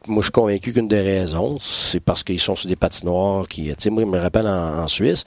[0.08, 3.64] moi, je suis convaincu qu'une des raisons, c'est parce qu'ils sont sur des patinoires qui,
[3.64, 5.26] tu sais, moi, je me rappelle en, Suisse,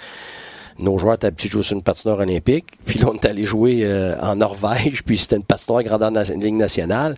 [0.78, 3.44] nos joueurs étaient habitués de jouer sur une patinoire olympique, puis là, on est allé
[3.44, 7.16] jouer euh, en Norvège, puis c'était une patinoire grandeur de la Ligue nationale.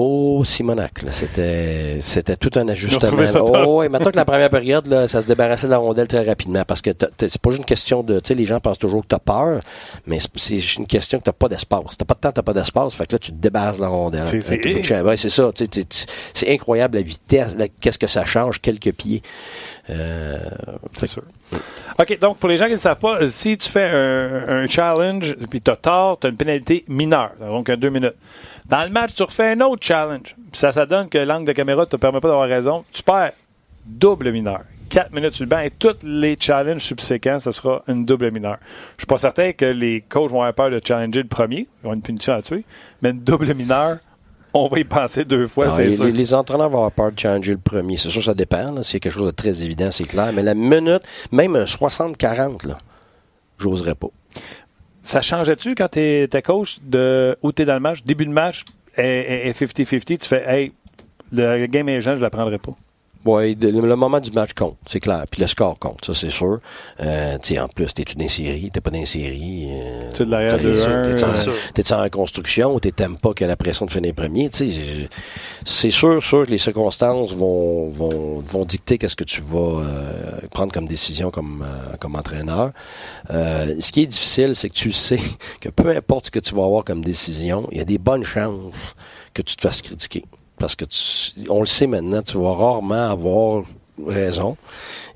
[0.00, 3.10] Oh, Simonac, c'était c'était tout un ajustement.
[3.66, 6.22] Oh, et maintenant que la première période, là, ça se débarrassait de la rondelle très
[6.22, 9.02] rapidement parce que c'est pas juste une question de, tu sais, les gens pensent toujours
[9.02, 9.60] que t'as peur,
[10.06, 11.96] mais c'est une question que t'as pas d'espace.
[11.98, 13.88] T'as pas de temps, t'as pas d'espace, fait que là tu te débarrasses de la
[13.88, 14.26] rondelle.
[14.28, 15.50] C'est ça.
[16.32, 19.22] C'est incroyable la vitesse, qu'est-ce que ça change quelques pieds.
[19.90, 20.38] Euh,
[20.92, 21.22] c'est sûr.
[21.98, 24.66] OK, donc pour les gens qui ne savent pas, euh, si tu fais un, un
[24.66, 28.14] challenge puis tu as tort, tu as une pénalité mineure, donc deux minutes.
[28.68, 30.36] Dans le match, tu refais un autre challenge.
[30.52, 32.84] ça, ça donne que l'angle de caméra ne te permet pas d'avoir raison.
[32.92, 33.32] Tu perds
[33.86, 34.60] double mineur.
[34.90, 38.58] 4 minutes sur le banc et tous les challenges subséquents, ce sera une double mineure.
[38.96, 41.68] Je suis pas certain que les coachs vont avoir peur de challenger le premier.
[41.82, 42.64] Ils vont une punition à tuer.
[43.02, 43.98] Mais une double mineure,
[44.54, 46.06] on va y penser deux fois, c'est sûr.
[46.06, 47.96] Les, entraîneurs vont avoir peur de changer le premier.
[47.96, 48.82] C'est sûr, ça dépend.
[48.82, 50.32] C'est quelque chose de très évident, c'est clair.
[50.32, 51.02] Mais la minute,
[51.32, 52.78] même un 60-40, là,
[53.58, 54.08] j'oserais pas.
[55.08, 58.30] Ça changeait-tu quand tu étais coach de où tu es dans le match, début de
[58.30, 58.66] match,
[58.98, 60.72] et 50-50, tu fais Hey,
[61.32, 62.72] le game est je ne la prendrai pas.
[63.28, 65.24] Oui, le, moment du match compte, c'est clair.
[65.30, 66.60] Puis le score compte, ça c'est sûr.
[67.00, 69.68] Euh, en plus, t'es-tu dans série, t'es pas dans série.
[69.70, 70.72] Euh, tu de l'arrière de
[71.74, 74.48] T'es en reconstruction ou t'aimes pas que la pression de finir premier?
[74.52, 80.40] C'est sûr, sûr que les circonstances vont, vont, vont dicter qu'est-ce que tu vas euh,
[80.50, 82.72] prendre comme décision comme, euh, comme entraîneur.
[83.30, 85.20] Euh, ce qui est difficile, c'est que tu sais
[85.60, 88.24] que peu importe ce que tu vas avoir comme décision, il y a des bonnes
[88.24, 88.94] chances
[89.34, 90.24] que tu te fasses critiquer.
[90.58, 90.84] Parce que
[91.48, 93.64] on le sait maintenant, tu vas rarement avoir
[94.06, 94.56] raison.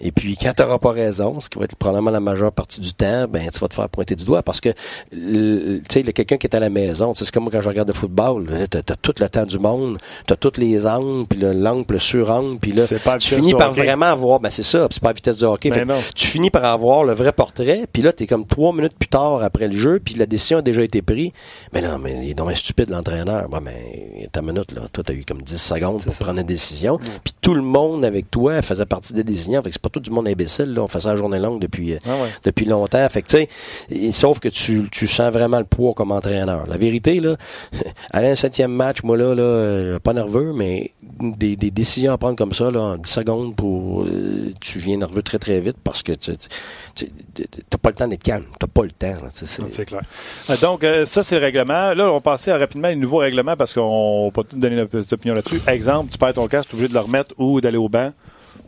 [0.01, 2.81] Et puis, quand tu n'auras pas raison, ce qui va être probablement la majeure partie
[2.81, 4.71] du temps, ben, tu vas te faire pointer du doigt parce que,
[5.13, 7.95] tu sais, quelqu'un qui est à la maison, c'est comme moi quand je regarde le
[7.95, 11.85] football, tu as, tout le temps du monde, tu as toutes les angles, puis l'angle,
[11.89, 12.85] le surangle, puis là,
[13.19, 15.71] tu finis par vraiment avoir, ben c'est ça, c'est pas la vitesse de hockey.
[15.71, 18.97] Ben tu finis par avoir le vrai portrait, puis là, tu es comme trois minutes
[18.99, 21.31] plus tard après le jeu, puis la décision a déjà été prise.
[21.73, 23.49] Mais non, mais il est donc stupide l'entraîneur.
[23.49, 26.47] Ben, mais ta minute, là, toi, tu as eu comme 10 secondes pour prendre une
[26.47, 30.11] décision, puis tout le monde avec toi faisait partie des fait c'est pas tout du
[30.11, 30.73] monde imbécile.
[30.75, 30.83] Là.
[30.83, 33.07] On fait ça la journée longue depuis, ah depuis longtemps.
[33.09, 33.49] Fait que, tu
[33.91, 36.67] sais, sauf que tu, tu sens vraiment le poids comme entraîneur.
[36.67, 37.37] La vérité, là,
[38.13, 42.13] aller à un septième match, moi, là, là euh, pas nerveux, mais des, des, décisions
[42.13, 45.61] à prendre comme ça, là, en 10 secondes, pour, euh, tu viens nerveux très, très
[45.61, 48.45] vite parce que tu n'as pas le temps d'être calme.
[48.61, 49.17] Tu pas le temps.
[49.33, 50.03] C'est clair.
[50.51, 51.95] Euh, donc, ça, c'est le règlement.
[51.95, 55.13] Là, on va passer rapidement à un nouveau règlement parce qu'on va pas donner notre
[55.13, 55.61] opinion là-dessus.
[55.67, 58.13] Exemple, tu perds ton casque, tu es obligé de le remettre ou d'aller au banc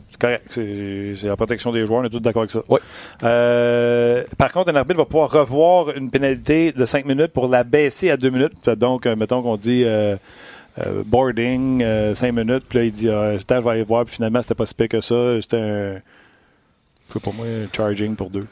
[0.09, 0.45] C'est correct.
[0.53, 2.01] C'est la protection des joueurs.
[2.01, 2.61] On est tous d'accord avec ça.
[2.69, 2.79] Oui.
[3.23, 7.63] Euh, par contre, un arbitre va pouvoir revoir une pénalité de 5 minutes pour la
[7.63, 8.69] baisser à 2 minutes.
[8.69, 10.15] Donc, euh, mettons qu'on dit euh,
[11.05, 11.83] boarding,
[12.13, 14.65] 5 minutes, puis là, il dit ah, je vais aller voir, puis finalement, c'était pas
[14.65, 15.41] si pire que ça.
[15.41, 15.95] C'était un.
[17.19, 18.47] Pour moi, un charging pour deux.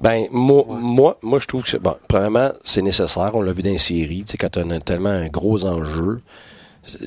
[0.00, 3.30] Ben, moi, moi, moi, je trouve que, bon, premièrement, c'est nécessaire.
[3.34, 4.24] On l'a vu dans les séries.
[4.24, 6.20] Tu sais, quand on a tellement un gros enjeu,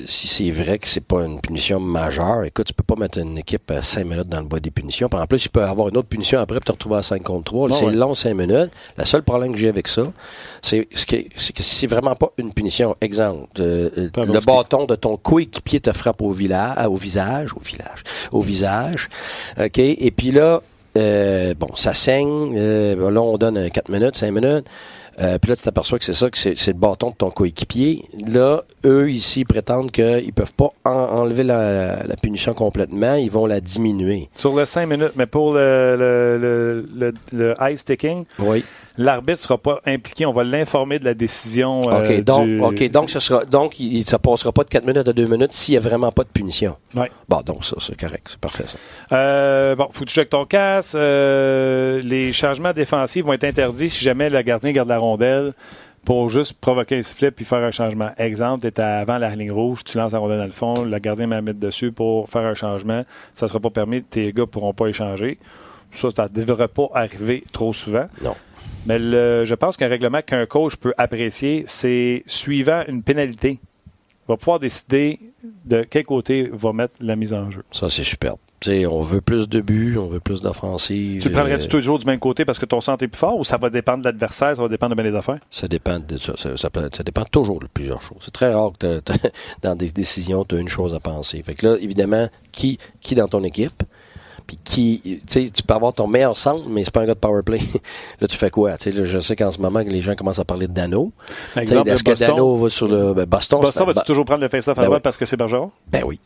[0.06, 3.38] si c'est vrai que c'est pas une punition majeure, écoute, tu peux pas mettre une
[3.38, 5.08] équipe à 5 minutes dans le bois des punitions.
[5.12, 7.44] en plus, il peut avoir une autre punition après pour te retrouver à 5 contre
[7.44, 7.78] 3.
[7.78, 8.70] c'est long 5 minutes.
[8.96, 10.02] Le seul problème que j'ai avec ça,
[10.62, 15.92] c'est que, que c'est vraiment pas une punition, exemple, le bâton de ton coéquipier te
[15.92, 18.02] frappe au, village, au visage, au village,
[18.32, 19.08] au visage,
[19.58, 20.62] OK, et puis là,
[20.98, 24.66] euh, bon, ça saigne, euh, là on donne 4 minutes, 5 minutes,
[25.20, 28.04] euh, puis là, tu t'aperçois que c'est ça, que c'est, le bâton de ton coéquipier.
[28.26, 34.28] Là, eux, ici, prétendent qu'ils peuvent pas enlever la, punition complètement, ils vont la diminuer.
[34.34, 38.64] Sur les 5 minutes, mais pour le, le, le, le, ice sticking, oui
[38.96, 40.26] l'arbitre sera pas impliqué.
[40.26, 41.80] On va l'informer de la décision.
[41.90, 45.12] Euh, OK, donc, donc, ce sera, donc il, ça passera pas de 4 minutes à
[45.12, 46.76] 2 minutes s'il n'y a vraiment pas de punition.
[46.94, 47.06] Oui.
[47.28, 48.26] Bon, donc ça, c'est correct.
[48.30, 49.16] C'est parfait, ça.
[49.16, 50.94] Euh, bon, faut que tu checkes ton casse.
[50.96, 55.52] Euh, les changements défensifs vont être interdits si jamais le gardien garde la rondelle
[56.04, 58.10] pour juste provoquer un sifflet puis faire un changement.
[58.16, 60.98] Exemple, tu es avant la ligne rouge, tu lances la rondelle dans le fond, le
[60.98, 63.04] gardien met mettre dessus pour faire un changement.
[63.34, 65.38] Ça ne sera pas permis, tes gars ne pourront pas échanger.
[65.92, 68.06] Ça, ça ne devrait pas arriver trop souvent.
[68.22, 68.34] Non.
[68.86, 73.60] Mais je pense qu'un règlement qu'un coach peut apprécier, c'est suivant une pénalité,
[74.30, 75.18] va pouvoir décider
[75.64, 77.62] de quel côté va mettre la mise en jeu.
[77.72, 78.38] Ça, c'est superbe.
[78.66, 81.20] on veut plus de buts, on veut plus d'offensives.
[81.20, 83.38] Tu le prendrais-tu euh, toujours du même côté parce que ton centre est plus fort
[83.38, 85.40] ou ça va dépendre de l'adversaire, ça va dépendre de bien des affaires?
[85.50, 86.34] Ça dépend de ça.
[86.36, 88.18] Ça, dépend toujours de plusieurs choses.
[88.20, 89.02] C'est très rare que
[89.62, 91.42] dans des décisions, tu as une chose à penser.
[91.42, 93.82] Fait que là, évidemment, qui, qui dans ton équipe?
[94.56, 97.18] Qui, tu sais, tu peux avoir ton meilleur centre, mais c'est pas un gars de
[97.18, 97.60] power play.
[98.20, 98.76] là, tu fais quoi?
[98.78, 101.12] Tu sais, je sais qu'en ce moment, les gens commencent à parler de Dano.
[101.56, 103.60] Est-ce que Dano va sur le ben, Boston?
[103.60, 105.70] Boston, vas-tu toujours prendre le face-off à ben droite parce que c'est Bergeron?
[105.88, 106.20] Ben oui.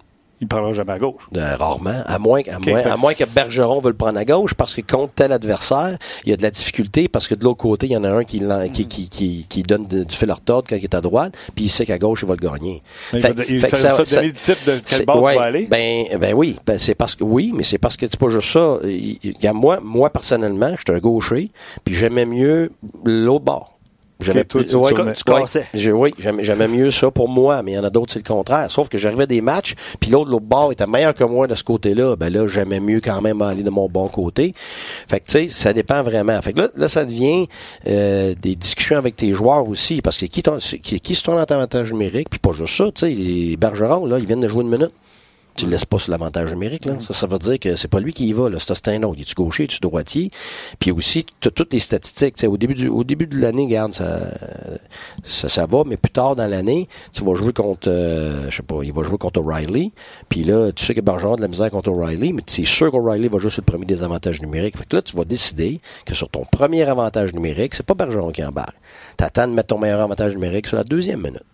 [0.44, 1.22] Il ne prendra jamais à gauche.
[1.34, 2.02] Euh, rarement.
[2.04, 4.82] À moins, à, moins, à moins que Bergeron veut le prendre à gauche parce que
[4.82, 7.92] contre tel adversaire, il y a de la difficulté parce que de l'autre côté, il
[7.92, 8.42] y en a un qui,
[8.72, 11.64] qui, qui, qui, qui donne du fil à retordre quand il est à droite, puis
[11.64, 12.82] il sait qu'à gauche, il va le gagner.
[13.14, 15.66] il fait, il fait ça, ça, donner le type de quel bord ouais, va aller?
[15.66, 16.56] Ben, ben oui.
[16.66, 18.78] Ben, c'est parce que, oui, mais c'est parce que c'est pas juste ça.
[18.84, 21.50] Il, il, moi, moi, personnellement, je suis un gaucher,
[21.84, 22.70] puis j'aimais mieux
[23.04, 23.73] l'autre bord.
[24.20, 24.92] J'aimais plus, tu, ouais,
[25.92, 28.70] oui, j'aimais mieux ça pour moi, mais il y en a d'autres, c'est le contraire.
[28.70, 31.64] Sauf que j'arrivais des matchs, puis l'autre, l'autre bord était meilleur que moi de ce
[31.64, 32.14] côté-là.
[32.14, 34.54] Ben là, j'aimais mieux quand même aller de mon bon côté.
[35.08, 36.40] Fait que, tu sais, ça dépend vraiment.
[36.42, 37.48] Fait que là, là ça devient
[37.88, 40.42] euh, des discussions avec tes joueurs aussi, parce que qui,
[40.80, 44.06] qui, qui se tourne en avantage numérique, puis pas juste ça, tu sais, les Bergerons,
[44.06, 44.92] là, ils viennent de jouer une minute.
[45.56, 46.98] Tu le laisses pas sur l'avantage numérique, là.
[47.00, 48.58] Ça, ça veut dire que c'est pas lui qui y va, là.
[48.58, 49.14] C'est un autre.
[49.18, 50.30] Il est-tu gaucher, tu droitier?
[50.78, 52.42] Puis aussi, tu toutes les statistiques.
[52.44, 56.46] au début du, au début de l'année, regarde, ça, ça, va, mais plus tard dans
[56.46, 59.92] l'année, tu vas jouer contre, euh, je sais pas, il va jouer contre O'Reilly.
[60.28, 62.64] Puis là, tu sais que Bergeron a de la misère contre O'Reilly, mais tu es
[62.64, 64.76] sûr qu'O'Reilly va jouer sur le premier des avantages numériques.
[64.76, 68.32] Fait que là, tu vas décider que sur ton premier avantage numérique, c'est pas Bergeron
[68.32, 68.76] qui embarque.
[69.16, 71.44] T'attends de mettre ton meilleur avantage numérique sur la deuxième minute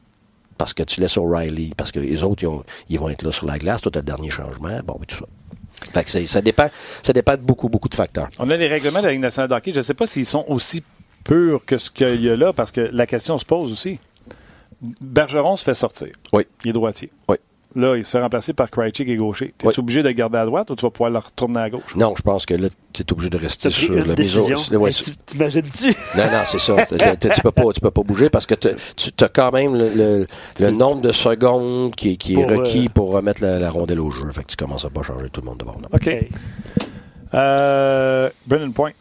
[0.61, 2.45] parce que tu laisses O'Reilly, parce que les autres,
[2.91, 5.07] ils, vont être là sur la glace, toi, tu as le dernier changement, bon, mais
[5.07, 5.25] tout ça.
[5.91, 6.69] Fait que ça dépend,
[7.03, 8.29] ça dépend de beaucoup, beaucoup de facteurs.
[8.39, 9.71] On a les règlements de la Ligue nationale de hockey.
[9.71, 10.85] Je ne sais pas s'ils sont aussi
[11.25, 13.99] purs que ce qu'il y a là, parce que la question se pose aussi.
[15.01, 16.09] Bergeron se fait sortir.
[16.35, 16.47] Oui.
[16.63, 17.11] Il est droitier.
[17.27, 17.39] Oui.
[17.77, 19.55] Là, il se fait remplacer par Krejci qui est gaucher.
[19.57, 21.71] Tu es obligé de le garder à droite ou tu vas pouvoir le retourner à
[21.71, 21.95] gauche?
[21.95, 24.57] Non, je pense que là, tu es obligé de rester sur le décision.
[24.73, 25.95] Ouais, tu T'imagines-tu?
[26.17, 26.85] Non, non, c'est ça.
[26.85, 30.27] tu peux pas, tu peux pas bouger parce que tu as quand même le,
[30.59, 34.29] le, nombre de secondes qui, qui est requis euh, pour remettre la, rondelle au jeu.
[34.33, 35.77] Fait que tu commences à pas changer tout le monde devant.
[35.93, 36.11] OK.
[37.35, 38.93] Euh, Brennan Point.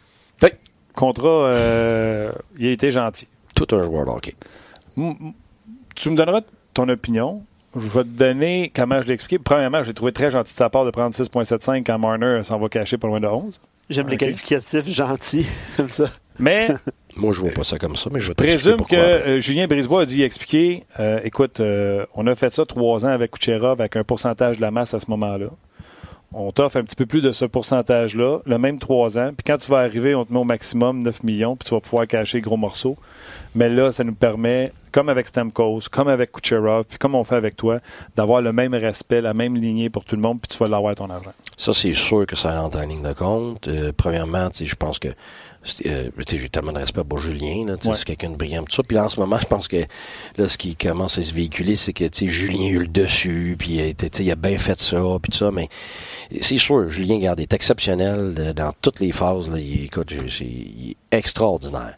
[0.42, 0.50] Oui.
[0.94, 3.26] Contrat, euh, il a été gentil.
[3.56, 4.36] Tout un joueur de hockey.
[5.96, 6.42] Tu me donneras
[6.72, 7.42] ton opinion
[7.76, 9.42] je vais te donner comment je l'ai expliqué.
[9.42, 12.68] Premièrement, j'ai trouvé très gentil de sa part de prendre 6.75 quand Marner s'en va
[12.68, 13.60] cacher pour loin de 11.
[13.90, 16.10] J'aime les qualificatifs gentils, comme ça.
[16.38, 16.68] Mais.
[17.16, 20.02] Moi, je vois pas ça comme ça, mais je, je présume que euh, Julien Brisebois
[20.02, 23.96] a dit expliquer euh, écoute, euh, on a fait ça trois ans avec Kucherov avec
[23.96, 25.46] un pourcentage de la masse à ce moment-là.
[26.32, 29.30] On t'offre un petit peu plus de ce pourcentage-là, le même trois ans.
[29.36, 31.80] Puis quand tu vas arriver, on te met au maximum 9 millions, puis tu vas
[31.80, 32.96] pouvoir cacher gros morceaux.
[33.56, 37.34] Mais là, ça nous permet, comme avec Stamkos, comme avec Kucherov, puis comme on fait
[37.34, 37.80] avec toi,
[38.14, 40.94] d'avoir le même respect, la même lignée pour tout le monde, puis tu vas l'avoir
[40.94, 41.32] ton argent.
[41.56, 43.66] Ça, c'est sûr que ça rentre en ligne de compte.
[43.66, 45.08] Euh, premièrement, je pense que
[45.84, 48.82] euh, j'ai tellement de respect pour Julien, là, c'est quelqu'un de brillant, tout ça.
[48.82, 49.84] Puis en ce moment, je pense que
[50.36, 53.78] là, ce qui commence à se véhiculer, c'est que Julien a eu le dessus, puis
[53.78, 55.68] il a bien fait ça, puis tout ça, mais
[56.40, 59.50] c'est sûr, Julien Garde est exceptionnel dans toutes les phases.
[59.50, 61.96] Là, il, écoute, il est extraordinaire.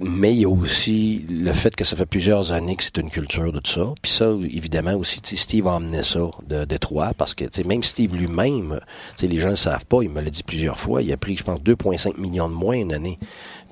[0.00, 3.10] Mais il y a aussi le fait que ça fait plusieurs années que c'est une
[3.10, 3.94] culture de tout ça.
[4.00, 8.80] Puis ça, évidemment, aussi, Steve a amené ça de Détroit parce que même Steve lui-même,
[9.20, 11.36] les gens ne le savent pas, il me l'a dit plusieurs fois, il a pris,
[11.36, 13.18] je pense, 2,5 millions de moins une année.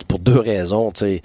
[0.08, 0.92] Pour deux raisons.
[0.94, 1.22] sais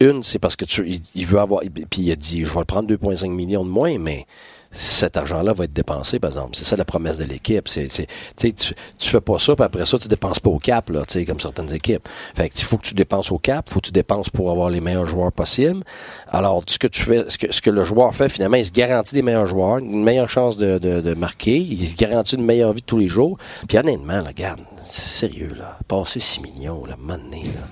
[0.00, 1.62] Une, c'est parce que tu, il veut avoir.
[1.90, 4.26] Puis il a dit, je vais prendre 2,5 millions de moins, mais
[4.72, 6.56] cet argent-là va être dépensé, par exemple.
[6.56, 7.68] C'est ça la promesse de l'équipe.
[7.68, 7.88] C'est,
[8.36, 11.40] tu, tu fais pas ça, puis après ça, tu dépenses pas au cap, là, comme
[11.40, 12.08] certaines équipes.
[12.34, 14.70] Fait que, il faut que tu dépenses au cap, faut que tu dépenses pour avoir
[14.70, 15.84] les meilleurs joueurs possibles.
[16.28, 18.72] Alors, ce que tu fais, ce que, ce que le joueur fait, finalement, il se
[18.72, 22.72] garantit des meilleurs joueurs, une meilleure chance de, de, marquer, il se garantit une meilleure
[22.72, 23.38] vie de tous les jours.
[23.68, 26.96] Puis honnêtement, là, regarde, sérieux, là, passer 6 millions, là,
[27.32, 27.66] donné, là.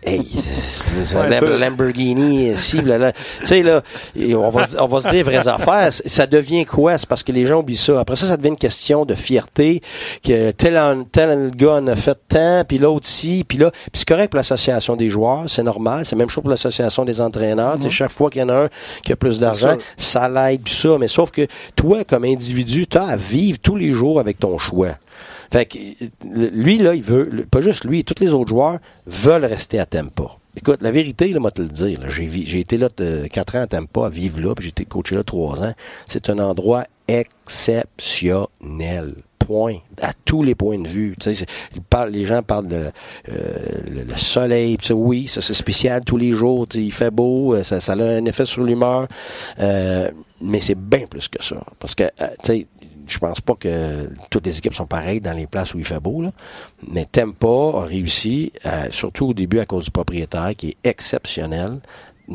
[0.00, 0.20] Hey,
[1.16, 3.82] ouais, Lamborghini, si, là, Tu sais, là,
[4.16, 5.92] on va, on va se dire vraies affaires.
[5.92, 6.96] Ça devient quoi?
[6.98, 7.98] C'est parce que les gens oublient ça.
[7.98, 9.82] Après ça, ça devient une question de fierté,
[10.22, 10.80] que tel,
[11.10, 13.70] tel gars en a fait tant, puis l'autre si, puis là.
[13.70, 16.04] Puis c'est correct pour l'association des joueurs, c'est normal.
[16.04, 17.76] C'est même chose pour l'association des entraîneurs.
[17.78, 18.68] Mm Chaque fois qu'il y en a un
[19.02, 20.96] qui a plus d'argent, ça l'aide, puis ça.
[21.00, 24.58] Mais sauf que toi, comme individu, tu as à vivre tous les jours avec ton
[24.58, 24.90] choix.
[25.50, 25.78] Fait que
[26.24, 30.36] lui, là, il veut, pas juste lui, tous les autres joueurs veulent rester à Tampa.
[30.56, 32.88] Écoute, la vérité, là, moi te le dire, j'ai, été là
[33.30, 35.74] quatre ans à Tampa, à vivre là, puis j'ai été coaché là trois ans.
[36.06, 39.14] C'est un endroit exceptionnel
[39.48, 41.14] point, à tous les points de vue.
[41.20, 41.46] Sais,
[42.10, 42.90] les gens parlent de
[43.30, 43.56] euh,
[43.88, 44.76] le, soleil.
[44.90, 46.66] oui, ça c'est spécial tous les jours.
[46.74, 49.08] Il fait beau, euh, ça, ça, a un effet sur l'humeur.
[49.58, 50.10] Euh,
[50.40, 51.56] mais c'est bien plus que ça.
[51.78, 52.66] Parce que, tu sais,
[53.08, 56.00] je pense pas que toutes les équipes sont pareilles dans les places où il fait
[56.00, 56.32] beau, là.
[56.90, 61.80] mais Tempa a réussi, euh, surtout au début à cause du propriétaire qui est exceptionnel,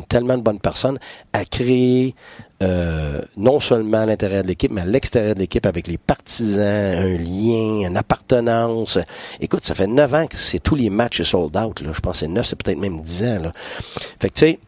[0.08, 0.98] tellement de bonnes personnes,
[1.32, 2.14] à créer
[2.62, 6.60] euh, non seulement à l'intérieur de l'équipe, mais à l'extérieur de l'équipe avec les partisans,
[6.60, 8.98] un lien, une appartenance.
[9.40, 11.80] Écoute, ça fait neuf ans que c'est tous les matchs sold out.
[11.80, 11.90] Là.
[11.92, 13.42] Je pense que c'est neuf, c'est peut-être même dix ans.
[13.42, 13.52] Là.
[14.20, 14.58] Fait que tu sais,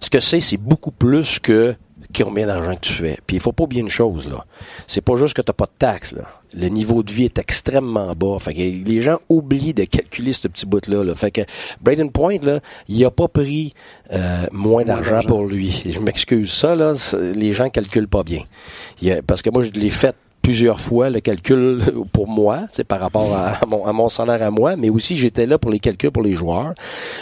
[0.00, 1.74] ce que c'est, c'est beaucoup plus que
[2.16, 3.18] combien d'argent que tu fais.
[3.26, 4.44] Puis il faut pas oublier une chose, là.
[4.86, 6.22] C'est pas juste que tu n'as pas de taxes, là.
[6.52, 8.36] Le niveau de vie est extrêmement bas.
[8.40, 11.04] Fait que les gens oublient de calculer ce petit bout-là.
[11.04, 11.14] Là.
[11.14, 11.42] Fait que
[11.80, 12.58] Braden Point, là,
[12.88, 13.72] il a pas pris
[14.12, 15.82] euh, moins d'argent pour lui.
[15.88, 16.50] Je m'excuse.
[16.50, 18.42] Ça, là, les gens calculent pas bien.
[19.28, 23.34] parce que moi, je l'ai fait plusieurs fois le calcul pour moi, c'est par rapport
[23.34, 26.22] à, mon, à mon salaire à moi, mais aussi j'étais là pour les calculs pour
[26.22, 26.74] les joueurs.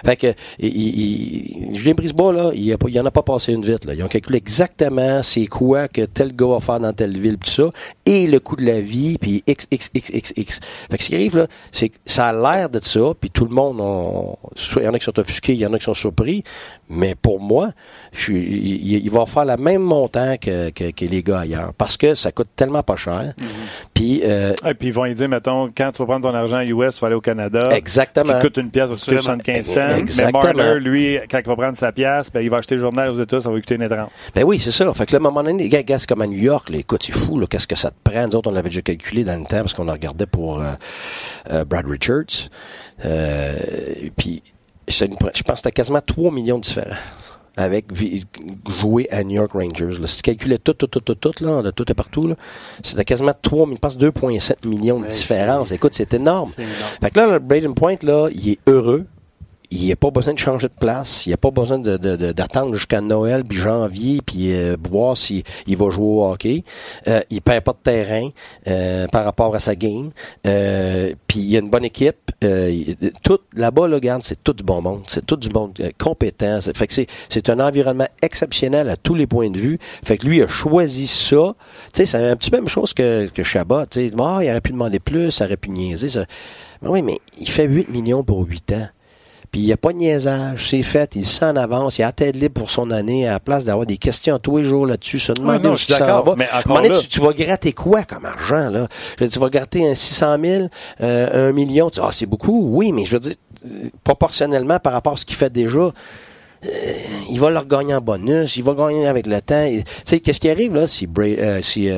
[0.04, 3.64] Fait que il, il, Julien Brisebois, là, il, a, il en a pas passé une
[3.64, 3.84] vite.
[3.84, 3.94] Là.
[3.94, 7.50] Ils ont calculé exactement c'est quoi que tel gars va faire dans telle ville, tout
[7.50, 7.70] ça,
[8.06, 10.60] et le coût de la vie, puis x, x, x, x, x.
[10.90, 13.44] Fait que ce qui arrive, là, c'est que ça a l'air de ça, puis tout
[13.44, 13.76] le monde,
[14.76, 16.44] il y en a qui sont offusqués, il y en a qui sont surpris,
[16.88, 17.70] mais pour moi,
[18.12, 21.96] je, il, il, va faire le même montant que, que, que, les gars ailleurs, parce
[21.96, 23.46] que ça coûte tellement pas cher Mhm.
[23.94, 26.94] Puis, euh, Et puis ils vont dire, mettons, quand tu vas prendre ton argent US,
[26.94, 27.68] tu vas aller au Canada.
[27.72, 28.32] Exactement.
[28.32, 29.88] Ce qui coûte une pièce va coûter 75 cents.
[29.96, 30.40] Exactement.
[30.44, 33.10] Mais Marler, lui, quand il va prendre sa pièce, ben, il va acheter le journal
[33.10, 34.08] aux États, ça va lui coûter une étrange.
[34.34, 34.92] Ben oui, c'est ça.
[34.94, 37.02] Fait que là, à un moment donné, les gars, comme à New York, là, écoute,
[37.04, 38.26] c'est fou, qu'est-ce que ça te prend?
[38.26, 40.72] Nous autres, on l'avait déjà calculé dans le temps parce qu'on a regardé pour euh,
[41.50, 42.50] euh, Brad Richards.
[44.16, 44.42] puis,
[44.88, 46.96] je pense que c'était quasiment 3 millions de différents
[47.58, 47.86] avec
[48.80, 49.98] jouer à New York Rangers.
[50.00, 50.06] Là.
[50.06, 52.32] Si tu calculais tout, tout, tout, tout, tout, là, de tout et partout,
[52.84, 55.72] c'était quasiment 3, je pense 2,7 millions de différences.
[55.72, 56.52] Écoute, c'est énorme.
[56.56, 56.72] énorme.
[57.02, 59.06] Fait que là, le Braden Point, là, il est heureux
[59.70, 61.96] il n'y a pas besoin de changer de place, il n'y a pas besoin de,
[62.32, 66.64] d'attendre jusqu'à Noël puis janvier puis euh, voir s'il il va jouer au hockey.
[67.06, 68.30] Euh, il perd pas de terrain
[68.66, 70.10] euh, par rapport à sa game.
[70.46, 72.32] Euh, puis il y a une bonne équipe.
[73.22, 76.60] tout là-bas, là, regarde, c'est tout du bon monde, c'est tout du monde compétent.
[76.74, 79.78] Fait que c'est, c'est un environnement exceptionnel à tous les points de vue.
[80.04, 81.54] Fait que lui a choisi ça.
[81.92, 83.86] Tu sais, c'est un petit peu même chose que, que Chabot.
[83.86, 86.08] Tu sais, oh, il aurait pu demander plus, ça aurait pu niaiser.
[86.82, 88.88] Mais oui, mais il fait 8 millions pour 8 ans.
[89.50, 92.12] Puis il n'y a pas de niaisage, c'est fait, il sent en avance, il a
[92.12, 95.18] tête libre pour son année, à la place d'avoir des questions tous les jours là-dessus,
[95.18, 96.34] se demander s'en va.
[96.36, 98.88] Mais tu, tu, vas gratter quoi comme argent, là?
[99.16, 100.66] Je veux dire, tu vas gratter un 600 000,
[101.00, 104.78] euh, un million, tu dis, ah, c'est beaucoup, oui, mais je veux dire, euh, proportionnellement
[104.80, 105.92] par rapport à ce qu'il fait déjà, euh,
[107.30, 109.66] il va leur gagner en bonus, il va gagner avec le temps.
[109.66, 110.86] Tu sais, qu'est-ce qui arrive là?
[110.86, 111.88] Si, Bray, si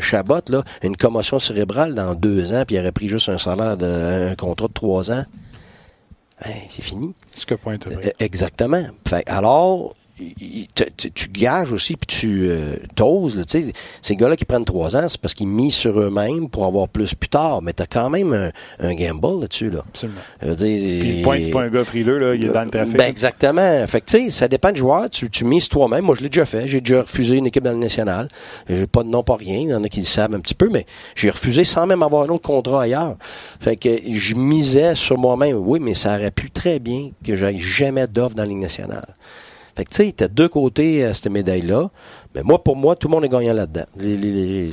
[0.00, 3.76] Chabot là, une commotion cérébrale dans deux ans, puis il aurait pris juste un salaire
[3.76, 5.24] de un contrat de trois ans?
[6.44, 7.14] Ben, c'est fini.
[7.32, 8.86] Ce que point euh, Exactement.
[9.08, 9.94] Fait, alors,
[11.14, 13.40] tu gages aussi, puis tu euh, t'oses.
[14.02, 17.14] Ces gars-là qui prennent trois ans, c'est parce qu'ils misent sur eux-mêmes pour avoir plus
[17.14, 17.60] plus tard.
[17.60, 19.70] Mais tu as quand même un, gamble là-dessus.
[19.70, 19.84] Là.
[19.86, 20.20] Absolument.
[20.40, 22.96] puis le point, c'est pas un gars frileux, là, il est dans le trafic.
[22.96, 23.86] Ben exactement.
[23.86, 25.10] Fait que, ça dépend du joueur.
[25.10, 26.04] Tu, tu mises toi-même.
[26.04, 26.66] Moi, je l'ai déjà fait.
[26.66, 28.28] J'ai déjà refusé une équipe dans le national.
[28.68, 29.58] J'ai pas de nom, pas rien.
[29.58, 32.02] Il y en a qui le savent un petit peu, mais j'ai refusé sans même
[32.02, 33.16] avoir un autre contrat ailleurs.
[33.60, 35.56] Fait que je misais sur moi-même.
[35.56, 39.04] Oui, mais ça aurait pu très bien que j'aille jamais d'offre dans la Ligue nationale.
[39.76, 41.90] Fait que, tu sais, t'as deux côtés à cette médaille-là.
[42.34, 43.84] Mais moi, pour moi, tout le monde est gagnant là-dedans.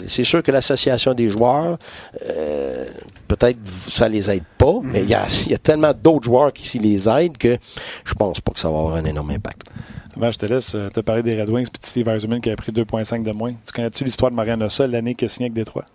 [0.07, 1.77] c'est sûr que l'association des joueurs,
[2.25, 2.85] euh,
[3.27, 3.57] peut-être
[3.89, 7.57] ça les aide pas, mais il y a, tellement d'autres joueurs qui les aident que
[8.05, 9.67] je pense pas que ça va avoir un énorme impact.
[10.15, 12.55] Ben, je te laisse euh, te parler des Red Wings puis Steve Eisenman qui a
[12.55, 13.51] pris 2,5 de moins.
[13.51, 15.85] Tu connais-tu l'histoire de Marianne Ossa l'année qu'il a signé avec Détroit?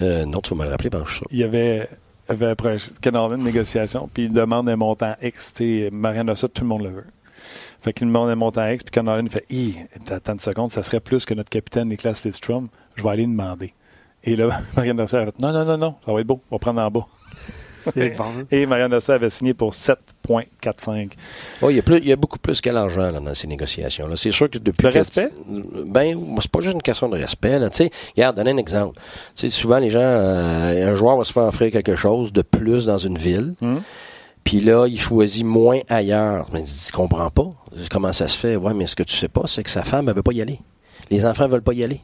[0.00, 1.22] Euh, non, tu vas me le rappeler, pense ça.
[1.30, 1.88] Il y avait,
[2.28, 5.54] avait après une négociation, puis il demande un montant X.
[5.90, 7.06] Marianne Ossa, tout le monde le veut.
[7.82, 9.76] Fait qu'il demande un montant X, puis quand fait Hi,
[10.10, 13.72] attends une seconde, ça serait plus que notre capitaine Niklas Lidstrom, je vais aller demander.
[14.24, 16.56] Et là, Marianne Dossé a fait Non, non, non, non, ça va être beau, on
[16.56, 17.06] va prendre en bas.
[18.50, 21.12] et, Marianne Dossé avait signé pour 7,45.
[21.62, 24.06] Oh, il, y a plus, il y a beaucoup plus qu'à l'argent dans ces négociations.
[24.16, 24.86] C'est sûr que depuis.
[24.86, 25.30] Le respect?
[25.86, 27.58] Ben, c'est pas juste une question de respect.
[27.58, 27.70] Là.
[27.72, 29.00] sais, regarde, donne un exemple.
[29.34, 32.98] souvent, les gens, euh, un joueur va se faire offrir quelque chose de plus dans
[32.98, 33.54] une ville.
[33.62, 33.80] Hum.
[34.44, 36.48] Puis là, il choisit moins ailleurs.
[36.52, 37.50] Mais il dit, comprends pas.
[37.90, 38.56] Comment ça se fait?
[38.56, 40.42] Ouais, mais ce que tu sais pas, c'est que sa femme, elle veut pas y
[40.42, 40.60] aller.
[41.10, 42.00] Les enfants veulent pas y aller.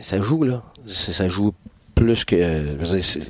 [0.00, 0.62] ça joue, là.
[0.86, 1.52] Ça joue
[2.02, 2.36] plus que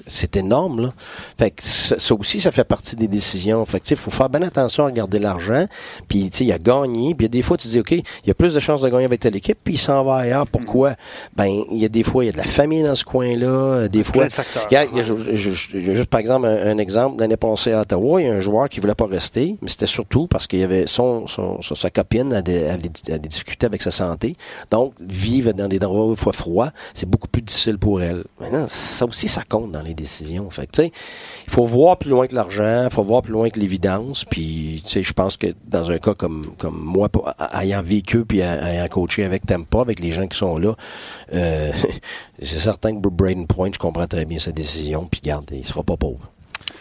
[0.07, 0.93] c'est énorme là.
[1.39, 3.65] Fait que ça, aussi ça fait partie des décisions.
[3.67, 5.67] Fait que il faut faire bien attention à regarder l'argent.
[6.09, 8.35] Puis tu sais il a gagné, puis des fois tu dis OK, il y a
[8.35, 10.47] plus de chances de gagner avec telle équipe, puis il s'en va ailleurs.
[10.47, 10.95] Pourquoi?
[11.37, 13.89] Ben il y a des fois il y a de la famille dans ce coin-là,
[13.89, 14.27] des fois
[14.71, 18.33] il y a, juste par exemple un, exemple l'année passée à Ottawa, il y a
[18.33, 21.61] un joueur qui voulait pas rester, mais c'était surtout parce qu'il y avait son, son,
[21.61, 22.89] sa copine avait, avait,
[23.19, 24.37] discuté avec sa santé.
[24.71, 28.25] Donc vivre dans des endroits fois froids, c'est beaucoup plus difficile pour elle
[28.69, 30.49] ça aussi, ça compte dans les décisions.
[30.51, 34.25] Fait il faut voir plus loin que l'argent, il faut voir plus loin que l'évidence.
[34.25, 37.09] Puis, je pense que dans un cas comme, comme moi,
[37.55, 40.75] ayant vécu puis ayant coaché avec Tempa, avec les gens qui sont là,
[41.33, 41.73] euh,
[42.43, 45.07] c'est certain que Braden Point, je comprends très bien sa décision.
[45.11, 46.33] Puis, garde, il sera pas pauvre.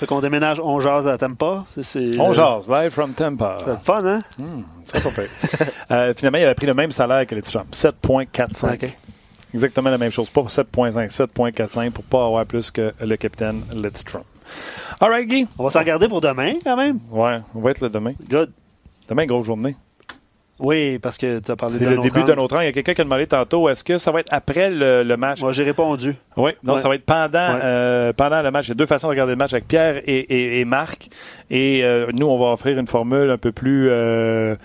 [0.02, 1.66] Fait qu'on déménage On Jase à Tampa.
[1.80, 3.58] C'est, on Jase, live from Tampa.
[3.64, 4.22] C'est fun, hein?
[4.38, 5.10] Hmm, c'est pas
[5.92, 8.96] euh, finalement, il avait pris le même salaire que les Trump, 7,45.
[9.54, 10.30] Exactement la même chose.
[10.30, 14.24] Pas 7.5, 7.45 pour pas avoir plus que le capitaine Lidstrom.
[15.00, 15.48] All right, Guy.
[15.58, 17.00] On va s'en garder pour demain, quand même.
[17.10, 18.14] Ouais, on va être là demain.
[18.30, 18.52] Good.
[19.08, 19.76] Demain, grosse journée.
[20.62, 22.62] Oui, parce que tu as parlé de C'est le début d'un autre an.
[22.62, 25.16] Il y a quelqu'un qui a demandé tantôt est-ce que ça va être après le,
[25.18, 25.42] match?
[25.42, 26.16] Moi, j'ai répondu.
[26.38, 28.68] Oui, non, ça va être pendant, euh, pendant le match.
[28.68, 31.10] Il y a deux façons de regarder le match avec Pierre et, Marc.
[31.50, 34.56] Et euh, nous, on va offrir une formule un peu plus euh,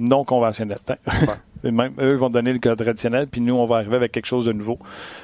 [0.00, 0.80] non conventionnelle.
[1.64, 4.46] Même eux vont donner le code traditionnel, puis nous, on va arriver avec quelque chose
[4.46, 4.78] de nouveau.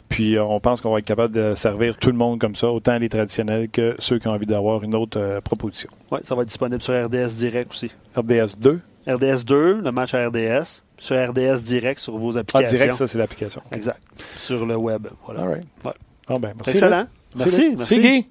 [0.09, 2.69] Puis euh, on pense qu'on va être capable de servir tout le monde comme ça,
[2.69, 5.91] autant les traditionnels que ceux qui ont envie d'avoir une autre euh, proposition.
[6.11, 7.91] Oui, ça va être disponible sur RDS Direct aussi.
[8.17, 8.81] RDS 2?
[9.09, 10.83] RDS 2, le match à RDS.
[10.99, 12.69] Sur RDS Direct, sur vos applications.
[12.69, 13.63] Ah, direct, ça, c'est l'application.
[13.71, 14.01] Exact.
[14.37, 15.09] Sur le web.
[15.25, 15.43] Voilà.
[15.43, 15.67] All right.
[15.85, 16.39] Ouais.
[16.39, 17.07] ben, merci, Excellent.
[17.37, 17.75] Merci.
[17.77, 18.01] Merci.
[18.01, 18.29] Guy.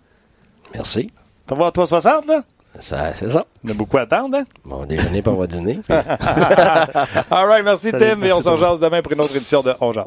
[0.73, 1.11] Merci.
[1.45, 2.44] T'en vas à 360, là?
[2.80, 3.45] Ça, c'est ça.
[3.64, 4.43] On a beaucoup à attendre, hein?
[4.65, 5.80] Bon, déjeuner, pas on va dîner.
[5.89, 9.93] All right, merci Tim, et on se rejoint demain pour une autre édition de On
[9.93, 10.06] Jase.